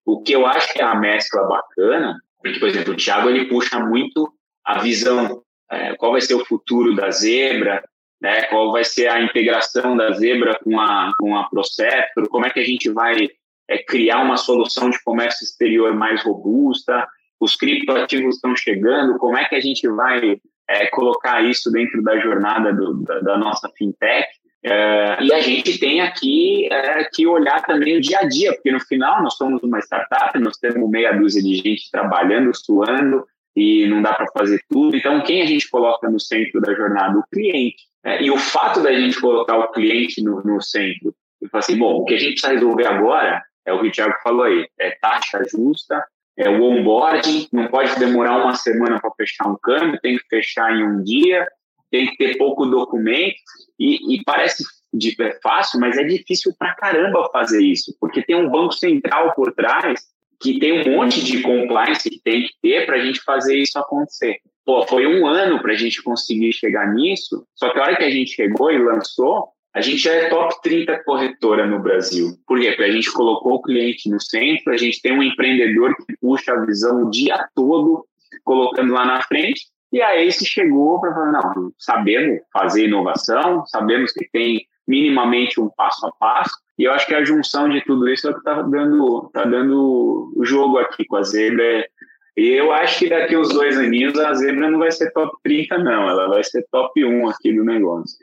O 0.06 0.22
que 0.22 0.34
eu 0.34 0.46
acho 0.46 0.72
que 0.74 0.82
é 0.82 0.84
a 0.84 0.96
mescla 0.96 1.44
bacana, 1.44 2.18
porque, 2.42 2.60
por 2.60 2.68
exemplo, 2.70 2.94
o 2.94 2.98
Thiago 2.98 3.30
ele 3.30 3.46
puxa 3.46 3.80
muito 3.80 4.34
a 4.66 4.80
visão, 4.80 5.42
é, 5.72 5.96
qual 5.96 6.12
vai 6.12 6.22
ser 6.22 6.36
o 6.36 6.46
futuro 6.46 6.96
da 6.96 7.12
zebra, 7.12 7.84
né, 8.22 8.44
qual 8.44 8.72
vai 8.72 8.84
ser 8.84 9.08
a 9.08 9.22
integração 9.22 9.98
da 9.98 10.12
zebra 10.12 10.58
com 10.64 10.80
a, 10.80 11.12
com 11.20 11.36
a 11.36 11.50
Proceptor, 11.50 12.28
como 12.30 12.46
é 12.46 12.50
que 12.50 12.60
a 12.60 12.66
gente 12.66 12.90
vai 12.90 13.30
é, 13.68 13.78
criar 13.84 14.22
uma 14.22 14.38
solução 14.38 14.90
de 14.90 15.02
comércio 15.04 15.44
exterior 15.44 15.94
mais 15.94 16.24
robusta, 16.24 17.08
os 17.40 17.56
criptoativos 17.56 18.36
estão 18.36 18.56
chegando, 18.56 19.18
como 19.18 19.38
é 19.38 19.46
que 19.46 19.56
a 19.56 19.60
gente 19.60 19.88
vai 19.90 20.40
é, 20.70 20.88
colocar 20.88 21.44
isso 21.44 21.72
dentro 21.72 22.02
da 22.02 22.18
jornada 22.20 22.74
do, 22.74 23.04
da, 23.04 23.20
da, 23.20 23.38
nossa 23.38 23.70
fintech. 23.78 24.28
É, 24.66 25.22
e 25.22 25.34
a 25.34 25.42
gente 25.42 25.78
tem 25.78 26.02
aqui 26.02 26.72
é, 26.72 27.04
que 27.12 27.28
olhar 27.28 27.62
também 27.66 27.98
o 27.98 28.02
dia 28.02 28.20
a 28.20 28.28
dia, 28.28 28.54
porque 28.54 28.72
no 28.72 28.80
final 28.80 29.22
nós 29.22 29.36
somos 29.36 29.62
uma 29.62 29.80
startup, 29.80 30.38
nós 30.40 30.58
temos 30.58 30.90
meia 30.90 31.12
dúzia 31.12 31.42
de 31.42 31.56
gente 31.56 31.92
trabalhando, 31.92 32.56
suando, 32.56 33.26
e 33.56 33.86
não 33.88 34.02
dá 34.02 34.14
para 34.14 34.28
fazer 34.28 34.62
tudo. 34.70 34.96
Então, 34.96 35.22
quem 35.22 35.42
a 35.42 35.46
gente 35.46 35.70
coloca 35.70 36.10
no 36.10 36.20
centro 36.20 36.62
da 36.62 36.74
jornada? 36.74 37.20
O 37.20 37.24
cliente. 37.32 37.84
É, 38.06 38.22
e 38.22 38.32
o 38.32 38.38
fato 38.38 38.82
da 38.82 38.92
gente 38.94 39.20
colocar 39.20 39.58
o 39.58 39.72
cliente 39.72 40.22
no, 40.22 40.42
no 40.44 40.62
centro, 40.62 41.14
e 41.42 41.48
falar 41.48 41.60
assim, 41.60 41.78
bom, 41.78 41.96
o 41.96 42.06
que 42.06 42.14
a 42.14 42.18
gente 42.18 42.34
precisa 42.34 42.54
resolver 42.54 42.86
agora 42.86 43.42
é 43.66 43.74
o 43.74 43.82
que 43.82 43.88
o 43.88 43.92
Thiago 43.92 44.16
falou 44.24 44.44
aí, 44.44 44.68
é 44.80 44.92
taxa 45.02 45.42
justa, 45.50 46.04
é, 46.38 46.50
o 46.50 46.64
onboarding 46.64 47.48
não 47.52 47.68
pode 47.68 47.98
demorar 48.00 48.44
uma 48.44 48.56
semana 48.56 49.00
para 49.00 49.12
fechar 49.12 49.48
um 49.48 49.58
câmbio, 49.62 50.00
tem 50.02 50.18
que 50.18 50.28
fechar 50.28 50.76
em 50.76 50.84
um 50.84 51.04
dia, 51.04 51.48
tem 51.92 52.08
que 52.08 52.18
ter 52.18 52.38
pouco 52.38 52.66
documento, 52.66 53.36
e, 53.80 54.16
e 54.16 54.24
parece 54.24 54.64
de, 54.94 55.16
é 55.22 55.40
fácil, 55.42 55.80
mas 55.80 55.98
é 55.98 56.04
difícil 56.04 56.54
para 56.58 56.76
caramba 56.76 57.30
fazer 57.32 57.62
isso, 57.62 57.96
porque 58.00 58.22
tem 58.22 58.36
um 58.36 58.50
banco 58.50 58.74
central 58.74 59.34
por 59.36 59.52
trás 59.54 60.02
que 60.42 60.60
tem 60.60 60.82
um 60.82 60.92
monte 60.92 61.24
de 61.24 61.42
compliance 61.42 62.10
que 62.10 62.20
tem 62.20 62.44
que 62.44 62.54
ter 62.62 62.86
para 62.86 62.98
a 62.98 63.00
gente 63.00 63.22
fazer 63.22 63.58
isso 63.58 63.80
acontecer. 63.80 64.40
Pô, 64.66 64.86
foi 64.88 65.08
um 65.08 65.26
ano 65.26 65.62
para 65.62 65.74
a 65.74 65.76
gente 65.76 66.02
conseguir 66.04 66.52
chegar 66.52 66.94
nisso, 66.94 67.46
só 67.56 67.70
que 67.70 67.80
a 67.80 67.82
hora 67.82 67.96
que 67.96 68.04
a 68.04 68.10
gente 68.10 68.34
chegou 68.34 68.72
e 68.72 68.78
lançou, 68.78 69.50
a 69.74 69.82
gente 69.82 69.98
já 69.98 70.14
é 70.14 70.30
top 70.30 70.62
30 70.62 71.04
corretora 71.04 71.66
no 71.66 71.80
Brasil. 71.80 72.38
Por 72.46 72.60
quê? 72.60 72.70
Porque 72.70 72.84
a 72.84 72.92
gente 72.92 73.12
colocou 73.12 73.56
o 73.56 73.62
cliente 73.62 74.10
no 74.10 74.22
centro, 74.22 74.72
a 74.72 74.78
gente 74.78 75.02
tem 75.02 75.12
um 75.12 75.24
empreendedor 75.24 75.96
que 75.96 76.16
puxa 76.22 76.54
a 76.54 76.66
visão 76.66 77.04
o 77.04 77.10
dia 77.10 77.48
todo, 77.56 78.06
colocando 78.44 78.94
lá 78.94 79.06
na 79.06 79.22
frente, 79.24 79.62
e 79.92 80.02
aí 80.02 80.32
se 80.32 80.46
chegou 80.46 81.00
para 81.00 81.14
falar, 81.14 81.32
não, 81.32 81.72
sabemos 81.78 82.40
fazer 82.52 82.86
inovação, 82.86 83.66
sabemos 83.68 84.12
que 84.12 84.28
tem 84.32 84.66
minimamente 84.88 85.60
um 85.60 85.70
passo 85.70 86.06
a 86.06 86.12
passo, 86.12 86.56
e 86.78 86.84
eu 86.84 86.92
acho 86.92 87.06
que 87.06 87.14
a 87.14 87.24
junção 87.24 87.70
de 87.70 87.82
tudo 87.82 88.10
isso 88.10 88.28
é 88.28 88.32
o 88.32 88.34
que 88.34 88.40
está 88.40 88.62
dando, 88.64 89.30
tá 89.32 89.46
dando 89.46 90.34
o 90.36 90.44
jogo 90.44 90.80
aqui 90.80 91.06
com 91.06 91.18
a 91.18 91.24
Zebra. 91.24 91.88
E 92.36 92.50
eu 92.50 92.72
acho 92.72 93.00
que 93.00 93.10
daqui 93.10 93.38
uns 93.38 93.50
dois 93.50 93.78
aninhos 93.78 94.18
a 94.18 94.34
Zebra 94.34 94.70
não 94.70 94.80
vai 94.80 94.92
ser 94.92 95.12
top 95.12 95.36
30, 95.44 95.78
não, 95.78 96.10
ela 96.10 96.28
vai 96.28 96.44
ser 96.44 96.66
top 96.72 97.04
1 97.04 97.30
aqui 97.30 97.54
do 97.54 97.64
negócio. 97.64 98.18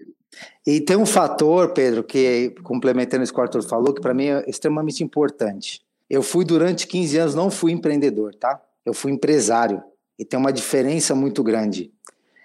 E 0.67 0.81
tem 0.81 0.97
um 0.97 1.07
fator, 1.07 1.73
Pedro, 1.73 2.03
que 2.03 2.55
complementando 2.63 3.23
isso 3.23 3.33
que 3.33 3.39
o 3.39 3.43
Arthur 3.43 3.63
falou, 3.63 3.95
que 3.95 4.01
para 4.01 4.15
mim 4.15 4.27
é 4.27 4.45
extremamente 4.49 5.05
importante. 5.05 5.81
Eu 6.09 6.23
fui 6.23 6.45
durante 6.45 6.87
15 6.87 7.19
anos, 7.19 7.35
não 7.35 7.51
fui 7.51 7.73
empreendedor, 7.73 8.35
tá? 8.35 8.61
Eu 8.85 8.93
fui 8.93 9.13
empresário. 9.13 9.83
E 10.19 10.25
tem 10.25 10.39
uma 10.39 10.53
diferença 10.53 11.15
muito 11.15 11.43
grande. 11.43 11.91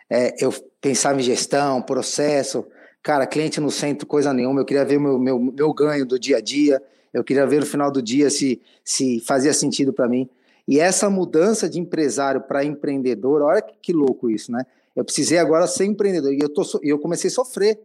É, 0.09 0.35
eu 0.43 0.53
pensava 0.79 1.19
em 1.19 1.23
gestão, 1.23 1.81
processo, 1.81 2.65
cara, 3.01 3.25
cliente 3.25 3.59
no 3.59 3.71
centro, 3.71 4.05
coisa 4.05 4.31
nenhuma. 4.33 4.61
Eu 4.61 4.65
queria 4.65 4.85
ver 4.85 4.99
meu, 4.99 5.17
meu, 5.17 5.39
meu 5.39 5.73
ganho 5.73 6.05
do 6.05 6.19
dia 6.19 6.37
a 6.37 6.41
dia. 6.41 6.81
Eu 7.11 7.23
queria 7.23 7.45
ver 7.47 7.61
no 7.61 7.65
final 7.65 7.91
do 7.91 8.01
dia 8.01 8.29
se, 8.29 8.61
se 8.83 9.19
fazia 9.21 9.53
sentido 9.53 9.91
para 9.91 10.07
mim. 10.07 10.29
E 10.67 10.79
essa 10.79 11.09
mudança 11.09 11.69
de 11.69 11.79
empresário 11.79 12.41
para 12.41 12.63
empreendedor, 12.63 13.41
olha 13.41 13.61
que, 13.61 13.75
que 13.81 13.93
louco 13.93 14.29
isso, 14.29 14.51
né? 14.51 14.65
Eu 14.95 15.03
precisei 15.03 15.37
agora 15.37 15.67
ser 15.67 15.85
empreendedor. 15.85 16.33
E 16.33 16.39
eu, 16.39 16.49
tô, 16.49 16.63
eu 16.81 16.97
comecei 16.97 17.29
a 17.29 17.33
sofrer. 17.33 17.79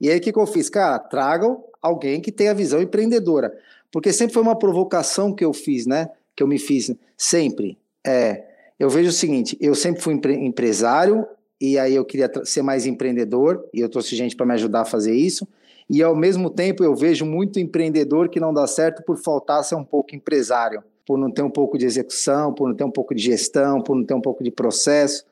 E 0.00 0.10
aí 0.10 0.18
o 0.18 0.20
que, 0.20 0.32
que 0.32 0.38
eu 0.38 0.46
fiz? 0.46 0.68
Cara, 0.68 0.98
tragam 0.98 1.64
alguém 1.80 2.20
que 2.20 2.32
tenha 2.32 2.54
visão 2.54 2.82
empreendedora. 2.82 3.56
Porque 3.90 4.12
sempre 4.12 4.34
foi 4.34 4.42
uma 4.42 4.58
provocação 4.58 5.32
que 5.32 5.44
eu 5.44 5.52
fiz, 5.52 5.86
né? 5.86 6.10
Que 6.34 6.42
eu 6.42 6.48
me 6.48 6.58
fiz 6.58 6.94
sempre. 7.16 7.78
É, 8.04 8.44
eu 8.78 8.90
vejo 8.90 9.08
o 9.08 9.12
seguinte: 9.12 9.56
eu 9.60 9.74
sempre 9.74 10.02
fui 10.02 10.14
empre 10.14 10.34
empresário, 10.34 11.26
e 11.60 11.78
aí 11.78 11.94
eu 11.94 12.04
queria 12.04 12.30
ser 12.44 12.62
mais 12.62 12.84
empreendedor, 12.84 13.64
e 13.72 13.80
eu 13.80 13.88
trouxe 13.88 14.14
gente 14.14 14.36
para 14.36 14.44
me 14.44 14.52
ajudar 14.54 14.82
a 14.82 14.84
fazer 14.84 15.14
isso. 15.14 15.46
E 15.88 16.02
ao 16.02 16.16
mesmo 16.16 16.50
tempo 16.50 16.82
eu 16.82 16.94
vejo 16.94 17.24
muito 17.24 17.60
empreendedor 17.60 18.28
que 18.28 18.40
não 18.40 18.52
dá 18.52 18.66
certo 18.66 19.02
por 19.04 19.16
faltar 19.16 19.64
ser 19.64 19.76
um 19.76 19.84
pouco 19.84 20.14
empresário, 20.14 20.82
por 21.06 21.16
não 21.16 21.30
ter 21.30 21.42
um 21.42 21.50
pouco 21.50 21.78
de 21.78 21.86
execução, 21.86 22.52
por 22.52 22.68
não 22.68 22.74
ter 22.74 22.84
um 22.84 22.90
pouco 22.90 23.14
de 23.14 23.22
gestão, 23.22 23.80
por 23.80 23.94
não 23.94 24.04
ter 24.04 24.14
um 24.14 24.20
pouco 24.20 24.42
de 24.42 24.50
processo. 24.50 25.24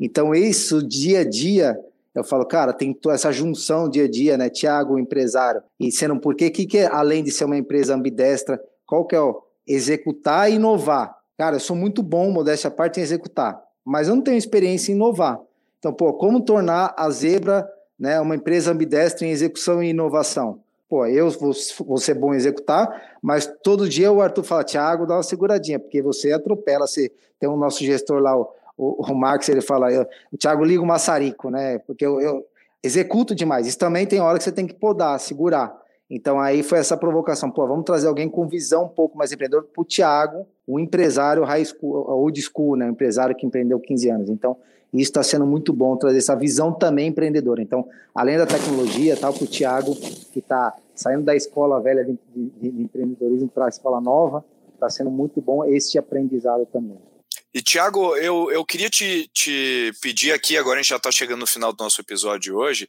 Então, 0.00 0.34
isso 0.34 0.82
dia 0.82 1.20
a 1.20 1.24
dia, 1.24 1.78
eu 2.14 2.24
falo, 2.24 2.46
cara, 2.46 2.72
tem 2.72 2.96
essa 3.10 3.30
junção 3.30 3.88
dia 3.88 4.04
a 4.04 4.08
dia, 4.08 4.38
né? 4.38 4.48
Tiago, 4.48 4.98
empresário, 4.98 5.62
e 5.78 5.92
sendo 5.92 6.18
por 6.18 6.34
que, 6.34 6.50
que 6.50 6.78
é, 6.78 6.86
além 6.86 7.22
de 7.22 7.30
ser 7.30 7.44
uma 7.44 7.58
empresa 7.58 7.94
ambidestra, 7.94 8.60
qual 8.86 9.04
que 9.04 9.14
é 9.14 9.20
o 9.20 9.42
executar 9.66 10.50
e 10.50 10.54
inovar? 10.54 11.14
Cara, 11.36 11.56
eu 11.56 11.60
sou 11.60 11.76
muito 11.76 12.02
bom, 12.02 12.30
modéstia 12.30 12.68
à 12.68 12.70
parte, 12.70 12.98
em 12.98 13.02
executar, 13.02 13.62
mas 13.84 14.08
eu 14.08 14.16
não 14.16 14.22
tenho 14.22 14.38
experiência 14.38 14.90
em 14.90 14.94
inovar. 14.94 15.38
Então, 15.78 15.92
pô, 15.92 16.14
como 16.14 16.40
tornar 16.40 16.94
a 16.96 17.08
Zebra 17.10 17.68
né, 17.98 18.18
uma 18.18 18.34
empresa 18.34 18.72
ambidestra 18.72 19.26
em 19.26 19.30
execução 19.30 19.82
e 19.82 19.90
inovação? 19.90 20.60
Pô, 20.88 21.06
eu 21.06 21.30
vou, 21.30 21.52
vou 21.86 21.98
ser 21.98 22.14
bom 22.14 22.32
em 22.32 22.36
executar, 22.36 23.18
mas 23.20 23.46
todo 23.62 23.88
dia 23.88 24.10
o 24.10 24.22
Arthur 24.22 24.42
fala, 24.42 24.64
Thiago, 24.64 25.06
dá 25.06 25.16
uma 25.16 25.22
seguradinha, 25.22 25.78
porque 25.78 26.00
você 26.00 26.32
atropela, 26.32 26.86
você 26.86 27.12
tem 27.38 27.48
o 27.48 27.56
nosso 27.56 27.84
gestor 27.84 28.20
lá, 28.20 28.34
o, 28.34 28.48
o, 28.76 29.04
o 29.04 29.14
Max, 29.14 29.48
ele 29.48 29.60
fala, 29.60 29.92
eu, 29.92 30.06
o 30.32 30.38
Thiago 30.38 30.64
liga 30.64 30.82
o 30.82 30.86
maçarico, 30.86 31.50
né? 31.50 31.78
Porque 31.80 32.06
eu, 32.06 32.20
eu 32.20 32.46
executo 32.82 33.34
demais. 33.34 33.66
Isso 33.66 33.78
também 33.78 34.06
tem 34.06 34.20
hora 34.20 34.38
que 34.38 34.44
você 34.44 34.52
tem 34.52 34.66
que 34.66 34.74
podar, 34.74 35.18
segurar. 35.20 35.76
Então 36.08 36.40
aí 36.40 36.62
foi 36.62 36.78
essa 36.78 36.96
provocação, 36.96 37.50
pô, 37.50 37.66
vamos 37.66 37.84
trazer 37.84 38.08
alguém 38.08 38.28
com 38.28 38.48
visão 38.48 38.84
um 38.84 38.88
pouco 38.88 39.18
mais 39.18 39.30
empreendedor 39.30 39.64
para 39.64 39.82
o 39.82 39.84
Thiago, 39.84 40.46
um 40.68 40.78
empresário 40.78 41.42
high 41.44 41.64
school, 41.64 42.08
old 42.10 42.40
school, 42.42 42.76
né, 42.76 42.86
empresário 42.86 43.34
que 43.34 43.46
empreendeu 43.46 43.80
15 43.80 44.10
anos. 44.10 44.30
Então 44.30 44.56
isso 44.92 45.10
está 45.10 45.22
sendo 45.22 45.46
muito 45.46 45.72
bom 45.72 45.96
trazer 45.96 46.18
essa 46.18 46.34
visão 46.34 46.72
também 46.72 47.08
empreendedora. 47.08 47.60
Então, 47.60 47.88
além 48.14 48.38
da 48.38 48.46
tecnologia, 48.46 49.16
tal, 49.16 49.32
para 49.32 49.44
o 49.44 49.46
Thiago 49.46 49.94
que 49.94 50.38
está 50.38 50.74
saindo 50.94 51.24
da 51.24 51.34
escola 51.34 51.80
velha 51.80 52.04
de, 52.04 52.18
de, 52.34 52.50
de 52.60 52.82
empreendedorismo 52.82 53.48
para 53.48 53.66
a 53.66 53.68
escola 53.68 54.00
nova, 54.00 54.44
está 54.74 54.88
sendo 54.88 55.10
muito 55.10 55.40
bom 55.40 55.64
esse 55.64 55.98
aprendizado 55.98 56.66
também. 56.66 56.98
E, 57.52 57.62
Tiago, 57.62 58.16
eu, 58.16 58.50
eu 58.50 58.64
queria 58.64 58.90
te, 58.90 59.28
te 59.32 59.92
pedir 60.02 60.32
aqui, 60.32 60.56
agora 60.56 60.78
a 60.78 60.82
gente 60.82 60.90
já 60.90 60.96
está 60.96 61.10
chegando 61.10 61.40
no 61.40 61.46
final 61.46 61.72
do 61.72 61.82
nosso 61.82 62.00
episódio 62.00 62.40
de 62.40 62.52
hoje, 62.52 62.88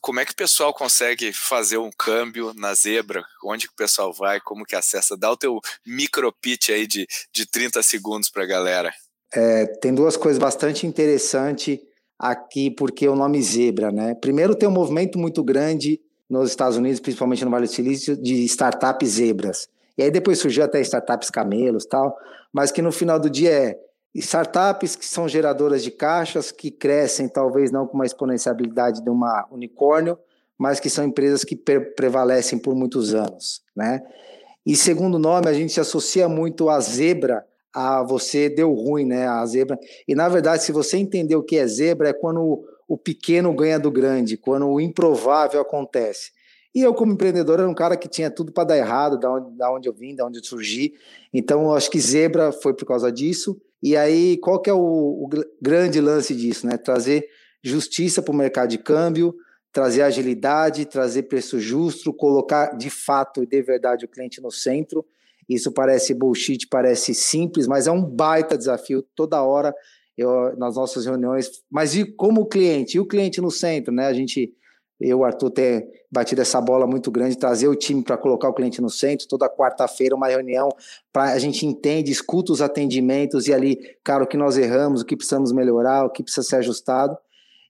como 0.00 0.20
é 0.20 0.24
que 0.24 0.32
o 0.32 0.36
pessoal 0.36 0.72
consegue 0.72 1.32
fazer 1.32 1.78
um 1.78 1.90
câmbio 1.90 2.52
na 2.54 2.74
Zebra? 2.74 3.24
Onde 3.44 3.66
que 3.66 3.72
o 3.72 3.76
pessoal 3.76 4.12
vai? 4.12 4.40
Como 4.40 4.64
que 4.64 4.76
acessa? 4.76 5.16
Dá 5.16 5.30
o 5.30 5.36
teu 5.36 5.60
micro 5.86 6.32
pitch 6.32 6.70
aí 6.70 6.86
de, 6.86 7.06
de 7.32 7.46
30 7.46 7.82
segundos 7.82 8.30
para 8.30 8.44
a 8.44 8.46
galera. 8.46 8.92
É, 9.32 9.66
tem 9.66 9.94
duas 9.94 10.16
coisas 10.16 10.38
bastante 10.38 10.86
interessantes 10.86 11.78
aqui, 12.18 12.70
porque 12.70 13.06
o 13.08 13.14
nome 13.14 13.42
Zebra, 13.42 13.92
né? 13.92 14.14
Primeiro, 14.14 14.54
tem 14.54 14.68
um 14.68 14.72
movimento 14.72 15.18
muito 15.18 15.44
grande 15.44 16.00
nos 16.28 16.50
Estados 16.50 16.76
Unidos, 16.76 17.00
principalmente 17.00 17.44
no 17.44 17.50
Vale 17.50 17.66
do 17.66 17.72
Silício, 17.72 18.16
de 18.16 18.44
startups 18.44 19.08
zebras. 19.08 19.68
E 19.96 20.02
aí 20.02 20.10
depois 20.10 20.38
surgiu 20.38 20.64
até 20.64 20.80
startups 20.80 21.30
camelos 21.30 21.86
tal, 21.86 22.16
mas 22.52 22.70
que 22.70 22.82
no 22.82 22.92
final 22.92 23.18
do 23.18 23.30
dia 23.30 23.50
é 23.50 23.78
startups 24.18 24.96
que 24.96 25.06
são 25.06 25.28
geradoras 25.28 25.82
de 25.82 25.90
caixas, 25.90 26.50
que 26.50 26.70
crescem 26.70 27.28
talvez 27.28 27.70
não 27.70 27.86
com 27.86 27.94
uma 27.94 28.06
exponencialidade 28.06 29.02
de 29.02 29.10
uma 29.10 29.46
unicórnio, 29.50 30.18
mas 30.56 30.80
que 30.80 30.90
são 30.90 31.04
empresas 31.04 31.44
que 31.44 31.54
prevalecem 31.54 32.58
por 32.58 32.74
muitos 32.74 33.14
anos, 33.14 33.62
né? 33.74 34.02
E 34.66 34.76
segundo 34.76 35.18
nome, 35.18 35.48
a 35.48 35.52
gente 35.52 35.72
se 35.72 35.80
associa 35.80 36.28
muito 36.28 36.68
a 36.68 36.78
zebra, 36.80 37.46
a 37.72 38.02
você 38.02 38.48
deu 38.48 38.72
ruim, 38.74 39.04
né? 39.04 39.26
A 39.26 39.46
zebra. 39.46 39.78
E 40.06 40.14
na 40.14 40.28
verdade, 40.28 40.62
se 40.62 40.72
você 40.72 40.96
entender 40.96 41.36
o 41.36 41.42
que 41.42 41.56
é 41.56 41.66
zebra, 41.66 42.08
é 42.08 42.12
quando 42.12 42.64
o 42.86 42.98
pequeno 42.98 43.54
ganha 43.54 43.78
do 43.78 43.90
grande, 43.90 44.36
quando 44.36 44.68
o 44.68 44.80
improvável 44.80 45.60
acontece. 45.60 46.32
E 46.74 46.82
eu, 46.82 46.94
como 46.94 47.12
empreendedor, 47.12 47.58
era 47.60 47.68
um 47.68 47.74
cara 47.74 47.96
que 47.96 48.08
tinha 48.08 48.30
tudo 48.30 48.52
para 48.52 48.64
dar 48.64 48.76
errado, 48.76 49.18
da 49.18 49.32
onde, 49.32 49.56
da 49.56 49.72
onde 49.72 49.88
eu 49.88 49.92
vim, 49.92 50.14
da 50.14 50.26
onde 50.26 50.38
eu 50.38 50.44
surgi. 50.44 50.94
Então, 51.32 51.62
eu 51.62 51.74
acho 51.74 51.90
que 51.90 52.00
zebra 52.00 52.52
foi 52.52 52.74
por 52.74 52.84
causa 52.84 53.10
disso. 53.10 53.60
E 53.82 53.96
aí, 53.96 54.36
qual 54.38 54.60
que 54.60 54.68
é 54.68 54.72
o, 54.72 54.78
o 54.78 55.28
grande 55.60 56.00
lance 56.00 56.34
disso? 56.34 56.66
Né? 56.66 56.76
Trazer 56.76 57.26
justiça 57.62 58.22
para 58.22 58.32
o 58.32 58.36
mercado 58.36 58.68
de 58.68 58.78
câmbio, 58.78 59.34
trazer 59.72 60.02
agilidade, 60.02 60.86
trazer 60.86 61.24
preço 61.24 61.58
justo, 61.58 62.12
colocar 62.12 62.76
de 62.76 62.90
fato 62.90 63.42
e 63.42 63.46
de 63.46 63.62
verdade 63.62 64.04
o 64.04 64.08
cliente 64.08 64.40
no 64.40 64.50
centro. 64.50 65.04
Isso 65.48 65.72
parece 65.72 66.12
bullshit, 66.12 66.66
parece 66.68 67.14
simples, 67.14 67.66
mas 67.66 67.86
é 67.86 67.90
um 67.90 68.04
baita 68.04 68.58
desafio 68.58 69.02
toda 69.14 69.42
hora 69.42 69.74
eu, 70.16 70.56
nas 70.56 70.76
nossas 70.76 71.06
reuniões. 71.06 71.50
Mas 71.70 71.94
e 71.94 72.04
como 72.04 72.42
o 72.42 72.46
cliente? 72.46 72.96
E 72.96 73.00
o 73.00 73.06
cliente 73.06 73.40
no 73.40 73.50
centro, 73.50 73.92
né? 73.92 74.06
A 74.06 74.12
gente 74.12 74.52
eu, 75.00 75.24
Arthur, 75.24 75.50
ter 75.50 75.88
batido 76.10 76.42
essa 76.42 76.60
bola 76.60 76.86
muito 76.86 77.10
grande, 77.10 77.38
trazer 77.38 77.68
o 77.68 77.76
time 77.76 78.02
para 78.02 78.16
colocar 78.16 78.48
o 78.48 78.54
cliente 78.54 78.80
no 78.80 78.90
centro, 78.90 79.28
toda 79.28 79.48
quarta-feira 79.48 80.16
uma 80.16 80.26
reunião 80.26 80.68
para 81.12 81.32
a 81.32 81.38
gente 81.38 81.64
entende, 81.64 82.10
escuta 82.10 82.52
os 82.52 82.60
atendimentos 82.60 83.46
e 83.46 83.54
ali, 83.54 83.78
cara, 84.02 84.24
o 84.24 84.26
que 84.26 84.36
nós 84.36 84.58
erramos, 84.58 85.02
o 85.02 85.04
que 85.04 85.16
precisamos 85.16 85.52
melhorar, 85.52 86.04
o 86.04 86.10
que 86.10 86.22
precisa 86.22 86.46
ser 86.46 86.56
ajustado. 86.56 87.16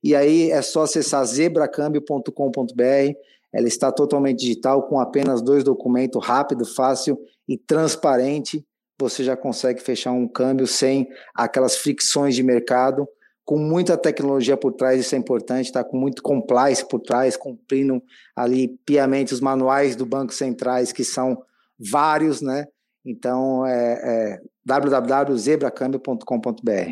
E 0.03 0.15
aí 0.15 0.51
é 0.51 0.63
só 0.63 0.83
acessar 0.83 1.25
zebracambio.com.br, 1.27 3.13
ela 3.53 3.69
está 3.69 3.93
totalmente 3.93 4.41
digital, 4.41 4.85
com 4.85 4.99
apenas 4.99 5.43
dois 5.43 5.63
documentos, 5.63 6.25
rápido, 6.25 6.65
fácil 6.65 7.19
e 7.47 7.59
transparente. 7.59 8.65
Você 8.99 9.23
já 9.23 9.37
consegue 9.37 9.83
fechar 9.83 10.13
um 10.13 10.27
câmbio 10.27 10.67
sem 10.67 11.09
aquelas 11.35 11.77
fricções 11.77 12.35
de 12.35 12.43
mercado 12.43 13.07
com 13.49 13.57
muita 13.57 13.97
tecnologia 13.97 14.59
por 14.59 14.75
trás, 14.75 15.01
isso 15.01 15.15
é 15.15 15.19
importante, 15.19 15.73
tá? 15.73 15.83
Com 15.83 15.97
muito 15.97 16.23
compliance 16.23 16.87
por 16.87 17.01
trás, 17.01 17.35
cumprindo 17.35 18.03
ali 18.37 18.77
piamente 18.85 19.33
os 19.33 19.41
manuais 19.41 19.97
do 19.97 20.05
Banco 20.05 20.35
Centrais, 20.35 20.93
que 20.93 21.03
são 21.03 21.43
vários, 21.81 22.43
né? 22.43 22.67
Então, 23.07 23.65
é, 23.65 24.01
é 24.05 24.39
www.zebracambio.com.br. 24.67 26.91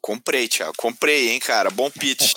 Comprei, 0.00 0.48
Thiago, 0.48 0.72
comprei, 0.78 1.28
hein, 1.28 1.38
cara? 1.38 1.68
Bom 1.68 1.90
pitch. 1.90 2.32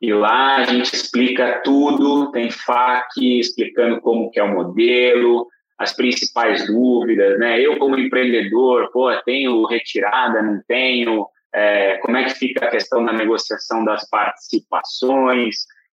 e 0.00 0.12
lá 0.12 0.56
a 0.56 0.64
gente 0.64 0.92
explica 0.94 1.60
tudo, 1.62 2.32
tem 2.32 2.50
FAQ 2.50 3.38
explicando 3.38 4.00
como 4.00 4.30
que 4.30 4.40
é 4.40 4.42
o 4.42 4.54
modelo, 4.54 5.46
as 5.78 5.94
principais 5.94 6.66
dúvidas, 6.66 7.38
né? 7.38 7.60
Eu 7.60 7.78
como 7.78 7.98
empreendedor, 7.98 8.90
pô, 8.92 9.14
tenho 9.22 9.64
retirada, 9.66 10.42
não 10.42 10.60
tenho, 10.66 11.26
é, 11.54 11.98
como 11.98 12.16
é 12.16 12.24
que 12.24 12.34
fica 12.34 12.64
a 12.64 12.70
questão 12.70 13.04
da 13.04 13.12
negociação 13.12 13.84
das 13.84 14.08
participações, 14.08 15.56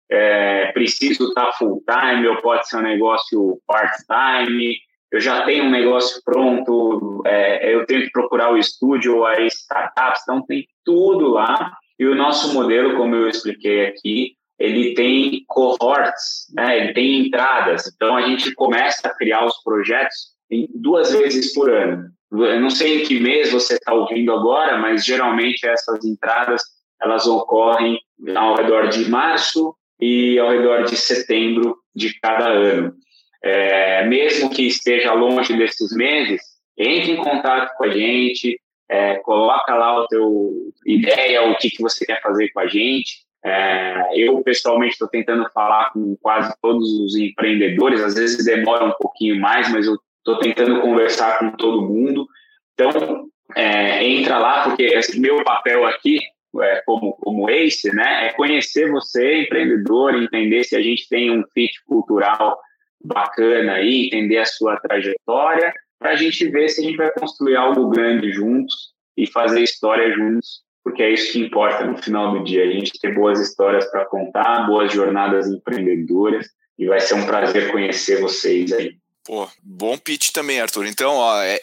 é, 0.09 0.71
preciso 0.73 1.29
estar 1.29 1.51
full 1.53 1.83
time 1.89 2.27
ou 2.27 2.41
pode 2.41 2.67
ser 2.67 2.77
um 2.77 2.81
negócio 2.81 3.59
part 3.65 3.95
time, 4.05 4.77
eu 5.11 5.19
já 5.19 5.43
tenho 5.45 5.65
um 5.65 5.71
negócio 5.71 6.21
pronto, 6.23 7.21
é, 7.25 7.75
eu 7.75 7.85
tenho 7.85 8.03
que 8.03 8.11
procurar 8.11 8.53
o 8.53 8.57
estúdio 8.57 9.17
ou 9.17 9.25
as 9.25 9.53
startups, 9.53 10.21
então 10.23 10.45
tem 10.45 10.65
tudo 10.85 11.29
lá. 11.29 11.73
E 11.99 12.05
o 12.05 12.15
nosso 12.15 12.53
modelo, 12.53 12.95
como 12.95 13.15
eu 13.15 13.27
expliquei 13.27 13.87
aqui, 13.87 14.35
ele 14.57 14.93
tem 14.93 15.43
cohorts, 15.47 16.47
né? 16.53 16.77
ele 16.77 16.93
tem 16.93 17.27
entradas. 17.27 17.91
Então 17.93 18.15
a 18.15 18.21
gente 18.21 18.53
começa 18.53 19.07
a 19.07 19.15
criar 19.15 19.45
os 19.45 19.61
projetos 19.63 20.31
duas 20.75 21.11
vezes 21.11 21.53
por 21.53 21.69
ano. 21.69 22.09
Eu 22.31 22.61
não 22.61 22.69
sei 22.69 23.01
em 23.01 23.05
que 23.05 23.19
mês 23.19 23.51
você 23.51 23.73
está 23.73 23.93
ouvindo 23.93 24.31
agora, 24.31 24.77
mas 24.77 25.03
geralmente 25.03 25.67
essas 25.67 26.03
entradas 26.05 26.61
elas 27.01 27.25
ocorrem 27.27 27.99
ao 28.35 28.55
redor 28.55 28.87
de 28.87 29.09
março 29.09 29.75
e 29.99 30.37
ao 30.39 30.51
redor 30.51 30.83
de 30.83 30.95
setembro 30.95 31.77
de 31.95 32.17
cada 32.19 32.47
ano. 32.47 32.93
É, 33.43 34.05
mesmo 34.05 34.49
que 34.49 34.67
esteja 34.67 35.13
longe 35.13 35.57
desses 35.57 35.95
meses, 35.95 36.41
entre 36.77 37.11
em 37.11 37.17
contato 37.17 37.75
com 37.75 37.85
a 37.85 37.89
gente, 37.89 38.59
é, 38.89 39.15
coloca 39.19 39.73
lá 39.73 39.99
o 39.99 40.07
teu 40.07 40.51
ideia, 40.85 41.43
o 41.43 41.57
que, 41.57 41.69
que 41.69 41.81
você 41.81 42.05
quer 42.05 42.21
fazer 42.21 42.49
com 42.49 42.59
a 42.59 42.67
gente. 42.67 43.25
É, 43.43 44.09
eu, 44.15 44.41
pessoalmente, 44.43 44.93
estou 44.93 45.07
tentando 45.07 45.49
falar 45.51 45.91
com 45.91 46.15
quase 46.21 46.53
todos 46.61 46.87
os 46.99 47.15
empreendedores, 47.15 48.01
às 48.01 48.13
vezes 48.13 48.45
demora 48.45 48.85
um 48.85 48.93
pouquinho 48.99 49.39
mais, 49.39 49.71
mas 49.71 49.87
eu 49.87 49.97
estou 50.21 50.39
tentando 50.39 50.81
conversar 50.81 51.39
com 51.39 51.51
todo 51.51 51.87
mundo. 51.87 52.27
Então, 52.73 53.27
é, 53.55 54.03
entra 54.03 54.37
lá, 54.37 54.63
porque 54.63 54.99
meu 55.17 55.43
papel 55.43 55.85
aqui, 55.85 56.19
é, 56.61 56.81
como, 56.85 57.13
como 57.13 57.49
ACE, 57.49 57.93
né, 57.93 58.27
é 58.27 58.33
conhecer 58.33 58.89
você, 58.89 59.41
empreendedor, 59.41 60.15
entender 60.15 60.63
se 60.63 60.75
a 60.75 60.81
gente 60.81 61.07
tem 61.09 61.31
um 61.31 61.43
fit 61.53 61.73
cultural 61.85 62.59
bacana 63.03 63.73
aí, 63.73 64.07
entender 64.07 64.37
a 64.37 64.45
sua 64.45 64.77
trajetória, 64.77 65.73
para 65.99 66.11
a 66.11 66.15
gente 66.15 66.47
ver 66.49 66.69
se 66.69 66.81
a 66.81 66.83
gente 66.83 66.97
vai 66.97 67.11
construir 67.11 67.55
algo 67.55 67.89
grande 67.89 68.31
juntos 68.31 68.91
e 69.17 69.27
fazer 69.27 69.61
história 69.61 70.11
juntos 70.13 70.63
porque 70.83 71.03
é 71.03 71.11
isso 71.11 71.33
que 71.33 71.39
importa 71.39 71.85
no 71.85 71.97
final 71.97 72.31
do 72.31 72.43
dia, 72.43 72.63
a 72.63 72.71
gente 72.71 72.99
ter 72.99 73.13
boas 73.13 73.39
histórias 73.39 73.85
para 73.91 74.05
contar, 74.05 74.65
boas 74.65 74.91
jornadas 74.91 75.47
empreendedoras, 75.47 76.47
e 76.77 76.87
vai 76.87 76.99
ser 76.99 77.15
um 77.15 77.25
prazer 77.25 77.71
conhecer 77.71 78.19
vocês 78.19 78.73
aí. 78.73 78.95
Pô, 79.23 79.47
bom 79.61 79.95
pitch 79.97 80.31
também, 80.31 80.59
Arthur. 80.59 80.87
Então, 80.87 81.13
ó, 81.13 81.41
é 81.43 81.59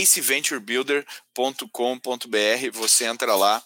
aceventurebuilder.com.br, 0.00 2.70
você 2.72 3.04
entra 3.04 3.34
lá 3.34 3.60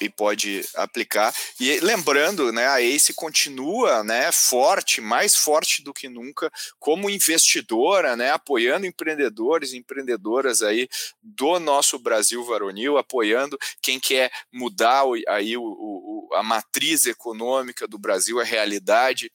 e 0.00 0.10
pode 0.10 0.66
aplicar. 0.74 1.34
E 1.58 1.80
lembrando, 1.80 2.52
né, 2.52 2.66
a 2.66 2.82
Ace 2.82 3.14
continua, 3.14 4.04
né, 4.04 4.30
forte, 4.32 5.00
mais 5.00 5.34
forte 5.34 5.82
do 5.82 5.94
que 5.94 6.08
nunca, 6.08 6.50
como 6.78 7.08
investidora, 7.08 8.14
né, 8.16 8.30
apoiando 8.30 8.84
empreendedores 8.84 9.72
e 9.72 9.78
empreendedoras 9.78 10.60
aí 10.60 10.86
do 11.22 11.58
nosso 11.58 11.98
Brasil 11.98 12.44
varonil, 12.44 12.98
apoiando 12.98 13.58
quem 13.80 13.98
quer 13.98 14.30
mudar 14.52 15.04
aí 15.28 15.56
o, 15.56 15.62
o, 15.62 16.28
a 16.34 16.42
matriz 16.42 17.06
econômica 17.06 17.86
do 17.86 17.98
Brasil, 17.98 18.40
a 18.40 18.44
realidade 18.44 19.30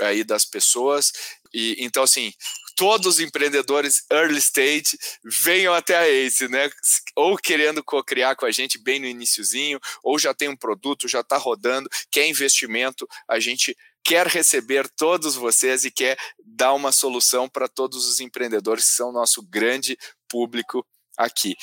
aí 0.00 0.24
das 0.24 0.44
pessoas. 0.44 1.12
E 1.52 1.76
então 1.78 2.02
assim, 2.02 2.32
todos 2.76 3.06
os 3.06 3.20
empreendedores 3.20 4.04
early 4.10 4.38
stage 4.38 4.96
venham 5.24 5.74
até 5.74 5.96
a 5.96 6.08
Ace, 6.08 6.48
né? 6.48 6.70
Ou 7.16 7.36
querendo 7.36 7.82
co-criar 7.82 8.36
com 8.36 8.46
a 8.46 8.50
gente 8.50 8.78
bem 8.78 9.00
no 9.00 9.06
iníciozinho, 9.06 9.80
ou 10.02 10.18
já 10.18 10.32
tem 10.32 10.48
um 10.48 10.56
produto, 10.56 11.08
já 11.08 11.20
está 11.20 11.36
rodando, 11.36 11.88
quer 12.10 12.28
investimento, 12.28 13.08
a 13.28 13.40
gente 13.40 13.76
quer 14.04 14.26
receber 14.26 14.88
todos 14.96 15.34
vocês 15.34 15.84
e 15.84 15.90
quer 15.90 16.16
dar 16.44 16.72
uma 16.72 16.92
solução 16.92 17.48
para 17.48 17.68
todos 17.68 18.06
os 18.06 18.20
empreendedores 18.20 18.84
que 18.84 18.92
são 18.92 19.12
nosso 19.12 19.42
grande 19.42 19.98
público 20.28 20.86
aqui. 21.16 21.56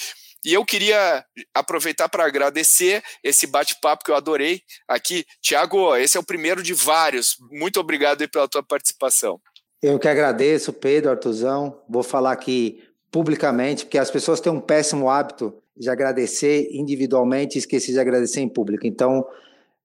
E 0.43 0.53
eu 0.53 0.63
queria 0.63 1.25
aproveitar 1.55 2.07
para 2.07 2.23
agradecer 2.23 3.03
esse 3.23 3.47
bate-papo 3.47 4.03
que 4.03 4.11
eu 4.11 4.15
adorei 4.15 4.61
aqui. 4.87 5.25
Tiago, 5.41 5.95
esse 5.95 6.17
é 6.17 6.19
o 6.19 6.25
primeiro 6.25 6.61
de 6.61 6.71
vários. 6.71 7.35
Muito 7.49 7.79
obrigado 7.79 8.29
pela 8.29 8.47
tua 8.47 8.61
participação. 8.61 9.41
Eu 9.87 9.99
que 9.99 10.07
agradeço, 10.07 10.73
Pedro, 10.73 11.11
Artuzão. 11.11 11.79
Vou 11.87 12.01
falar 12.01 12.31
aqui 12.31 12.81
publicamente, 13.11 13.85
porque 13.85 13.99
as 13.99 14.09
pessoas 14.09 14.39
têm 14.39 14.51
um 14.51 14.59
péssimo 14.59 15.11
hábito 15.11 15.53
de 15.77 15.91
agradecer 15.91 16.69
individualmente 16.71 17.55
e 17.55 17.59
esquecer 17.59 17.91
de 17.91 17.99
agradecer 17.99 18.41
em 18.41 18.49
público. 18.49 18.87
Então, 18.87 19.23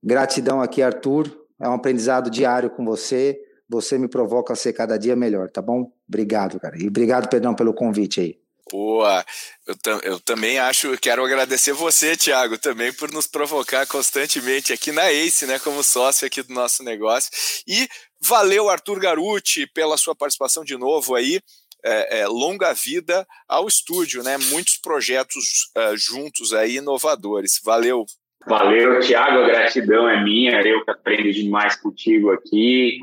gratidão 0.03 0.63
aqui, 0.63 0.81
Arthur. 0.81 1.31
É 1.61 1.69
um 1.69 1.75
aprendizado 1.75 2.31
diário 2.31 2.71
com 2.71 2.83
você. 2.83 3.39
Você 3.69 3.99
me 3.99 4.09
provoca 4.09 4.55
a 4.55 4.57
ser 4.57 4.73
cada 4.73 4.97
dia 4.97 5.15
melhor, 5.15 5.51
tá 5.51 5.61
bom? 5.61 5.93
Obrigado, 6.09 6.59
cara. 6.59 6.83
E 6.83 6.89
obrigado, 6.89 7.29
Pedrão, 7.29 7.55
pelo 7.55 7.75
convite 7.75 8.23
aí. 8.23 8.39
Boa, 8.71 9.25
eu, 9.67 10.01
eu 10.03 10.21
também 10.21 10.59
acho, 10.61 10.97
quero 10.99 11.25
agradecer 11.25 11.73
você, 11.73 12.17
Thiago, 12.17 12.57
também 12.57 12.93
por 12.93 13.11
nos 13.11 13.27
provocar 13.27 13.85
constantemente 13.87 14.73
aqui 14.73 14.93
na 14.93 15.13
Ace, 15.13 15.45
né, 15.45 15.59
como 15.59 15.83
sócio 15.83 16.27
aqui 16.27 16.41
do 16.43 16.55
nosso 16.55 16.85
negócio. 16.85 17.31
E 17.67 17.89
Valeu, 18.21 18.69
Arthur 18.69 19.01
Garuti, 19.01 19.67
pela 19.67 19.97
sua 19.97 20.15
participação 20.15 20.63
de 20.63 20.77
novo 20.77 21.15
aí. 21.15 21.41
É, 21.83 22.21
é, 22.21 22.27
longa 22.27 22.75
vida 22.75 23.27
ao 23.49 23.67
estúdio, 23.67 24.23
né? 24.23 24.37
Muitos 24.37 24.77
projetos 24.77 25.71
é, 25.75 25.97
juntos 25.97 26.53
aí, 26.53 26.77
inovadores. 26.77 27.59
Valeu. 27.65 28.05
Valeu, 28.47 29.01
Tiago, 29.01 29.41
a 29.41 29.47
gratidão 29.47 30.09
é 30.09 30.23
minha, 30.23 30.63
eu 30.63 30.83
que 30.83 30.91
aprendo 30.91 31.31
demais 31.31 31.77
contigo 31.77 32.31
aqui, 32.31 32.99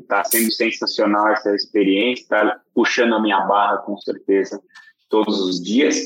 está 0.00 0.20
é, 0.20 0.24
sendo 0.24 0.52
sensacional 0.52 1.28
essa 1.28 1.54
experiência, 1.54 2.22
está 2.22 2.60
puxando 2.74 3.14
a 3.14 3.22
minha 3.22 3.40
barra 3.40 3.78
com 3.78 3.96
certeza 3.96 4.60
todos 5.08 5.40
os 5.40 5.62
dias. 5.62 6.04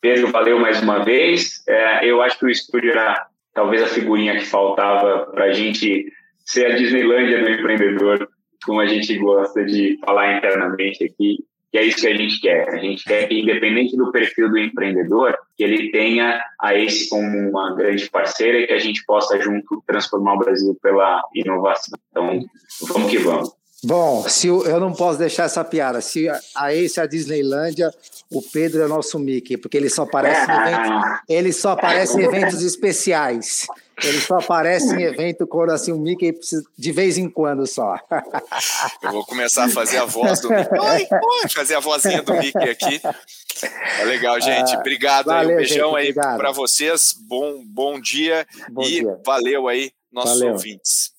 Pedro, 0.00 0.32
valeu 0.32 0.58
mais 0.58 0.82
uma 0.82 1.04
vez, 1.04 1.62
é, 1.68 2.04
eu 2.04 2.20
acho 2.20 2.38
que 2.38 2.46
o 2.46 2.50
estúdio 2.50 2.90
era 2.90 3.24
talvez 3.54 3.82
a 3.82 3.86
figurinha 3.86 4.36
que 4.36 4.46
faltava 4.46 5.26
para 5.26 5.44
a 5.44 5.52
gente 5.52 6.12
ser 6.44 6.72
a 6.72 6.76
Disneylândia 6.76 7.40
do 7.40 7.50
empreendedor, 7.50 8.28
como 8.64 8.80
a 8.80 8.86
gente 8.86 9.16
gosta 9.16 9.64
de 9.64 9.96
falar 10.04 10.38
internamente 10.38 11.04
aqui, 11.04 11.38
que 11.72 11.78
é 11.78 11.84
isso 11.84 12.02
que 12.02 12.06
a 12.06 12.14
gente 12.14 12.38
quer. 12.38 12.68
A 12.68 12.76
gente 12.76 13.02
quer 13.02 13.26
que, 13.26 13.40
independente 13.40 13.96
do 13.96 14.12
perfil 14.12 14.50
do 14.50 14.58
empreendedor, 14.58 15.34
que 15.56 15.64
ele 15.64 15.90
tenha 15.90 16.38
a 16.60 16.74
esse 16.74 17.08
como 17.08 17.26
uma 17.26 17.74
grande 17.74 18.10
parceira 18.10 18.58
e 18.58 18.66
que 18.66 18.74
a 18.74 18.78
gente 18.78 19.02
possa 19.06 19.40
junto 19.40 19.82
transformar 19.86 20.34
o 20.34 20.38
Brasil 20.38 20.76
pela 20.82 21.22
inovação. 21.34 21.98
Então, 22.10 22.40
vamos 22.82 23.10
que 23.10 23.18
vamos. 23.18 23.50
Bom, 23.84 24.22
se 24.28 24.46
eu, 24.46 24.64
eu 24.64 24.78
não 24.78 24.92
posso 24.92 25.18
deixar 25.18 25.44
essa 25.44 25.64
piada. 25.64 26.00
Se 26.02 26.28
a 26.54 26.74
esse 26.74 27.00
é 27.00 27.02
a 27.02 27.06
Disneylândia, 27.06 27.90
o 28.30 28.42
Pedro 28.42 28.82
é 28.82 28.86
nosso 28.86 29.18
Mickey, 29.18 29.56
porque 29.56 29.76
ele 29.76 29.88
só 29.88 30.02
aparece 30.02 30.48
em 30.48 30.54
eventos, 30.54 31.20
ele 31.28 31.52
só 31.52 31.70
aparece 31.70 32.20
em 32.20 32.22
eventos 32.22 32.62
especiais. 32.62 33.66
Ele 34.02 34.20
só 34.20 34.38
aparece 34.38 34.94
em 34.94 35.02
evento 35.02 35.46
quando 35.46 35.70
assim 35.70 35.92
o 35.92 35.98
Mickey 35.98 36.32
precisa, 36.32 36.64
de 36.76 36.92
vez 36.92 37.18
em 37.18 37.28
quando 37.28 37.66
só. 37.66 37.98
Eu 39.02 39.12
vou 39.12 39.24
começar 39.24 39.64
a 39.64 39.68
fazer 39.68 39.98
a 39.98 40.04
voz 40.04 40.40
do 40.40 40.48
Mickey. 40.50 40.78
Oi, 40.78 41.08
oi, 41.10 41.48
fazer 41.48 41.74
a 41.74 41.80
vozinha 41.80 42.22
do 42.22 42.34
Mickey 42.34 42.68
aqui. 42.68 43.00
É 44.00 44.04
legal, 44.04 44.40
gente. 44.40 44.74
Obrigado 44.76 45.26
valeu, 45.26 45.50
aí. 45.50 45.54
Um 45.54 45.58
beijão 45.58 45.98
gente, 45.98 45.98
aí 45.98 46.14
para 46.14 46.50
vocês. 46.50 47.14
Bom, 47.28 47.62
bom 47.64 48.00
dia 48.00 48.46
bom 48.70 48.82
e 48.82 49.00
dia. 49.00 49.20
valeu 49.24 49.68
aí, 49.68 49.92
nossos 50.10 50.38
valeu. 50.38 50.54
ouvintes. 50.54 51.12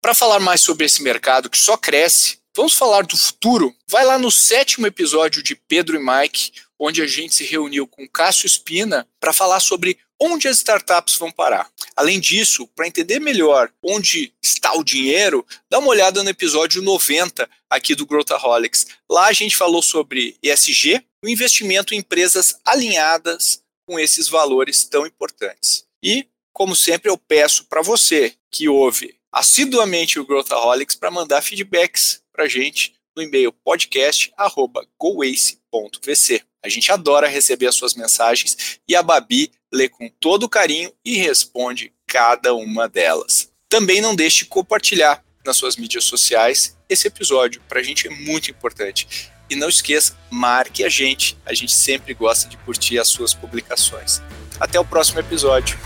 Para 0.00 0.14
falar 0.14 0.40
mais 0.40 0.60
sobre 0.60 0.86
esse 0.86 1.02
mercado 1.02 1.48
que 1.48 1.58
só 1.58 1.76
cresce, 1.76 2.38
vamos 2.56 2.74
falar 2.74 3.04
do 3.04 3.16
futuro? 3.16 3.72
Vai 3.88 4.04
lá 4.04 4.18
no 4.18 4.30
sétimo 4.30 4.86
episódio 4.86 5.42
de 5.42 5.54
Pedro 5.54 5.96
e 5.96 6.04
Mike, 6.04 6.52
onde 6.78 7.00
a 7.00 7.06
gente 7.06 7.34
se 7.34 7.44
reuniu 7.44 7.86
com 7.86 8.08
Cássio 8.08 8.46
Espina 8.46 9.06
para 9.20 9.32
falar 9.32 9.60
sobre 9.60 9.98
onde 10.22 10.46
as 10.46 10.58
startups 10.58 11.16
vão 11.16 11.32
parar. 11.32 11.68
Além 11.96 12.20
disso, 12.20 12.68
para 12.68 12.86
entender 12.86 13.18
melhor 13.18 13.72
onde 13.82 14.32
está 14.40 14.72
o 14.72 14.84
dinheiro, 14.84 15.44
dá 15.68 15.80
uma 15.80 15.88
olhada 15.88 16.22
no 16.22 16.30
episódio 16.30 16.80
90 16.80 17.50
aqui 17.68 17.96
do 17.96 18.06
Growthaholics. 18.06 18.86
Lá 19.10 19.26
a 19.26 19.32
gente 19.32 19.56
falou 19.56 19.82
sobre 19.82 20.36
ESG, 20.40 21.04
o 21.24 21.28
investimento 21.28 21.92
em 21.92 21.98
empresas 21.98 22.56
alinhadas 22.64 23.64
com 23.84 23.98
esses 23.98 24.28
valores 24.28 24.84
tão 24.84 25.04
importantes. 25.04 25.84
E, 26.00 26.28
como 26.52 26.76
sempre, 26.76 27.10
eu 27.10 27.18
peço 27.18 27.64
para 27.64 27.82
você 27.82 28.36
que 28.48 28.68
ouve 28.68 29.16
assiduamente 29.32 30.20
o 30.20 30.26
Growthaholics 30.26 30.94
para 30.94 31.10
mandar 31.10 31.42
feedbacks 31.42 32.22
para 32.32 32.44
a 32.44 32.48
gente 32.48 32.94
no 33.16 33.24
e-mail 33.24 33.52
podcast@goace.vc. 33.52 36.44
A 36.64 36.68
gente 36.68 36.92
adora 36.92 37.26
receber 37.26 37.66
as 37.66 37.74
suas 37.74 37.94
mensagens 37.94 38.78
e 38.86 38.94
a 38.94 39.02
Babi 39.02 39.50
lê 39.72 39.88
com 39.88 40.08
todo 40.20 40.48
carinho 40.48 40.92
e 41.04 41.16
responde 41.16 41.92
cada 42.06 42.54
uma 42.54 42.88
delas. 42.88 43.50
Também 43.68 44.00
não 44.00 44.14
deixe 44.14 44.38
de 44.38 44.44
compartilhar 44.46 45.24
nas 45.44 45.56
suas 45.56 45.76
mídias 45.76 46.04
sociais 46.04 46.76
esse 46.88 47.08
episódio, 47.08 47.62
para 47.68 47.80
a 47.80 47.82
gente 47.82 48.06
é 48.06 48.10
muito 48.10 48.50
importante. 48.50 49.30
E 49.48 49.56
não 49.56 49.68
esqueça, 49.68 50.16
marque 50.30 50.84
a 50.84 50.88
gente, 50.88 51.36
a 51.44 51.52
gente 51.52 51.72
sempre 51.72 52.14
gosta 52.14 52.48
de 52.48 52.56
curtir 52.58 52.98
as 52.98 53.08
suas 53.08 53.34
publicações. 53.34 54.22
Até 54.60 54.78
o 54.78 54.84
próximo 54.84 55.20
episódio. 55.20 55.78